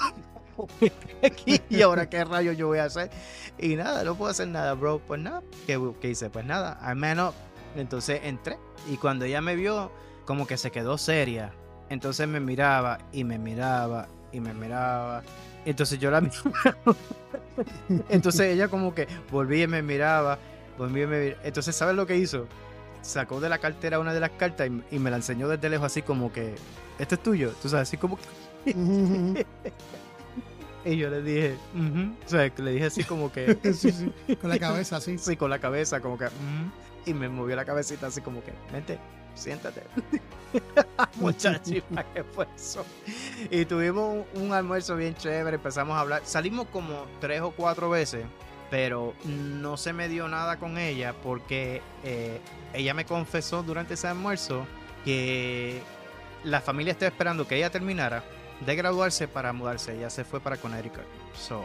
y 1.69 1.81
ahora 1.83 2.09
qué 2.09 2.25
rayos 2.25 2.57
yo 2.57 2.67
voy 2.67 2.79
a 2.79 2.85
hacer. 2.85 3.11
Y 3.59 3.75
nada, 3.75 4.03
no 4.03 4.15
puedo 4.15 4.31
hacer 4.31 4.47
nada, 4.47 4.73
bro. 4.73 4.99
Pues 4.99 5.21
nada, 5.21 5.43
¿qué, 5.67 5.79
qué 6.01 6.09
hice? 6.09 6.31
Pues 6.31 6.43
nada, 6.43 6.79
I 6.91 6.95
man 6.95 7.19
up. 7.19 7.35
Entonces 7.75 8.21
entré 8.23 8.57
y 8.91 8.97
cuando 8.97 9.25
ella 9.25 9.41
me 9.41 9.55
vio, 9.55 9.91
como 10.25 10.47
que 10.47 10.57
se 10.57 10.71
quedó 10.71 10.97
seria 10.97 11.53
entonces 11.89 12.27
me 12.27 12.39
miraba 12.39 12.99
y 13.11 13.23
me 13.23 13.39
miraba 13.39 14.07
y 14.31 14.39
me 14.39 14.53
miraba. 14.53 15.23
Entonces 15.65 15.99
yo 15.99 16.11
la 16.11 16.21
miraba. 16.21 16.95
Entonces 18.09 18.41
ella 18.41 18.67
como 18.67 18.93
que 18.93 19.07
volvía 19.31 19.63
y 19.63 19.67
me 19.67 19.81
miraba, 19.81 20.37
volvía 20.77 21.03
y 21.03 21.07
me 21.07 21.19
miraba. 21.19 21.41
Entonces, 21.43 21.75
¿sabes 21.75 21.95
lo 21.95 22.05
que 22.05 22.17
hizo? 22.17 22.47
Sacó 23.01 23.39
de 23.39 23.49
la 23.49 23.57
cartera 23.57 23.99
una 23.99 24.13
de 24.13 24.19
las 24.19 24.31
cartas 24.31 24.69
y, 24.91 24.99
me 24.99 25.09
la 25.09 25.17
enseñó 25.17 25.47
desde 25.47 25.69
lejos 25.69 25.87
así 25.87 26.01
como 26.01 26.31
que, 26.31 26.55
esto 26.99 27.15
es 27.15 27.23
tuyo. 27.23 27.53
Tú 27.61 27.69
sabes, 27.69 27.87
así 27.87 27.97
como... 27.97 28.19
y 30.85 30.97
yo 30.97 31.09
le 31.09 31.21
dije, 31.21 31.55
o 32.25 32.29
sea, 32.29 32.51
le 32.57 32.71
dije 32.71 32.85
así 32.85 33.03
como 33.03 33.31
que... 33.31 33.57
sí, 33.73 33.91
sí, 33.91 34.11
con 34.35 34.49
la 34.49 34.59
cabeza 34.59 34.97
así. 34.97 35.17
Sí, 35.17 35.35
con 35.37 35.49
la 35.49 35.59
cabeza 35.59 36.01
como 36.01 36.17
que... 36.17 36.27
y 37.05 37.13
me 37.13 37.29
movió 37.29 37.55
la 37.55 37.65
cabecita 37.65 38.07
así 38.07 38.21
como 38.21 38.43
que, 38.43 38.53
vente 38.71 38.99
siéntate. 39.39 39.83
Muchacho, 41.15 41.73
¿qué 42.13 42.23
fue 42.23 42.47
eso? 42.55 42.85
Y 43.49 43.65
tuvimos 43.65 44.25
un, 44.33 44.53
almuerzo 44.53 44.95
bien 44.95 45.15
chévere, 45.15 45.55
empezamos 45.55 45.95
a 45.95 46.01
hablar. 46.01 46.21
Salimos 46.25 46.67
como 46.67 47.05
tres 47.19 47.41
o 47.41 47.51
cuatro 47.51 47.89
veces, 47.89 48.25
pero 48.69 49.13
no 49.25 49.77
se 49.77 49.93
me 49.93 50.07
dio 50.09 50.27
nada 50.27 50.57
con 50.57 50.77
ella 50.77 51.13
porque 51.23 51.81
eh, 52.03 52.39
ella 52.73 52.93
me 52.93 53.05
confesó 53.05 53.63
durante 53.63 53.93
ese 53.95 54.07
almuerzo 54.07 54.65
que 55.05 55.81
la 56.43 56.61
familia 56.61 56.91
estaba 56.91 57.09
esperando 57.09 57.47
que 57.47 57.57
ella 57.57 57.69
terminara 57.69 58.23
de 58.65 58.75
graduarse 58.75 59.27
para 59.27 59.53
mudarse. 59.53 59.95
Ella 59.95 60.09
se 60.09 60.23
fue 60.23 60.39
para 60.39 60.57
Connecticut. 60.57 61.05
So, 61.33 61.63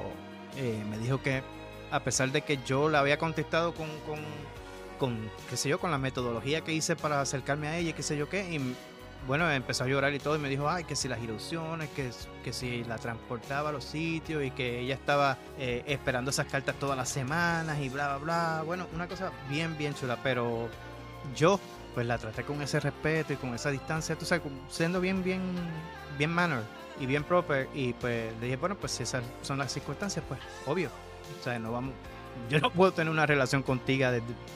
eh, 0.57 0.83
me 0.89 0.99
dijo 0.99 1.23
que 1.23 1.43
a 1.91 2.01
pesar 2.01 2.31
de 2.33 2.43
que 2.43 2.59
yo 2.67 2.89
la 2.89 3.01
había 3.01 3.19
contestado 3.19 3.75
con 3.75 3.89
con, 4.01 4.19
qué 5.51 5.57
sé 5.57 5.69
yo, 5.69 5.79
con 5.79 5.91
la 5.91 5.99
metodología 5.99 6.63
que 6.63 6.73
hice 6.73 6.97
para 6.97 7.21
acercarme 7.21 7.69
a 7.69 7.79
ella, 7.79 7.93
qué 7.95 8.03
sé 8.03 8.17
yo 8.17 8.29
qué, 8.29 8.55
y 8.55 8.75
bueno, 9.27 9.51
empezó 9.51 9.85
a 9.85 9.87
llorar 9.87 10.13
y 10.13 10.19
todo, 10.19 10.37
y 10.37 10.39
me 10.39 10.49
dijo, 10.49 10.69
ay, 10.69 10.85
que 10.85 10.97
si 10.97 11.09
las 11.09 11.23
ilusiones, 11.23 11.89
que, 11.91 12.11
que 12.43 12.53
si 12.53 12.85
la 12.85 12.99
transportaba 12.99 13.71
a 13.71 13.73
los 13.73 13.85
sitios 13.85 14.45
y 14.45 14.51
que 14.51 14.81
ella 14.81 14.95
estaba 14.95 15.39
eh, 15.59 15.83
esperando 15.87 16.31
esas 16.31 16.47
cartas 16.47 16.75
todas 16.79 16.97
las 16.97 17.09
semanas 17.09 17.79
y 17.81 17.89
bla, 17.89 18.09
bla, 18.09 18.19
bla. 18.19 18.63
Bueno, 18.67 18.87
una 18.95 19.09
cosa 19.09 19.33
bien, 19.49 19.79
bien 19.79 19.95
chula, 19.95 20.19
pero 20.23 20.69
yo 21.35 21.59
pues 21.95 22.07
la 22.07 22.19
traté 22.19 22.43
con 22.43 22.61
ese 22.61 22.81
respeto 22.81 23.33
y 23.33 23.37
con 23.37 23.55
esa 23.55 23.71
distancia, 23.71 24.17
tú 24.17 24.27
sabes, 24.27 24.45
siendo 24.69 25.01
bien, 25.01 25.23
bien, 25.23 25.41
bien 26.19 26.31
manner 26.31 26.63
y 27.01 27.07
bien 27.07 27.25
proper, 27.25 27.69
y 27.73 27.93
pues 27.95 28.33
le 28.41 28.47
dije, 28.47 28.57
bueno, 28.57 28.77
pues 28.77 28.93
si 28.93 29.05
esas 29.05 29.23
son 29.43 29.59
las 29.59 29.73
circunstancias, 29.73 30.25
pues 30.29 30.41
obvio, 30.67 30.91
o 31.41 31.43
sea, 31.43 31.59
no 31.59 31.73
vamos, 31.73 31.95
yo 32.49 32.61
no 32.61 32.71
puedo 32.71 32.93
tener 32.93 33.11
una 33.11 33.27
relación 33.27 33.63
contigo, 33.63 34.07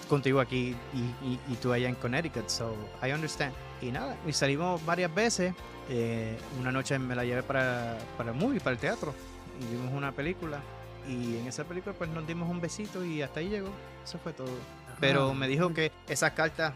contigo 0.08 0.40
aquí 0.40 0.74
y, 0.92 1.54
tú 1.56 1.72
allá 1.72 1.88
en 1.88 1.94
Connecticut, 1.94 2.48
so 2.48 2.74
I 3.02 3.12
understand. 3.12 3.52
Y 3.80 3.90
nada, 3.90 4.16
y 4.26 4.32
salimos 4.32 4.84
varias 4.84 5.14
veces. 5.14 5.54
Eh, 5.90 6.36
una 6.60 6.70
noche 6.70 6.98
me 6.98 7.14
la 7.14 7.24
llevé 7.24 7.42
para, 7.42 7.96
para 8.16 8.32
el 8.32 8.36
movie, 8.36 8.60
para 8.60 8.74
el 8.74 8.78
teatro, 8.78 9.14
y 9.60 9.74
vimos 9.74 9.92
una 9.92 10.12
película. 10.12 10.60
Y 11.08 11.38
en 11.38 11.46
esa 11.46 11.64
película 11.64 11.94
pues 11.96 12.10
nos 12.10 12.26
dimos 12.26 12.50
un 12.50 12.60
besito 12.60 13.04
y 13.04 13.22
hasta 13.22 13.40
ahí 13.40 13.48
llegó. 13.48 13.70
Eso 14.04 14.18
fue 14.18 14.32
todo. 14.32 14.50
pero 15.00 15.32
me 15.32 15.48
dijo 15.48 15.72
que 15.72 15.90
esas 16.08 16.32
cartas, 16.32 16.74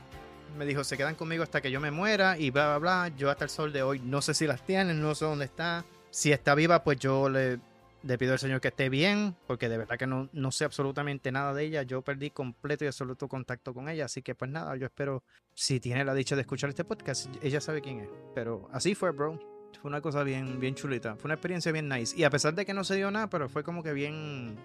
me 0.56 0.64
dijo, 0.64 0.84
se 0.84 0.96
quedan 0.96 1.14
conmigo 1.14 1.42
hasta 1.42 1.60
que 1.60 1.70
yo 1.70 1.80
me 1.80 1.90
muera 1.90 2.38
y 2.38 2.50
bla, 2.50 2.78
bla, 2.78 2.78
bla. 2.78 3.16
Yo 3.16 3.30
hasta 3.30 3.44
el 3.44 3.50
sol 3.50 3.72
de 3.72 3.82
hoy 3.82 4.00
no 4.00 4.22
sé 4.22 4.32
si 4.34 4.46
las 4.46 4.64
tienen, 4.64 5.02
no 5.02 5.14
sé 5.14 5.26
dónde 5.26 5.44
está. 5.44 5.84
Si 6.10 6.32
está 6.32 6.54
viva, 6.54 6.82
pues 6.84 6.98
yo 6.98 7.28
le, 7.28 7.58
le 8.02 8.18
pido 8.18 8.32
al 8.32 8.38
Señor 8.38 8.60
que 8.60 8.68
esté 8.68 8.88
bien, 8.88 9.36
porque 9.46 9.68
de 9.68 9.78
verdad 9.78 9.96
que 9.96 10.06
no, 10.06 10.28
no 10.32 10.50
sé 10.50 10.64
absolutamente 10.64 11.30
nada 11.32 11.54
de 11.54 11.64
ella. 11.64 11.82
Yo 11.82 12.02
perdí 12.02 12.30
completo 12.30 12.84
y 12.84 12.88
absoluto 12.88 13.28
contacto 13.28 13.72
con 13.74 13.88
ella, 13.88 14.06
así 14.06 14.22
que 14.22 14.34
pues 14.34 14.50
nada, 14.50 14.76
yo 14.76 14.86
espero, 14.86 15.22
si 15.54 15.80
tiene 15.80 16.04
la 16.04 16.14
dicha 16.14 16.34
de 16.34 16.42
escuchar 16.42 16.70
este 16.70 16.84
podcast, 16.84 17.28
ella 17.42 17.60
sabe 17.60 17.80
quién 17.80 18.00
es. 18.00 18.08
Pero 18.34 18.68
así 18.72 18.94
fue, 18.94 19.10
bro. 19.10 19.38
Fue 19.80 19.88
una 19.88 20.00
cosa 20.00 20.22
bien, 20.22 20.60
bien 20.60 20.74
chulita. 20.74 21.16
Fue 21.16 21.28
una 21.28 21.34
experiencia 21.34 21.72
bien 21.72 21.88
nice. 21.88 22.16
Y 22.16 22.24
a 22.24 22.30
pesar 22.30 22.54
de 22.54 22.64
que 22.64 22.74
no 22.74 22.84
se 22.84 22.96
dio 22.96 23.10
nada, 23.10 23.28
pero 23.28 23.48
fue 23.48 23.64
como 23.64 23.82
que 23.82 23.92
bien, 23.92 24.56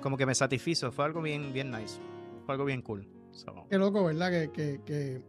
como 0.00 0.16
que 0.16 0.24
me 0.24 0.34
satisfizo. 0.34 0.92
Fue 0.92 1.04
algo 1.04 1.20
bien, 1.20 1.52
bien 1.52 1.70
nice. 1.70 2.00
Fue 2.46 2.54
algo 2.54 2.64
bien 2.64 2.82
cool. 2.82 3.06
So, 3.32 3.66
Qué 3.68 3.78
loco, 3.78 4.04
¿verdad? 4.04 4.30
Que, 4.30 4.50
que, 4.52 4.80
que, 4.84 5.22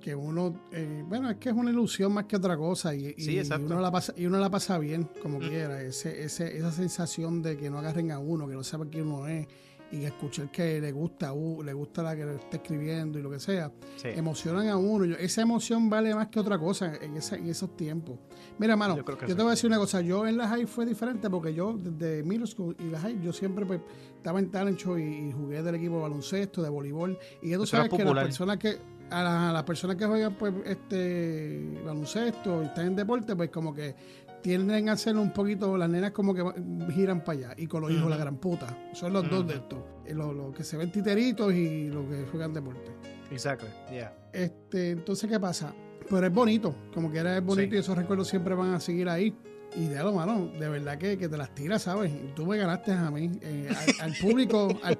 que 0.00 0.14
uno, 0.14 0.54
eh, 0.72 1.02
bueno, 1.06 1.30
es 1.30 1.36
que 1.36 1.48
es 1.50 1.54
una 1.54 1.70
ilusión 1.70 2.12
más 2.12 2.24
que 2.24 2.36
otra 2.36 2.56
cosa 2.56 2.94
y, 2.94 3.14
y- 3.16 3.22
Sí, 3.22 3.38
y 3.40 3.52
uno 3.62 3.80
la 3.80 3.90
pasa, 3.90 4.12
y 4.16 4.26
uno 4.26 4.38
la 4.38 4.50
pasa 4.50 4.78
bien 4.78 5.08
como 5.22 5.38
Mm. 5.38 5.48
quiera. 5.48 5.82
Ese, 5.82 6.22
ese, 6.24 6.56
esa 6.56 6.70
sensación 6.72 7.42
de 7.42 7.56
que 7.56 7.70
no 7.70 7.78
agarren 7.78 8.10
a 8.12 8.18
uno, 8.18 8.46
que 8.48 8.54
no 8.54 8.62
sepa 8.64 8.86
quién 8.90 9.06
uno 9.06 9.26
es 9.26 9.46
y 9.92 10.04
escuchar 10.04 10.50
que 10.50 10.80
le 10.80 10.90
gusta 10.90 11.28
a 11.28 11.32
u- 11.34 11.62
le 11.62 11.72
gusta 11.72 12.02
la 12.02 12.16
que 12.16 12.24
le 12.24 12.34
está 12.34 12.56
escribiendo 12.56 13.16
y 13.18 13.22
lo 13.22 13.30
que 13.30 13.38
sea, 13.38 13.70
sí. 13.96 14.08
emocionan 14.08 14.66
a 14.68 14.76
uno. 14.76 15.04
Yo- 15.04 15.14
esa 15.16 15.42
emoción 15.42 15.88
vale 15.88 16.12
más 16.14 16.28
que 16.28 16.40
otra 16.40 16.58
cosa 16.58 16.96
en, 17.00 17.16
ese- 17.16 17.36
en 17.36 17.48
esos 17.48 17.76
tiempos. 17.76 18.18
Mira, 18.58 18.72
hermano, 18.72 18.96
Yo 18.96 19.04
que 19.04 19.14
te 19.26 19.32
sí. 19.32 19.34
voy 19.34 19.46
a 19.46 19.50
decir 19.50 19.68
una 19.68 19.78
cosa. 19.78 20.00
Yo 20.00 20.26
en 20.26 20.36
la 20.36 20.48
high 20.48 20.66
fue 20.66 20.84
diferente 20.86 21.30
porque 21.30 21.54
yo 21.54 21.78
desde 21.80 22.22
middle 22.24 22.46
school 22.46 22.74
y 22.80 22.90
la 22.90 22.98
high 23.00 23.20
yo 23.22 23.32
siempre 23.32 23.64
pues, 23.66 23.80
estaba 24.16 24.40
en 24.40 24.50
talent 24.50 24.78
show 24.78 24.98
y, 24.98 25.02
y 25.28 25.32
jugué 25.32 25.62
del 25.62 25.76
equipo 25.76 25.96
de 25.96 26.02
baloncesto, 26.02 26.60
de 26.62 26.70
voleibol. 26.70 27.16
Y 27.42 27.52
tú 27.54 27.64
sabes 27.66 27.88
que 27.90 28.04
las 28.04 28.24
personas 28.24 28.56
que 28.58 28.78
a, 29.10 29.22
la- 29.22 29.52
las 29.52 29.62
personas 29.64 29.96
que 29.96 30.06
juegan 30.06 30.34
pues 30.34 30.52
este 30.64 31.80
baloncesto 31.84 32.62
y 32.62 32.66
están 32.66 32.86
en 32.88 32.96
deporte 32.96 33.34
pues 33.36 33.50
como 33.50 33.74
que 33.74 33.94
tienden 34.42 34.88
a 34.88 34.92
hacerlo 34.92 35.22
un 35.22 35.32
poquito 35.32 35.76
las 35.78 35.88
nenas 35.88 36.10
como 36.10 36.34
que 36.34 36.44
giran 36.92 37.24
para 37.24 37.38
allá 37.38 37.54
y 37.56 37.66
con 37.66 37.80
los 37.82 37.90
hijos 37.90 38.10
la 38.10 38.16
gran 38.16 38.36
puta 38.36 38.66
son 38.92 39.12
los 39.12 39.28
dos 39.30 39.46
de 39.46 39.54
estos 39.54 39.78
eh, 40.04 40.14
los, 40.14 40.34
los 40.34 40.54
que 40.54 40.64
se 40.64 40.76
ven 40.76 40.90
titeritos 40.92 41.52
y 41.54 41.88
los 41.88 42.06
que 42.06 42.24
juegan 42.30 42.52
deporte 42.52 42.90
Exactly. 43.30 43.68
Yeah. 43.90 44.14
este, 44.32 44.90
entonces, 44.90 45.28
¿qué 45.28 45.40
pasa? 45.40 45.74
Pero 46.08 46.26
es 46.26 46.32
bonito, 46.32 46.74
como 46.92 47.10
que 47.10 47.18
era 47.18 47.38
es 47.38 47.42
bonito 47.44 47.70
Sí. 47.70 47.76
y 47.76 47.80
esos 47.80 47.96
recuerdos 47.96 48.28
siempre 48.28 48.54
van 48.54 48.74
a 48.74 48.80
seguir 48.80 49.08
ahí. 49.08 49.34
Y 49.76 49.86
de 49.88 49.98
lo 50.04 50.12
mano, 50.12 50.46
de 50.58 50.68
verdad 50.68 50.96
que, 50.98 51.18
que 51.18 51.28
te 51.28 51.36
las 51.36 51.52
tiras, 51.52 51.82
¿sabes? 51.82 52.12
Tú 52.36 52.46
me 52.46 52.56
ganaste 52.56 52.92
a 52.92 53.10
mí, 53.10 53.28
eh, 53.40 53.74
al, 54.00 54.10
al 54.12 54.16
público, 54.18 54.68
al- 54.84 54.98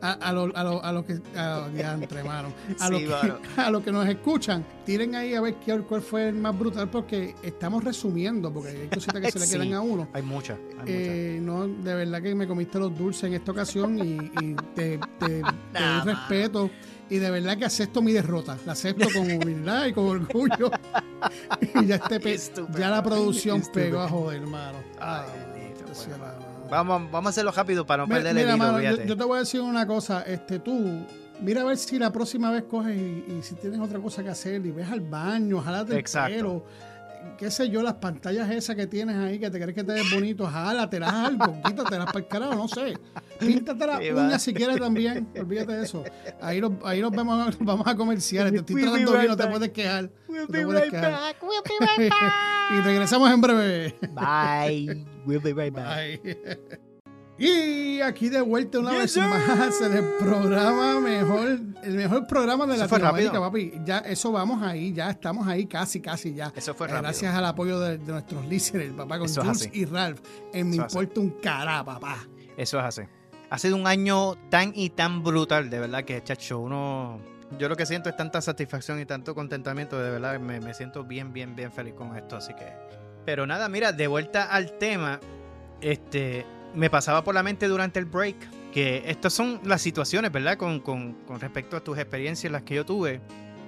a, 0.00 0.10
a 0.12 0.32
los 0.32 0.54
a 0.54 0.62
lo, 0.62 0.84
a 0.84 0.92
lo 0.92 1.04
que, 1.04 1.18
a, 1.36 1.68
diantre, 1.74 2.22
mano. 2.22 2.52
a, 2.78 2.86
Sí, 2.86 3.04
los 3.04 3.20
que, 3.20 3.32
a 3.60 3.70
los 3.70 3.82
que 3.82 3.90
nos 3.90 4.06
escuchan, 4.08 4.64
tiren 4.86 5.16
ahí 5.16 5.34
a 5.34 5.40
ver 5.40 5.54
qué, 5.56 5.76
cuál 5.80 6.02
fue 6.02 6.28
el 6.28 6.36
más 6.36 6.56
brutal, 6.56 6.88
porque 6.88 7.34
estamos 7.42 7.82
resumiendo, 7.82 8.52
porque 8.52 8.68
hay 8.70 8.88
cositas 8.88 9.20
que 9.20 9.32
se 9.32 9.38
le 9.40 9.46
Sí. 9.52 9.52
quedan 9.58 9.72
a 9.74 9.80
uno. 9.80 10.06
Hay 10.12 10.22
muchas. 10.22 10.56
Hay 10.70 10.76
muchas. 10.76 10.88
Eh, 10.88 11.38
no, 11.42 11.66
de 11.66 11.94
verdad 11.94 12.22
que 12.22 12.34
me 12.36 12.46
comiste 12.46 12.78
los 12.78 12.96
dulces 12.96 13.24
en 13.24 13.34
esta 13.34 13.50
ocasión 13.50 13.98
y, 13.98 14.18
y 14.40 14.54
te, 14.74 14.98
te- 15.18 15.42
te 15.72 15.80
doy 15.82 16.00
respeto. 16.04 16.70
Y 17.12 17.18
de 17.18 17.30
verdad 17.30 17.58
que 17.58 17.64
acepto 17.66 18.00
mi 18.00 18.12
derrota. 18.12 18.56
La 18.64 18.72
acepto 18.72 19.06
con 19.12 19.30
humildad 19.30 19.86
y 19.86 19.92
con 19.92 20.06
orgullo. 20.08 20.70
y 21.82 21.86
ya, 21.86 21.96
este 21.96 22.18
pe- 22.20 22.38
ya 22.78 22.88
la 22.90 23.02
producción 23.02 23.62
pegó 23.72 24.00
a 24.00 24.08
joder, 24.08 24.40
hermano. 24.42 24.78
Ay, 24.98 25.26
Ah, 26.20 26.34
Vamos, 26.70 27.10
vamos 27.12 27.26
a 27.26 27.30
hacerlo 27.30 27.52
rápido 27.52 27.84
para 27.84 28.04
no 28.04 28.06
Mi- 28.06 28.14
perder 28.14 28.34
Mira, 28.34 28.48
el 28.50 28.56
hilo, 28.56 28.58
mano, 28.58 28.80
yo, 28.80 29.04
yo 29.04 29.16
te 29.16 29.24
voy 29.24 29.36
a 29.36 29.40
decir 29.40 29.60
una 29.60 29.86
cosa. 29.86 30.22
Este, 30.22 30.58
tú, 30.58 31.04
mira 31.42 31.60
a 31.60 31.64
ver 31.64 31.76
si 31.76 31.98
la 31.98 32.10
próxima 32.10 32.50
vez 32.50 32.62
coges 32.62 32.96
y, 32.96 33.24
y 33.30 33.40
si 33.42 33.54
tienes 33.56 33.78
otra 33.78 33.98
cosa 34.00 34.22
que 34.22 34.30
hacer 34.30 34.64
y 34.64 34.70
ves 34.70 34.90
al 34.90 35.00
baño, 35.00 35.60
jálate 35.60 35.92
el 35.92 35.98
Exacto. 35.98 36.34
pelo. 36.34 36.64
Qué 37.38 37.50
sé 37.50 37.68
yo, 37.68 37.82
las 37.82 37.94
pantallas 37.94 38.50
esas 38.50 38.76
que 38.76 38.86
tienes 38.86 39.16
ahí 39.16 39.38
que 39.38 39.50
te 39.50 39.60
crees 39.60 39.74
que 39.74 39.84
te 39.84 39.92
ves 39.92 40.10
bonito, 40.12 40.46
jálatelas 40.46 41.12
algo, 41.12 41.60
quítatelas 41.64 42.06
para 42.06 42.18
el 42.18 42.28
carajo, 42.28 42.54
no 42.54 42.68
sé. 42.68 42.94
Píntate 43.38 43.86
las 43.86 44.00
uñas 44.00 44.42
si 44.42 44.54
quieres 44.54 44.78
también, 44.78 45.28
olvídate 45.38 45.72
de 45.72 45.84
eso. 45.84 46.04
Ahí 46.40 46.60
los, 46.60 46.72
ahí 46.84 47.00
los 47.00 47.10
vamos, 47.10 47.40
a, 47.40 47.46
los 47.46 47.58
vamos 47.58 47.86
a 47.86 47.96
comerciales, 47.96 48.52
te 48.52 48.58
estoy 48.58 48.76
We'll 48.76 48.84
tratando 48.84 49.12
right 49.12 49.20
bien, 49.20 49.30
no 49.30 49.36
te 49.36 49.46
puedes 49.48 49.70
quejar. 49.72 50.10
We'll 50.28 50.46
no 50.46 50.52
be 50.52 50.64
right 50.80 50.90
quejar. 50.90 51.12
back. 51.12 51.42
We'll 51.42 51.62
be 51.62 51.86
right 51.86 52.10
back. 52.10 52.32
Y 52.72 52.80
regresamos 52.80 53.30
en 53.30 53.40
breve. 53.40 53.94
Bye. 54.12 55.04
We'll 55.26 55.42
be 55.42 55.52
right 55.52 55.74
back. 55.74 56.22
Bye. 56.22 56.82
Y 57.38 58.00
aquí 58.02 58.28
de 58.28 58.40
vuelta 58.40 58.78
una 58.78 58.92
Yes, 58.92 59.16
vez 59.16 59.26
más 59.26 59.80
en 59.80 59.96
el 59.96 60.04
programa 60.18 61.00
mejor, 61.00 61.58
el 61.82 61.94
mejor 61.94 62.26
programa 62.26 62.66
de 62.66 62.74
fue 62.86 62.98
Latinoamérica, 63.00 63.32
rápido. 63.40 63.72
papi. 63.72 63.84
Ya 63.84 63.98
eso 63.98 64.30
vamos 64.30 64.62
ahí, 64.62 64.92
ya 64.92 65.10
estamos 65.10 65.46
ahí 65.48 65.66
casi, 65.66 66.00
casi 66.00 66.34
ya. 66.34 66.52
Eso 66.54 66.74
fue 66.74 66.86
Eh, 66.86 66.90
rápido. 66.90 67.02
Gracias 67.08 67.34
al 67.34 67.44
apoyo 67.46 67.80
de, 67.80 67.98
de 67.98 68.12
nuestros 68.12 68.46
listeners, 68.46 68.92
papá, 68.92 69.18
con 69.18 69.26
Eso 69.26 69.42
Jules 69.42 69.70
y 69.72 69.84
Ralph. 69.86 70.20
En 70.52 70.70
Me 70.70 70.76
importa 70.76 71.20
un 71.20 71.30
cará, 71.30 71.82
papá. 71.82 72.18
Eso 72.56 72.78
es 72.78 72.84
así. 72.84 73.02
Ha 73.50 73.58
sido 73.58 73.76
un 73.76 73.86
año 73.86 74.34
tan 74.50 74.72
y 74.74 74.90
tan 74.90 75.22
brutal, 75.22 75.68
de 75.70 75.80
verdad 75.80 76.04
que, 76.04 76.22
chacho, 76.22 76.60
uno... 76.60 77.18
Yo 77.58 77.68
lo 77.68 77.76
que 77.76 77.84
siento 77.84 78.08
es 78.08 78.16
tanta 78.16 78.40
satisfacción 78.40 78.98
y 79.00 79.04
tanto 79.04 79.34
contentamiento, 79.34 79.98
de 79.98 80.10
verdad, 80.10 80.38
me, 80.40 80.58
me 80.60 80.72
siento 80.72 81.04
bien, 81.04 81.32
bien, 81.34 81.54
bien 81.54 81.70
feliz 81.72 81.92
con 81.94 82.16
esto, 82.16 82.36
así 82.36 82.54
que... 82.54 82.66
Pero 83.26 83.46
nada, 83.46 83.68
mira, 83.68 83.92
de 83.92 84.06
vuelta 84.06 84.44
al 84.44 84.78
tema, 84.78 85.20
este, 85.82 86.46
me 86.74 86.90
pasaba 86.90 87.24
por 87.24 87.34
la 87.34 87.42
mente 87.42 87.68
durante 87.68 87.98
el 87.98 88.06
break 88.06 88.36
que 88.72 89.02
estas 89.06 89.32
son 89.32 89.60
las 89.64 89.82
situaciones, 89.82 90.32
¿verdad? 90.32 90.56
Con, 90.56 90.80
con, 90.80 91.14
con 91.26 91.38
respecto 91.40 91.76
a 91.76 91.80
tus 91.80 91.98
experiencias, 91.98 92.50
las 92.50 92.62
que 92.62 92.74
yo 92.74 92.86
tuve, 92.86 93.20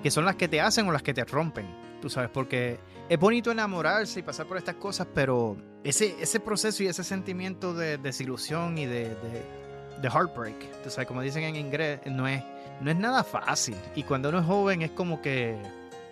que 0.02 0.10
son 0.10 0.24
las 0.24 0.36
que 0.36 0.48
te 0.48 0.60
hacen 0.60 0.88
o 0.88 0.92
las 0.92 1.02
que 1.02 1.12
te 1.12 1.24
rompen, 1.24 1.66
tú 2.00 2.08
sabes, 2.08 2.30
porque 2.30 2.78
es 3.08 3.18
bonito 3.18 3.50
enamorarse 3.50 4.20
y 4.20 4.22
pasar 4.22 4.46
por 4.46 4.56
estas 4.56 4.76
cosas, 4.76 5.06
pero 5.14 5.56
ese, 5.84 6.16
ese 6.20 6.40
proceso 6.40 6.82
y 6.82 6.86
ese 6.86 7.04
sentimiento 7.04 7.74
de 7.74 7.98
desilusión 7.98 8.78
y 8.78 8.86
de, 8.86 9.10
de, 9.10 9.42
de 10.00 10.08
heartbreak, 10.08 10.82
tú 10.82 10.90
sabes, 10.90 11.06
como 11.06 11.20
dicen 11.20 11.44
en 11.44 11.56
inglés, 11.56 12.00
no 12.06 12.26
es, 12.26 12.42
no 12.80 12.90
es 12.90 12.96
nada 12.96 13.24
fácil. 13.24 13.76
Y 13.94 14.02
cuando 14.02 14.30
uno 14.30 14.40
es 14.40 14.46
joven 14.46 14.82
es 14.82 14.90
como 14.90 15.20
que, 15.20 15.56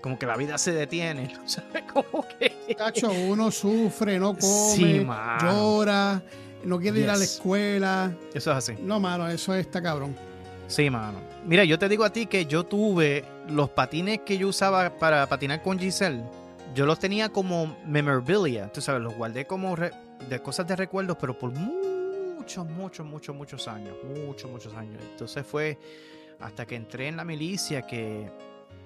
como 0.02 0.18
que 0.18 0.26
la 0.26 0.36
vida 0.36 0.58
se 0.58 0.72
detiene, 0.72 1.28
¿tú 1.34 1.40
sabes? 1.46 1.84
Como 1.90 2.26
que... 2.38 2.74
Cacho, 2.76 3.10
uno 3.10 3.50
sufre, 3.50 4.18
no 4.18 4.36
come, 4.36 4.74
Sí, 4.74 5.06
llora, 5.42 6.22
no 6.64 6.78
quiere 6.78 7.00
ir 7.00 7.10
a 7.10 7.16
la 7.16 7.24
escuela. 7.24 8.14
Eso 8.34 8.50
es 8.50 8.56
así. 8.56 8.74
No, 8.82 9.00
mano, 9.00 9.28
eso 9.28 9.54
está 9.54 9.82
cabrón. 9.82 10.14
Sí, 10.68 10.88
mano. 10.90 11.18
Mira, 11.46 11.64
yo 11.64 11.78
te 11.78 11.88
digo 11.88 12.04
a 12.04 12.10
ti 12.10 12.26
que 12.26 12.46
yo 12.46 12.64
tuve 12.64 13.24
los 13.48 13.70
patines 13.70 14.20
que 14.20 14.38
yo 14.38 14.48
usaba 14.48 14.96
para 14.96 15.26
patinar 15.26 15.62
con 15.62 15.78
Giselle. 15.78 16.22
Yo 16.74 16.86
los 16.86 16.98
tenía 16.98 17.28
como 17.28 17.76
memorabilia, 17.86 18.72
tú 18.72 18.80
sabes, 18.80 19.02
los 19.02 19.14
guardé 19.14 19.46
como 19.46 19.76
de 19.76 20.40
cosas 20.42 20.66
de 20.66 20.76
recuerdos, 20.76 21.18
pero 21.20 21.38
por 21.38 21.50
muchos, 21.50 22.66
muchos, 22.66 23.04
muchos, 23.04 23.36
muchos 23.36 23.68
años. 23.68 23.94
Muchos, 24.04 24.50
muchos 24.50 24.74
años. 24.74 25.02
Entonces 25.10 25.44
fue 25.44 25.78
hasta 26.40 26.66
que 26.66 26.76
entré 26.76 27.08
en 27.08 27.16
la 27.16 27.24
milicia 27.24 27.82
que 27.82 28.30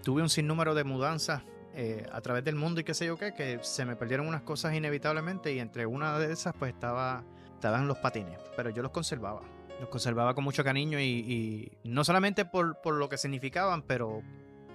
tuve 0.03 0.23
un 0.23 0.31
sinnúmero 0.31 0.75
de 0.75 0.85
mudanzas 0.85 1.43
eh, 1.75 2.07
a 2.11 2.21
través 2.21 2.43
del 2.43 2.55
mundo 2.55 2.81
y 2.81 2.85
qué 2.85 2.95
sé 2.95 3.07
yo 3.07 3.17
qué, 3.19 3.35
que 3.35 3.59
se 3.63 3.85
me 3.85 3.97
perdieron 3.97 4.27
unas 4.27 4.43
cosas 4.43 4.75
inevitablemente 4.75 5.53
y 5.53 5.59
entre 5.59 5.85
una 5.85 6.19
de 6.19 6.33
esas 6.33 6.55
pues 6.59 6.73
estaba, 6.73 7.23
estaban 7.57 7.89
los 7.89 7.99
patines, 7.99 8.39
pero 8.57 8.71
yo 8.71 8.83
los 8.83 8.93
conservaba. 8.93 9.43
Los 9.81 9.89
conservaba 9.91 10.35
con 10.35 10.45
mucho 10.45 10.65
cariño 10.65 10.99
y, 11.01 11.71
no 11.85 12.03
solamente 12.05 12.45
por, 12.47 12.81
por 12.81 12.95
lo 12.95 13.09
que 13.09 13.19
significaban, 13.19 13.83
pero 13.83 14.23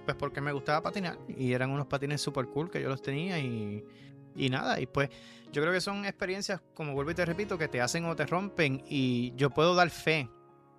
pues 0.04 0.16
porque 0.16 0.40
me 0.40 0.52
gustaba 0.52 0.82
patinar 0.82 1.18
y 1.28 1.52
eran 1.52 1.70
unos 1.70 1.86
patines 1.86 2.20
super 2.20 2.46
cool 2.46 2.70
que 2.70 2.80
yo 2.82 2.88
los 2.88 3.02
tenía 3.02 3.38
y, 3.38 3.84
y 4.36 4.48
nada, 4.48 4.80
y 4.80 4.86
pues 4.86 5.10
yo 5.52 5.60
creo 5.62 5.72
que 5.72 5.80
son 5.80 6.04
experiencias, 6.04 6.60
como 6.74 6.92
vuelvo 6.92 7.10
y 7.10 7.14
te 7.14 7.24
repito, 7.24 7.58
que 7.58 7.68
te 7.68 7.80
hacen 7.80 8.04
o 8.06 8.14
te 8.16 8.26
rompen 8.26 8.82
y 8.88 9.32
yo 9.36 9.50
puedo 9.50 9.74
dar 9.74 9.90
fe 9.90 10.28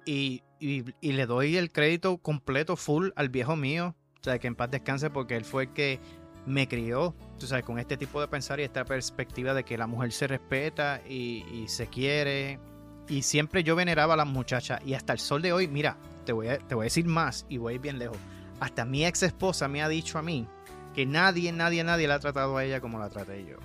y, 0.06 0.42
y- 0.60 0.84
y 1.02 1.12
le 1.14 1.26
doy 1.26 1.58
el 1.58 1.72
crédito 1.72 2.18
completo, 2.18 2.76
full 2.76 3.10
al 3.16 3.30
viejo 3.30 3.56
mío, 3.56 3.96
o 4.20 4.24
sea, 4.24 4.40
que 4.40 4.48
en 4.48 4.56
paz 4.56 4.72
descanse 4.72 5.10
porque 5.10 5.36
él 5.36 5.44
fue 5.46 5.64
el 5.64 5.74
que 5.74 6.00
me 6.46 6.68
crió, 6.68 7.16
tú 7.40 7.48
sabes, 7.48 7.64
con 7.64 7.80
este 7.80 7.98
tipo 7.98 8.20
de 8.20 8.28
pensar 8.28 8.60
y 8.60 8.64
esta 8.64 8.86
perspectiva 8.86 9.54
de 9.54 9.64
que 9.64 9.78
la 9.78 9.88
mujer 9.88 10.12
se 10.12 10.28
respeta 10.28 11.02
y, 11.08 11.66
se 11.68 11.88
quiere. 11.88 12.60
Y 13.08 13.22
siempre 13.22 13.64
yo 13.64 13.76
veneraba 13.76 14.14
a 14.14 14.18
las 14.18 14.28
muchachas. 14.28 14.82
Y 14.86 14.94
hasta 14.94 15.14
el 15.14 15.20
sol 15.20 15.42
de 15.42 15.54
hoy, 15.54 15.68
mira, 15.68 15.98
te 16.26 16.34
voy 16.34 16.48
a, 16.48 16.58
te 16.58 16.76
voy 16.76 16.84
a 16.84 16.86
decir 16.86 17.06
más 17.06 17.46
y 17.50 17.58
voy 17.58 17.74
a 17.74 17.76
ir 17.76 17.82
bien 17.82 18.00
lejos. 18.00 18.18
Hasta 18.60 18.86
mi 18.86 19.06
ex 19.06 19.24
esposa 19.24 19.68
me 19.68 19.82
ha 19.82 19.90
dicho 19.90 20.18
a 20.18 20.22
mí 20.22 20.48
que 20.94 21.06
nadie, 21.06 21.52
nadie, 21.52 21.84
nadie 21.84 22.08
la 22.08 22.16
ha 22.16 22.20
tratado 22.20 22.56
a 22.58 22.64
ella 22.64 22.80
como 22.80 23.00
la 23.00 23.10
traté 23.10 23.46
yo. 23.46 23.58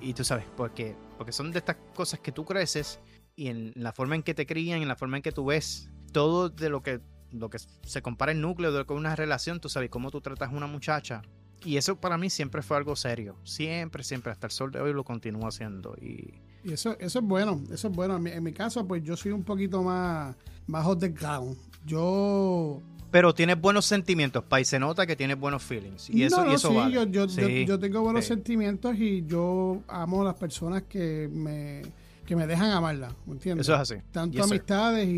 Y 0.00 0.12
tú 0.12 0.24
sabes, 0.24 0.44
porque, 0.56 0.96
porque 1.16 1.32
son 1.32 1.50
de 1.50 1.58
estas 1.58 1.76
cosas 1.94 2.20
que 2.20 2.32
tú 2.32 2.44
creces 2.44 3.00
y 3.36 3.48
en 3.48 3.72
la 3.74 3.92
forma 3.92 4.14
en 4.14 4.22
que 4.22 4.34
te 4.34 4.46
crían, 4.46 4.82
en 4.82 4.88
la 4.88 4.96
forma 4.96 5.16
en 5.16 5.22
que 5.22 5.32
tú 5.32 5.46
ves 5.46 5.90
todo 6.12 6.50
de 6.50 6.68
lo 6.68 6.82
que, 6.82 7.00
lo 7.30 7.48
que 7.48 7.58
se 7.58 8.02
compara 8.02 8.32
el 8.32 8.40
núcleo 8.40 8.72
de 8.72 8.84
lo 8.84 8.94
una 8.94 9.16
relación, 9.16 9.60
tú 9.60 9.68
sabes 9.68 9.90
cómo 9.90 10.10
tú 10.10 10.20
tratas 10.20 10.50
a 10.50 10.52
una 10.52 10.66
muchacha. 10.66 11.22
Y 11.64 11.76
eso 11.76 11.96
para 11.96 12.18
mí 12.18 12.28
siempre 12.30 12.62
fue 12.62 12.76
algo 12.76 12.94
serio. 12.96 13.36
Siempre, 13.44 14.04
siempre, 14.04 14.32
hasta 14.32 14.46
el 14.46 14.50
sol 14.52 14.70
de 14.70 14.80
hoy 14.80 14.92
lo 14.92 15.02
continúo 15.04 15.46
haciendo. 15.48 15.94
Y 16.00 16.34
Y 16.62 16.72
eso, 16.72 16.96
eso 16.98 17.18
es 17.20 17.24
bueno, 17.24 17.62
eso 17.72 17.88
es 17.88 17.94
bueno. 17.94 18.16
En 18.16 18.22
mi, 18.22 18.30
en 18.30 18.42
mi 18.42 18.52
caso, 18.52 18.86
pues 18.86 19.02
yo 19.02 19.16
soy 19.16 19.32
un 19.32 19.42
poquito 19.44 19.82
más, 19.82 20.36
más 20.66 20.84
hot 20.84 21.00
the 21.00 21.08
ground. 21.08 21.56
Yo 21.86 22.82
pero 23.10 23.32
tienes 23.32 23.60
buenos 23.60 23.86
sentimientos, 23.86 24.42
pa, 24.42 24.60
y 24.60 24.64
se 24.64 24.76
nota 24.80 25.06
que 25.06 25.14
tienes 25.14 25.38
buenos 25.38 25.62
feelings. 25.62 26.10
Y 26.10 26.24
eso, 26.24 26.38
no, 26.38 26.46
no, 26.46 26.50
y 26.50 26.54
eso 26.56 26.68
sí, 26.70 26.74
vale. 26.74 26.94
yo, 26.94 27.04
yo, 27.04 27.26
yo- 27.26 27.28
Sí, 27.46 27.64
yo 27.64 27.78
tengo 27.78 28.00
buenos 28.02 28.24
sí. 28.24 28.28
sentimientos 28.30 28.96
y 28.98 29.24
yo 29.24 29.82
amo 29.86 30.22
a 30.22 30.24
las 30.24 30.34
personas 30.34 30.82
que 30.82 31.30
me, 31.32 31.82
que 32.26 32.34
me 32.34 32.44
dejan 32.48 32.72
amarlas, 32.72 33.14
¿me 33.24 33.34
entiendes? 33.34 33.68
Eso 33.68 33.74
es 33.76 33.80
así. 33.82 33.94
Tanto 34.10 34.36
Yes, 34.38 34.44
amistades 34.50 35.06
y, 35.08 35.12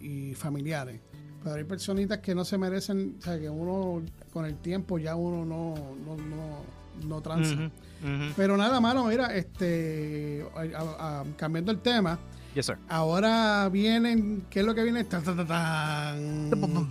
y- 0.00 0.30
y 0.30 0.34
familiares. 0.34 1.00
Pero 1.42 1.56
hay 1.56 1.64
personitas 1.64 2.18
que 2.18 2.34
no 2.34 2.44
se 2.44 2.58
merecen, 2.58 3.16
o 3.18 3.22
sea, 3.22 3.38
que 3.38 3.48
uno 3.48 4.02
con 4.32 4.44
el 4.46 4.56
tiempo 4.56 4.98
ya 4.98 5.14
uno 5.14 5.44
no, 5.44 5.74
no, 6.04 6.16
no, 6.16 7.06
no 7.08 7.20
tranza. 7.22 7.54
Ujú, 7.54 7.64
ujú. 7.64 8.32
Pero 8.36 8.56
nada, 8.56 8.80
mano, 8.80 9.04
mira, 9.04 9.26
este, 9.36 10.44
a- 10.56 10.78
a- 10.78 11.20
a- 11.20 11.24
cambiando 11.36 11.70
el 11.70 11.78
tema, 11.80 12.18
Yes, 12.54 12.66
sir. 12.66 12.78
ahora 12.88 13.68
vienen, 13.68 14.44
¿qué 14.50 14.60
es 14.60 14.66
lo 14.66 14.74
que 14.74 14.82
viene? 14.82 15.04
Ta, 15.04 15.20
ta, 15.20 15.36
ta, 15.36 15.46
tan. 15.46 16.50
Ta, 16.50 16.56
ta, 16.56 16.66
ta, 16.66 16.90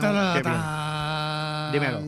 Ta, 0.00 0.12
ta, 0.12 0.34
¿Qué 0.36 0.42
tan. 0.42 1.72
Dímelo. 1.72 2.00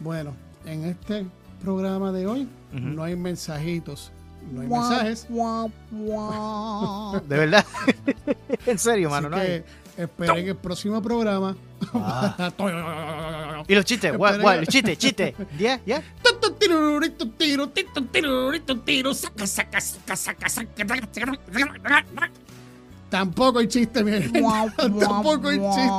Bueno, 0.00 0.34
en 0.64 0.84
este 0.84 1.26
programa 1.62 2.12
de 2.12 2.26
hoy 2.26 2.48
Ujú. 2.72 2.80
no 2.80 3.02
hay 3.02 3.16
mensajitos, 3.16 4.12
no 4.52 4.60
hay 4.62 4.68
mensajes. 4.68 5.26
De 7.28 7.36
verdad. 7.36 7.64
en 8.66 8.78
serio, 8.78 9.10
mano. 9.10 9.28
Así 9.28 9.36
no 9.36 9.42
hay. 9.42 9.64
Esperen 9.96 10.48
el 10.48 10.56
próximo 10.56 11.00
programa. 11.02 11.56
Ah. 11.94 12.52
Y 13.68 13.74
los 13.74 13.84
chistes, 13.84 14.16
guay, 14.16 14.38
los 14.60 14.68
chistes, 14.68 14.98
chistes. 14.98 15.34
¿Ya? 15.58 15.80
¿Ya? 15.86 16.02
Tirurito, 16.58 17.28
tiro, 17.30 17.68
tito, 17.70 18.02
tirurito, 18.04 18.78
tiro, 18.80 19.14
saca, 19.14 19.46
saca, 19.46 19.80
saca, 19.80 20.16
saca, 20.16 20.48
saca, 20.48 20.76
saca. 21.12 22.30
Tampoco 23.08 23.58
hay 23.58 23.66
chiste, 23.68 24.04
mi 24.04 24.10
gente. 24.20 24.42
Tampoco 25.00 25.48
hay 25.48 25.58
chiste. 25.58 25.90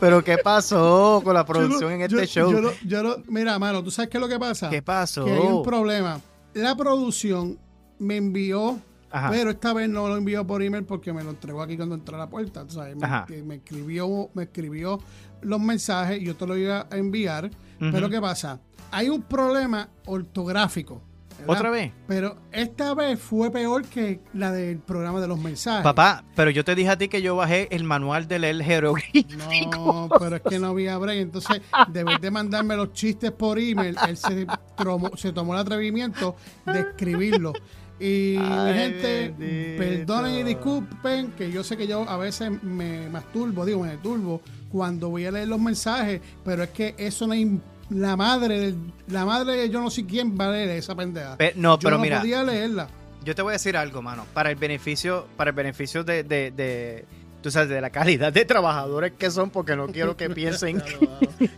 Pero 0.00 0.22
¿qué 0.24 0.38
pasó 0.38 1.20
con 1.24 1.34
la 1.34 1.44
producción 1.44 1.92
en 1.92 2.02
este 2.02 2.26
yo- 2.26 2.26
show? 2.26 2.52
yo 2.52 2.60
no- 2.60 2.70
yo 2.84 3.02
no- 3.02 3.16
mira, 3.28 3.58
mano, 3.58 3.82
¿tú 3.82 3.90
sabes 3.90 4.10
qué 4.10 4.18
es 4.18 4.20
lo 4.20 4.28
que 4.28 4.38
pasa? 4.38 4.70
¿Qué 4.70 4.82
pasó? 4.82 5.24
Que 5.24 5.32
hay 5.32 5.38
un 5.38 5.62
problema. 5.62 6.20
La 6.54 6.76
producción 6.76 7.58
me 7.98 8.16
envió, 8.16 8.78
Ajá. 9.16 9.30
pero 9.30 9.50
esta 9.50 9.72
vez 9.72 9.88
no 9.88 10.08
lo 10.08 10.16
envió 10.16 10.44
por 10.46 10.62
email 10.62 10.84
porque 10.84 11.12
me 11.12 11.22
lo 11.22 11.30
entregó 11.30 11.62
aquí 11.62 11.76
cuando 11.76 11.94
entré 11.94 12.16
a 12.16 12.18
la 12.18 12.28
puerta. 12.28 12.64
sabes, 12.68 12.96
me, 12.96 13.54
escribió, 13.56 14.28
me 14.34 14.42
escribió 14.44 14.98
los 15.42 15.60
mensajes 15.60 16.20
y 16.20 16.24
yo 16.24 16.34
te 16.36 16.46
lo 16.46 16.56
iba 16.56 16.86
a 16.90 16.96
enviar. 16.96 17.50
Pero 17.78 18.08
¿qué 18.10 18.20
pasa? 18.20 18.60
Hay 18.90 19.08
un 19.08 19.22
problema 19.22 19.88
ortográfico. 20.06 21.02
¿verdad? 21.38 21.56
¿Otra 21.56 21.70
vez? 21.70 21.92
Pero 22.06 22.36
esta 22.52 22.94
vez 22.94 23.18
fue 23.18 23.50
peor 23.50 23.84
que 23.84 24.20
la 24.34 24.52
del 24.52 24.78
programa 24.78 25.20
de 25.20 25.26
los 25.26 25.38
mensajes. 25.38 25.82
Papá, 25.82 26.24
pero 26.36 26.50
yo 26.50 26.64
te 26.64 26.74
dije 26.76 26.88
a 26.90 26.96
ti 26.96 27.08
que 27.08 27.20
yo 27.22 27.34
bajé 27.36 27.66
el 27.74 27.82
manual 27.84 28.28
de 28.28 28.38
leer 28.38 28.62
jeroglífico. 28.62 29.36
No, 29.76 30.08
pero 30.18 30.36
es 30.36 30.42
que 30.42 30.58
no 30.60 30.68
había 30.68 30.96
break. 30.96 31.18
Entonces, 31.18 31.60
debes 31.88 32.20
de 32.20 32.30
mandarme 32.30 32.76
los 32.76 32.92
chistes 32.92 33.32
por 33.32 33.58
email. 33.58 33.96
Él 34.08 34.16
se, 34.16 34.46
tromo- 34.76 35.16
se 35.16 35.32
tomó 35.32 35.54
el 35.54 35.60
atrevimiento 35.60 36.36
de 36.66 36.80
escribirlo. 36.80 37.52
Y 38.00 38.36
mi 38.38 38.72
gente, 38.74 39.34
bendito. 39.38 39.78
perdonen 39.82 40.34
y 40.34 40.42
disculpen 40.42 41.32
que 41.32 41.50
yo 41.50 41.62
sé 41.62 41.76
que 41.76 41.86
yo 41.86 42.08
a 42.08 42.16
veces 42.16 42.50
me 42.62 43.08
masturbo, 43.08 43.64
digo, 43.64 43.82
me 43.84 43.96
turbo 43.98 44.40
cuando 44.70 45.10
voy 45.10 45.24
a 45.26 45.30
leer 45.30 45.46
los 45.48 45.60
mensajes, 45.60 46.20
pero 46.44 46.64
es 46.64 46.70
que 46.70 46.94
eso 46.98 47.26
no 47.28 47.34
es 47.34 47.46
la 47.90 48.16
madre, 48.16 48.58
del- 48.58 48.92
la 49.08 49.24
madre 49.24 49.56
de 49.56 49.70
yo 49.70 49.80
no 49.80 49.90
sé 49.90 50.04
quién 50.06 50.36
va 50.36 50.46
a 50.48 50.50
leer 50.50 50.70
esa 50.70 50.94
pendeja. 50.96 51.36
Pe- 51.36 51.52
no, 51.56 51.74
yo 51.74 51.78
pero 51.84 51.96
no 51.96 52.02
mira, 52.02 52.18
podía 52.20 52.42
leerla. 52.42 52.88
yo 53.24 53.34
te 53.34 53.42
voy 53.42 53.50
a 53.50 53.52
decir 53.52 53.76
algo, 53.76 54.02
mano. 54.02 54.26
Para 54.34 54.50
el 54.50 54.56
beneficio, 54.56 55.26
para 55.36 55.50
el 55.50 55.56
beneficio 55.56 56.02
de, 56.02 56.24
de, 56.24 56.50
de- 56.50 57.04
tú 57.44 57.50
sabes, 57.50 57.68
de 57.68 57.78
la 57.78 57.90
calidad 57.90 58.32
de 58.32 58.46
trabajadores 58.46 59.12
que 59.18 59.30
son, 59.30 59.50
porque 59.50 59.76
no 59.76 59.88
quiero 59.88 60.16
que 60.16 60.30
piensen. 60.30 60.82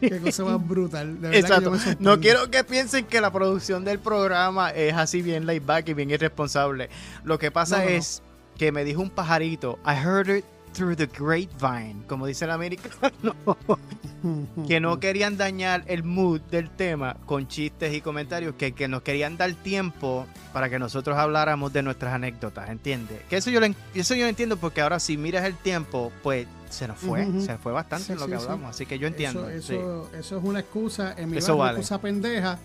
Qué 0.00 0.18
cosa 0.20 0.44
más 0.44 0.66
brutal. 0.66 1.20
De 1.20 1.28
verdad 1.28 1.30
que 1.30 1.38
Exacto. 1.38 1.96
No 2.00 2.18
quiero 2.18 2.50
que 2.50 2.64
piensen 2.64 3.04
que 3.04 3.20
la 3.20 3.30
producción 3.30 3.84
del 3.84 4.00
programa 4.00 4.70
es 4.70 4.94
así 4.94 5.22
bien 5.22 5.46
laid 5.46 5.62
back 5.64 5.88
y 5.88 5.94
bien 5.94 6.10
irresponsable. 6.10 6.90
Lo 7.22 7.38
que 7.38 7.52
pasa 7.52 7.76
No, 7.78 7.84
no, 7.84 7.90
no. 7.90 7.96
es 7.98 8.20
que 8.58 8.72
me 8.72 8.82
dijo 8.82 9.00
un 9.00 9.10
pajarito, 9.10 9.78
I 9.86 9.92
heard 10.04 10.28
it 10.38 10.44
through 10.76 10.94
the 10.96 11.06
grapevine, 11.06 12.02
como 12.06 12.26
dice 12.26 12.44
el 12.44 12.50
americano, 12.50 13.46
que 14.68 14.80
no 14.80 15.00
querían 15.00 15.36
dañar 15.36 15.84
el 15.86 16.02
mood 16.04 16.40
del 16.50 16.70
tema 16.70 17.16
con 17.26 17.48
chistes 17.48 17.94
y 17.94 18.00
comentarios, 18.00 18.54
que, 18.56 18.72
que 18.72 18.88
nos 18.88 19.02
querían 19.02 19.36
dar 19.36 19.52
tiempo 19.54 20.26
para 20.52 20.68
que 20.68 20.78
nosotros 20.78 21.16
habláramos 21.16 21.72
de 21.72 21.82
nuestras 21.82 22.12
anécdotas, 22.14 22.68
¿entiendes? 22.68 23.22
Que 23.30 23.36
eso 23.36 23.50
yo 23.50 23.60
lo, 23.60 23.66
eso 23.94 24.14
yo 24.14 24.24
lo 24.24 24.28
entiendo 24.28 24.56
porque 24.56 24.80
ahora 24.80 24.98
si 25.00 25.16
miras 25.16 25.44
el 25.44 25.54
tiempo, 25.56 26.12
pues 26.22 26.46
se 26.68 26.88
nos 26.88 26.98
fue, 26.98 27.26
se 27.40 27.56
fue 27.58 27.72
bastante 27.72 28.06
Sí, 28.06 28.12
en 28.12 28.18
lo 28.18 28.24
sí, 28.26 28.32
que 28.32 28.38
sí. 28.38 28.44
hablamos, 28.44 28.70
así 28.70 28.86
que 28.86 28.98
yo 28.98 29.06
entiendo. 29.06 29.48
Eso, 29.48 29.72
eso, 29.72 30.10
eso 30.14 30.38
es 30.38 30.44
una 30.44 30.60
excusa, 30.60 31.14
en 31.16 31.30
mi 31.30 31.38
Eso 31.38 31.56
barrio, 31.56 31.64
vale. 31.64 31.78
excusa 31.78 32.00
pendeja 32.00 32.58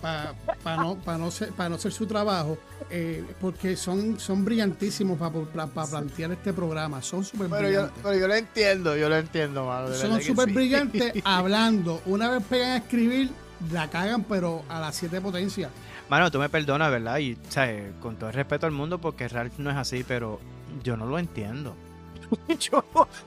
para 0.00 0.76
no, 0.76 0.96
pa 0.96 1.16
no, 1.18 1.30
ser, 1.30 1.50
pa 1.52 1.68
no 1.68 1.76
hacer 1.76 1.92
su 1.92 2.06
trabajo, 2.06 2.58
eh, 2.90 3.24
porque 3.40 3.76
son, 3.76 4.18
son 4.18 4.44
brillantísimos 4.44 5.18
para 5.18 5.66
plantear 5.86 6.32
este 6.32 6.52
programa, 6.52 7.02
son 7.02 7.24
súper 7.24 7.48
Pero 7.48 7.62
yo, 7.62 7.66
brillantes. 7.68 8.00
pero 8.02 8.18
yo 8.18 8.28
lo 8.28 8.34
entiendo, 8.34 8.96
yo 8.96 9.08
lo 9.08 9.16
entiendo, 9.16 9.66
mano. 9.66 9.90
de 9.90 9.96
Son 9.96 10.20
súper 10.20 10.48
sí. 10.48 10.54
brillantes 10.54 11.12
hablando. 11.24 12.02
Una 12.06 12.30
vez 12.30 12.42
pegan 12.44 12.70
a 12.70 12.76
escribir, 12.78 13.30
la 13.72 13.88
cagan, 13.88 14.24
pero 14.24 14.62
a 14.68 14.80
las 14.80 14.94
siete 14.94 15.20
potencias. 15.20 15.70
Mano, 16.08 16.30
tú 16.30 16.38
me 16.38 16.48
perdonas, 16.48 16.90
¿verdad? 16.90 17.18
Y, 17.18 17.38
¿sabes? 17.48 17.92
Con 18.00 18.16
todo 18.16 18.28
el 18.28 18.34
respeto 18.34 18.66
al 18.66 18.72
mundo, 18.72 19.00
porque 19.00 19.26
Ralph 19.28 19.58
no 19.58 19.70
es 19.70 19.76
así, 19.76 20.04
pero 20.06 20.38
yo 20.82 20.96
no 20.96 21.06
lo 21.06 21.18
entiendo. 21.18 21.74
yo, 22.60 22.84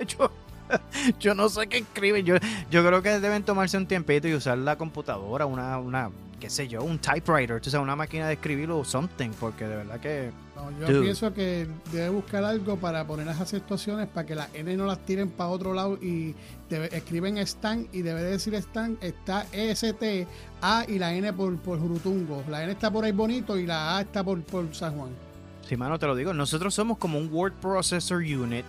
yo, 0.08 0.32
yo 1.20 1.34
no 1.36 1.50
sé 1.50 1.68
qué 1.68 1.78
escriben. 1.80 2.26
Yo, 2.26 2.36
yo 2.72 2.86
creo 2.86 3.02
que 3.02 3.20
deben 3.20 3.44
tomarse 3.44 3.78
un 3.78 3.88
tiempito 3.88 4.28
y 4.28 4.34
usar 4.34 4.58
la 4.58 4.78
computadora, 4.78 5.46
una, 5.46 5.78
una 5.80 6.10
qué 6.40 6.50
sé 6.52 6.68
yo, 6.68 6.84
un 6.84 7.00
typewriter, 7.00 7.60
tú 7.60 7.70
sabes, 7.72 7.84
una 7.84 7.96
máquina 7.96 8.28
de 8.28 8.34
escribir 8.34 8.70
o 8.70 8.84
something, 8.86 9.32
porque 9.40 9.68
de 9.68 9.76
verdad 9.78 10.00
que... 10.00 10.30
No, 10.56 10.72
yo 10.80 10.88
Dude. 10.88 11.02
pienso 11.02 11.34
que 11.34 11.68
debe 11.92 12.10
buscar 12.10 12.44
algo 12.44 12.78
para 12.78 13.06
poner 13.06 13.28
esas 13.28 13.50
situaciones 13.50 14.08
para 14.08 14.26
que 14.28 14.36
las 14.36 14.54
N 14.54 14.76
no 14.78 14.86
las 14.86 15.00
tiren 15.06 15.30
para 15.30 15.50
otro 15.50 15.74
lado 15.74 15.98
y 16.02 16.36
debe- 16.70 16.90
escriben 16.96 17.38
Stan 17.40 17.88
y 17.92 18.02
debe 18.04 18.22
decir 18.24 18.54
Stan, 18.56 18.98
está 19.02 19.46
EST, 19.52 20.28
A 20.62 20.86
y 20.88 21.00
la 21.00 21.14
N 21.14 21.32
por, 21.34 21.56
por 21.58 21.80
Jurutungo. 21.80 22.44
La 22.50 22.64
N 22.64 22.72
está 22.72 22.90
por 22.92 23.06
ahí 23.06 23.12
bonito 23.12 23.58
y 23.58 23.66
la 23.66 23.98
A 23.98 24.02
está 24.02 24.24
por, 24.24 24.40
por 24.44 24.74
San 24.76 24.96
Juan. 24.96 25.10
Sí, 25.68 25.76
mano, 25.76 26.00
te 26.00 26.06
lo 26.08 26.16
digo, 26.16 26.34
nosotros 26.34 26.74
somos 26.74 26.98
como 26.98 27.18
un 27.20 27.28
word 27.32 27.52
processor 27.54 28.20
unit. 28.20 28.66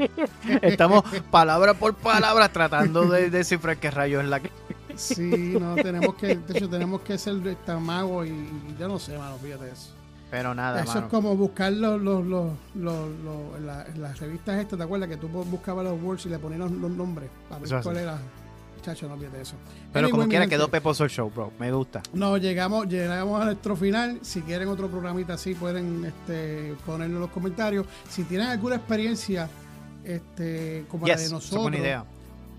Estamos 0.62 1.04
palabra 1.30 1.74
por 1.74 1.94
palabra 1.94 2.48
tratando 2.48 3.04
de 3.06 3.28
descifrar 3.28 3.76
qué 3.76 3.90
rayos 3.90 4.22
es 4.24 4.30
la 4.30 4.40
que... 4.40 4.50
Sí, 4.96 5.56
no, 5.60 5.74
tenemos 5.76 6.14
que, 6.14 6.36
de 6.36 6.56
hecho, 6.58 6.68
tenemos 6.68 7.02
que 7.02 7.18
ser 7.18 7.36
tan 7.66 7.82
magos 7.82 8.26
y, 8.26 8.30
y 8.30 8.76
yo 8.78 8.88
no 8.88 8.98
sé, 8.98 9.18
mano, 9.18 9.36
fíjate 9.36 9.70
eso. 9.70 9.90
Pero 10.30 10.54
nada, 10.54 10.82
Eso 10.82 10.94
mano. 10.94 11.06
es 11.06 11.10
como 11.10 11.36
buscar 11.36 11.72
los, 11.72 12.00
los, 12.00 12.24
los, 12.24 12.52
los- 12.74 13.60
la- 13.60 13.86
las 13.96 14.18
revistas 14.20 14.60
estas, 14.60 14.78
¿te 14.78 14.84
acuerdas? 14.84 15.08
Que 15.08 15.16
tú 15.16 15.28
buscabas 15.28 15.84
los 15.84 16.00
words 16.00 16.24
y 16.26 16.28
le 16.28 16.38
ponías 16.38 16.60
los, 16.70 16.70
nombres 16.90 17.28
para 17.48 17.60
ver 17.60 17.82
cuál 17.82 17.96
era. 17.96 18.18
Chacho, 18.80 19.08
no 19.08 19.14
olvides 19.14 19.34
eso. 19.34 19.54
Pero 19.92 20.06
Anyway, 20.06 20.10
como 20.10 20.28
quiera 20.28 20.44
gente, 20.44 20.56
quedó 20.56 20.68
peposo 20.68 21.04
el 21.04 21.10
show, 21.10 21.30
bro. 21.30 21.52
Me 21.58 21.72
gusta. 21.72 22.02
No, 22.12 22.36
llegamos, 22.36 22.88
llegamos 22.88 23.40
a 23.40 23.44
nuestro 23.44 23.76
final. 23.76 24.18
Si 24.22 24.42
quieren 24.42 24.68
otro 24.68 24.88
programita 24.88 25.34
así, 25.34 25.54
pueden 25.54 26.04
este, 26.04 26.74
ponerlo 26.86 27.16
en 27.16 27.20
los 27.20 27.30
comentarios. 27.30 27.86
Si 28.08 28.24
tienen 28.24 28.48
alguna 28.48 28.76
experiencia 28.76 29.48
este, 30.04 30.86
como 30.88 31.06
la 31.06 31.16
de 31.16 31.28
nosotros, 31.30 31.78
idea. 31.78 32.04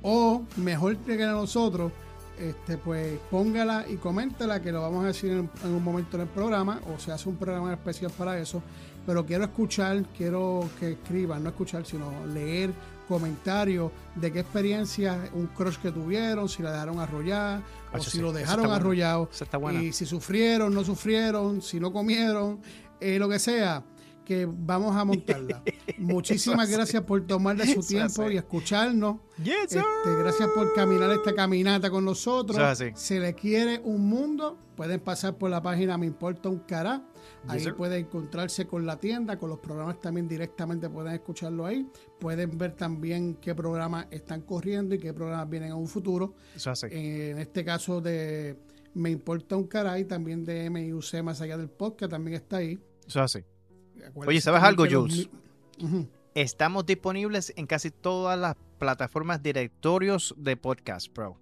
o 0.01 0.43
mejor 0.57 0.97
que 0.97 1.15
la 1.15 1.27
de 1.27 1.31
nosotros, 1.31 1.91
este, 2.39 2.77
pues 2.77 3.19
póngala 3.29 3.85
y 3.87 3.95
coméntela, 3.95 4.61
que 4.61 4.71
lo 4.71 4.81
vamos 4.81 5.03
a 5.03 5.07
decir 5.07 5.31
en, 5.31 5.49
en 5.63 5.71
un 5.71 5.83
momento 5.83 6.17
en 6.17 6.23
el 6.23 6.29
programa, 6.29 6.79
o 6.93 6.99
se 6.99 7.11
hace 7.11 7.29
un 7.29 7.35
programa 7.35 7.73
especial 7.73 8.11
para 8.17 8.37
eso. 8.39 8.61
Pero 9.05 9.25
quiero 9.25 9.45
escuchar, 9.45 10.03
quiero 10.15 10.69
que 10.79 10.91
escriban, 10.91 11.43
no 11.43 11.49
escuchar, 11.49 11.85
sino 11.85 12.11
leer 12.27 12.71
comentarios 13.11 13.91
de 14.15 14.31
qué 14.31 14.39
experiencia, 14.39 15.29
un 15.33 15.47
crush 15.47 15.75
que 15.75 15.91
tuvieron, 15.91 16.47
si 16.47 16.63
la 16.63 16.71
dejaron 16.71 17.01
arrollar, 17.01 17.61
o 17.91 17.99
si 17.99 18.11
sí, 18.11 18.19
lo 18.21 18.31
dejaron 18.31 18.63
está 18.63 18.77
arrollado, 18.77 19.29
está 19.29 19.59
y 19.73 19.91
si 19.91 20.05
sufrieron, 20.05 20.73
no 20.73 20.81
sufrieron, 20.85 21.61
si 21.61 21.77
no 21.77 21.91
comieron, 21.91 22.61
eh, 23.01 23.19
lo 23.19 23.27
que 23.27 23.37
sea, 23.37 23.83
que 24.25 24.47
vamos 24.49 24.95
a 24.95 25.03
montarla. 25.05 25.63
Muchísimas 25.97 26.69
gracias 26.69 27.03
por 27.03 27.25
tomarle 27.25 27.73
su 27.73 27.81
tiempo 27.81 28.29
y 28.29 28.37
escucharnos. 28.37 29.17
Yes, 29.43 29.75
Este, 29.75 30.15
gracias 30.19 30.49
por 30.49 30.73
caminar 30.73 31.11
esta 31.11 31.33
caminata 31.33 31.89
con 31.89 32.05
nosotros. 32.05 32.57
Así. 32.57 32.91
Se 32.95 33.19
le 33.19 33.33
quiere 33.33 33.79
un 33.83 34.07
mundo. 34.07 34.57
Pueden 34.75 34.99
pasar 34.99 35.37
por 35.37 35.49
la 35.49 35.61
página 35.61 35.97
Me 35.97 36.05
Importa 36.05 36.49
un 36.49 36.59
Cará. 36.59 37.03
Ahí 37.47 37.59
Yes, 37.59 37.73
pueden 37.73 38.05
encontrarse 38.05 38.67
con 38.67 38.85
la 38.85 38.99
tienda, 38.99 39.37
con 39.37 39.49
los 39.49 39.59
programas 39.59 39.99
también 39.99 40.27
directamente 40.27 40.89
pueden 40.89 41.13
escucharlo 41.13 41.65
ahí. 41.65 41.87
Pueden 42.19 42.57
ver 42.57 42.73
también 42.75 43.35
qué 43.35 43.55
programas 43.55 44.07
están 44.11 44.41
corriendo 44.41 44.95
y 44.95 44.99
qué 44.99 45.13
programas 45.13 45.49
vienen 45.49 45.69
en 45.69 45.75
un 45.75 45.87
futuro. 45.87 46.35
En 46.83 47.39
este 47.39 47.65
caso 47.65 48.01
de 48.01 48.57
Me 48.93 49.09
Importa 49.09 49.55
un 49.55 49.67
Cará 49.67 49.99
y 49.99 50.05
también 50.05 50.43
de 50.43 50.69
MIUC 50.69 51.21
Más 51.23 51.41
Allá 51.41 51.57
del 51.57 51.69
Podcast 51.69 52.11
también 52.11 52.35
está 52.37 52.57
ahí. 52.57 52.79
Eso 53.07 53.23
es 53.23 53.35
así. 53.35 53.43
Oye, 54.15 54.41
¿sabes 54.41 54.63
algo, 54.63 54.85
los 54.85 54.93
Jules? 54.93 55.29
estamos 56.35 56.85
disponibles 56.85 57.53
en 57.55 57.67
casi 57.67 57.91
todas 57.91 58.39
las 58.39 58.55
plataformas 58.79 59.43
directorios 59.43 60.33
de 60.37 60.57
podcast, 60.57 61.13
bro. 61.13 61.37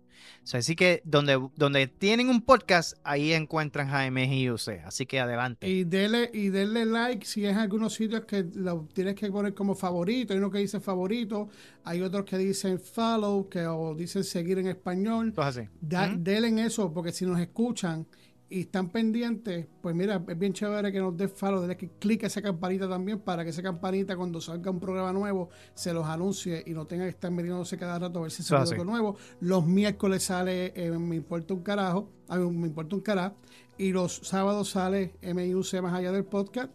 así 0.52 0.76
que 0.76 1.02
donde, 1.06 1.40
donde 1.56 1.88
tienen 1.88 2.30
un 2.30 2.42
podcast, 2.42 2.98
ahí 3.04 3.34
encuentran 3.34 3.88
Jaime 3.88 4.26
y 4.36 4.50
UC. 4.50 4.82
Así 4.86 5.06
que 5.06 5.20
adelante. 5.20 5.70
Y 5.70 5.84
denle, 5.84 6.32
y 6.34 6.50
denle 6.50 6.86
like 6.86 7.26
si 7.26 7.46
es 7.46 7.56
algunos 7.56 7.94
sitios 7.94 8.26
que 8.26 8.46
lo 8.56 8.88
tienes 8.94 9.16
que 9.16 9.32
poner 9.32 9.54
como 9.54 9.76
favorito. 9.76 10.34
Hay 10.34 10.40
uno 10.40 10.52
que 10.52 10.60
dice 10.60 10.80
favorito, 10.80 11.50
hay 11.84 12.02
otros 12.02 12.26
que 12.26 12.38
dicen 12.38 12.80
follow, 12.80 13.48
que 13.48 13.66
o 13.68 13.94
dicen 13.96 14.24
seguir 14.24 14.58
en 14.60 14.68
español. 14.68 15.34
Pues 15.34 15.48
así. 15.48 15.62
Denle 15.82 16.66
eso, 16.66 16.92
porque 16.92 17.12
si 17.12 17.26
nos 17.26 17.40
escuchan 17.40 18.06
y 18.52 18.62
están 18.62 18.90
pendientes, 18.90 19.68
pues 19.82 19.96
mira, 19.96 20.24
es 20.28 20.40
bien 20.40 20.54
chévere 20.54 20.92
que 20.92 21.00
nos 21.00 21.16
dé 21.16 21.28
follow, 21.28 21.62
denle 21.62 21.78
que 21.78 21.90
clique 22.00 22.26
esa 22.26 22.42
campanita 22.42 22.90
también 22.90 23.20
para 23.20 23.44
que 23.44 23.52
esa 23.52 23.62
campanita 23.62 24.16
cuando 24.16 24.42
salga 24.42 24.72
un 24.72 24.80
programa 24.80 25.14
nuevo 25.14 25.50
se 25.76 25.94
los 25.94 26.06
anuncie 26.06 26.64
y 26.66 26.72
no 26.72 26.88
tenga 26.88 27.04
que 27.04 27.12
estar 27.12 27.30
metiéndose 27.30 27.78
cada 27.78 28.00
rato 28.00 28.20
a 28.20 28.22
ver 28.24 28.32
si 28.32 28.42
sale 28.42 28.68
algo 28.68 28.84
nuevo. 28.84 29.16
Los 29.42 29.68
miércoles 29.68 30.24
sale 30.24 30.74
eh, 30.76 30.90
Me 30.90 31.18
Importa 31.18 31.54
un 31.54 31.62
Carajo, 31.62 32.10
a 32.28 32.38
mí 32.38 32.58
Me 32.58 32.68
Importa 32.68 32.96
un 32.96 33.02
Carajo, 33.02 33.36
y 33.78 33.92
los 33.92 34.16
sábados 34.24 34.72
sale 34.72 35.14
MIUC 35.22 35.82
más 35.82 35.94
allá 35.94 36.12
del 36.12 36.26
podcast. 36.26 36.74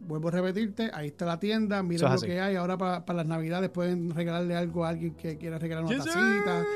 Vuelvo 0.00 0.28
a 0.28 0.32
repetirte, 0.32 0.90
ahí 0.92 1.06
está 1.06 1.24
la 1.24 1.40
tienda, 1.40 1.82
miren 1.82 2.12
lo 2.12 2.20
que 2.20 2.38
hay. 2.38 2.56
Ahora 2.56 2.76
para, 2.76 3.14
las 3.14 3.26
navidades 3.26 3.70
pueden 3.70 4.10
regalarle 4.10 4.54
algo 4.54 4.84
a 4.84 4.90
alguien 4.90 5.14
que 5.14 5.38
quiera 5.38 5.58
regalar 5.58 5.86
una 5.86 5.96
tacita, 5.96 6.66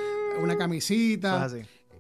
una 0.41 0.57
camisita 0.57 1.51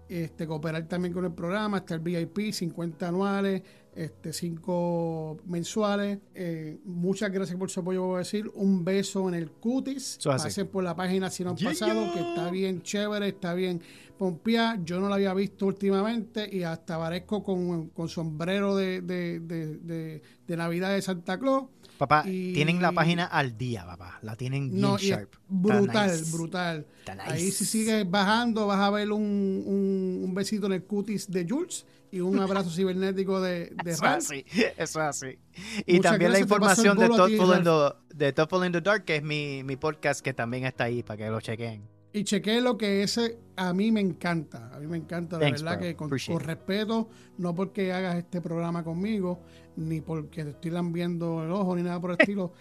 este, 0.09 0.47
cooperar 0.47 0.87
también 0.89 1.13
con 1.13 1.25
el 1.25 1.33
programa, 1.33 1.79
está 1.79 1.95
el 1.95 2.01
VIP, 2.01 2.53
50 2.53 3.09
anuales, 3.09 3.63
este, 3.95 4.33
5 4.33 5.39
mensuales. 5.47 6.19
Eh, 6.35 6.79
muchas 6.85 7.31
gracias 7.31 7.59
por 7.59 7.71
su 7.71 7.81
apoyo, 7.81 8.05
voy 8.05 8.17
a 8.17 8.19
decir. 8.19 8.51
Un 8.55 8.85
beso 8.85 9.29
en 9.29 9.35
el 9.35 9.51
cutis. 9.51 10.19
Pasen 10.25 10.69
por 10.69 10.85
la 10.85 10.95
página 10.97 11.31
si 11.31 11.45
no 11.45 11.51
han 11.51 11.57
pasado, 11.57 12.13
que 12.15 12.21
está 12.21 12.51
bien 12.51 12.83
chévere, 12.83 13.29
está 13.29 13.55
bien 13.55 13.83
pompeada. 14.19 14.79
Yo 14.85 15.01
no 15.01 15.09
la 15.09 15.15
había 15.15 15.33
visto 15.33 15.67
últimamente 15.67 16.49
y 16.51 16.65
hasta 16.65 16.99
parezco 16.99 17.43
con, 17.43 17.89
con 17.91 18.09
sombrero 18.09 18.77
de, 18.77 19.01
de, 19.01 19.41
de, 19.41 20.23
de 20.47 20.57
Navidad 20.57 20.93
de 20.93 21.01
Santa 21.01 21.39
Claus. 21.39 21.65
Papá, 21.99 22.23
tienen 22.23 22.81
la 22.81 22.93
página 22.93 23.25
al 23.25 23.59
día, 23.59 23.85
papá. 23.85 24.21
La 24.23 24.37
tienen 24.37 24.71
bien 24.71 24.97
sharp. 24.97 25.35
Brutal, 25.49 26.23
brutal. 26.31 26.87
Ahí 27.27 27.51
si 27.51 27.65
sigues 27.65 28.09
bajando 28.09 28.69
vas 28.69 28.79
a 28.79 28.91
ver 28.91 29.11
un, 29.11 30.23
un, 30.23 30.33
besito 30.33 30.67
en 30.67 30.75
el 30.75 30.85
cutis 30.85 31.29
de 31.29 31.45
Jules 31.49 31.85
y 32.13 32.21
un 32.21 32.39
abrazo 32.39 32.71
cibernético 32.75 33.41
de, 33.41 33.73
de 33.85 33.91
Eso 33.91 34.05
es 34.05 34.13
así, 34.13 34.45
eso 34.77 34.77
es 34.77 34.97
así. 34.97 35.39
Y 35.87 35.99
también 35.99 36.31
la 36.31 36.39
información 36.39 36.97
de 36.97 37.09
Thoughtful, 37.09 37.59
in 37.59 37.65
the, 37.65 38.15
de 38.15 38.33
Thoughtful 38.33 38.65
in 38.65 38.73
the 38.73 38.81
Dark, 38.81 39.05
que 39.05 39.17
es 39.17 39.23
mi, 39.25 39.65
mi 39.65 39.75
podcast 39.75 40.21
que 40.21 40.33
también 40.33 40.67
está 40.67 40.85
ahí 40.85 41.03
para 41.03 41.17
que 41.17 41.31
lo 41.31 41.41
chequen. 41.41 41.98
Y 42.19 42.25
chequeé 42.25 42.61
lo 42.61 42.77
que 42.77 43.03
ese 43.03 43.39
a 43.57 43.73
mí 43.73 43.93
me 43.93 44.01
encanta. 44.01 44.71
A 44.75 44.79
mí 44.79 44.87
me 44.87 44.97
encanta, 44.97 45.39
de 45.39 45.51
verdad, 45.51 45.79
que 45.79 45.95
con, 45.95 46.11
con, 46.11 46.41
respeto, 46.41 47.09
no 47.39 47.55
porque 47.55 47.93
hagas 47.93 48.17
este 48.17 48.41
programa 48.41 48.83
conmigo, 48.83 49.41
ni 49.77 50.01
porque 50.01 50.45
te 50.45 50.51
estoy 50.51 50.71
lambiendo 50.73 51.45
el 51.45 51.51
ojo, 51.51 51.77
ni 51.77 51.83
nada 51.83 52.01
por 52.01 52.11
el 52.11 52.17
estilo. 52.21 52.53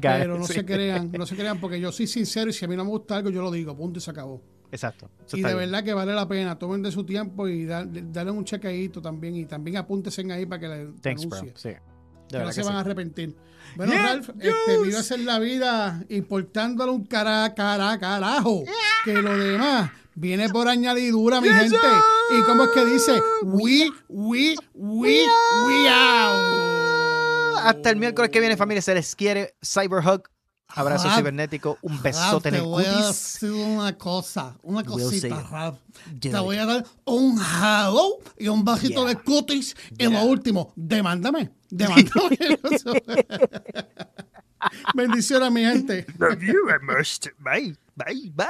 pero 0.00 0.38
no 0.38 0.44
se 0.46 0.64
crean, 0.64 1.12
no 1.12 1.26
se 1.26 1.36
crean, 1.36 1.60
porque 1.60 1.80
yo 1.80 1.92
soy 1.92 2.06
sincero 2.06 2.50
y 2.50 2.52
si 2.52 2.64
a 2.64 2.68
mí 2.68 2.76
no 2.76 2.84
me 2.84 2.90
gusta 2.90 3.16
algo, 3.16 3.30
yo 3.30 3.42
lo 3.42 3.50
digo, 3.50 3.76
punto 3.76 3.98
y 3.98 4.02
se 4.02 4.10
acabó. 4.10 4.40
Exacto. 4.72 5.08
y 5.32 5.40
de 5.40 5.54
verdad 5.54 5.84
que 5.84 5.94
vale 5.94 6.12
la 6.12 6.26
pena, 6.26 6.58
tomen 6.58 6.82
de 6.82 6.90
su 6.90 7.04
tiempo 7.04 7.46
y 7.46 7.64
darle 7.64 8.30
un 8.32 8.44
chequeadito 8.44 9.00
también. 9.00 9.36
Y 9.36 9.44
también 9.46 9.76
apúntense 9.76 10.22
ahí 10.32 10.46
para 10.46 10.60
que 10.60 10.68
le 10.68 10.86
Thanks, 11.00 11.28
Sí. 11.54 11.70
que 12.28 12.38
no 12.38 12.52
se 12.52 12.62
van 12.64 12.76
a 12.76 12.80
arrepentir. 12.80 13.36
Bueno, 13.76 13.92
Ralph, 13.92 14.30
este, 14.40 14.78
me 14.80 14.88
iba 14.88 14.98
a 14.98 15.00
hacer 15.00 15.20
la 15.20 15.38
vida 15.38 16.04
importándole 16.08 16.92
un 16.92 17.04
cara, 17.04 17.54
cara, 17.54 17.98
carajo. 17.98 18.64
Que 19.04 19.14
lo 19.14 19.36
demás 19.36 19.90
viene 20.14 20.48
por 20.48 20.68
añadidura, 20.68 21.40
mi 21.40 21.48
gente. 21.48 21.76
¿Y 22.38 22.42
cómo 22.44 22.64
es 22.64 22.70
que 22.70 22.84
dice? 22.84 23.22
We, 23.42 23.90
we, 24.08 24.56
we, 24.74 25.26
we 25.66 25.88
out. 25.88 27.58
Hasta 27.62 27.90
el 27.90 27.96
miércoles 27.96 28.30
que 28.30 28.40
viene, 28.40 28.56
familia, 28.56 28.82
se 28.82 28.94
les 28.94 29.14
quiere. 29.14 29.54
Cyberhug. 29.64 30.22
Abrazo 30.76 31.08
cibernético, 31.14 31.78
un 31.82 32.02
besote 32.02 32.48
en 32.48 32.56
el 32.56 32.62
cutis. 32.62 32.84
Te 32.84 32.90
voy 32.90 33.04
a 33.04 33.06
decir 33.06 33.52
una 33.52 33.96
cosa, 33.96 34.56
una 34.62 34.82
cosita, 34.82 35.40
Ralph. 35.48 35.78
Te 36.20 36.36
voy 36.36 36.56
a 36.56 36.66
dar 36.66 36.84
un 37.04 37.38
hello 37.38 38.18
y 38.36 38.48
un 38.48 38.64
bajito 38.64 39.04
de 39.04 39.14
cutis. 39.14 39.76
Y 39.96 40.04
lo 40.04 40.24
último, 40.24 40.72
demándame. 40.74 41.52
Demándame. 41.74 42.38
Bendiciones 44.94 45.48
a 45.48 45.50
mi 45.50 45.62
gente. 45.62 46.06
Love 46.18 46.42
you, 46.42 46.70
I 46.70 46.78
must. 46.80 47.28
Bye, 47.38 47.74
bye, 47.96 48.30
bye, 48.34 48.46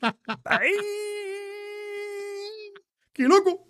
bye, 0.00 0.12
bye. 0.44 0.60
¡Qué 3.12 3.26
loco! 3.28 3.66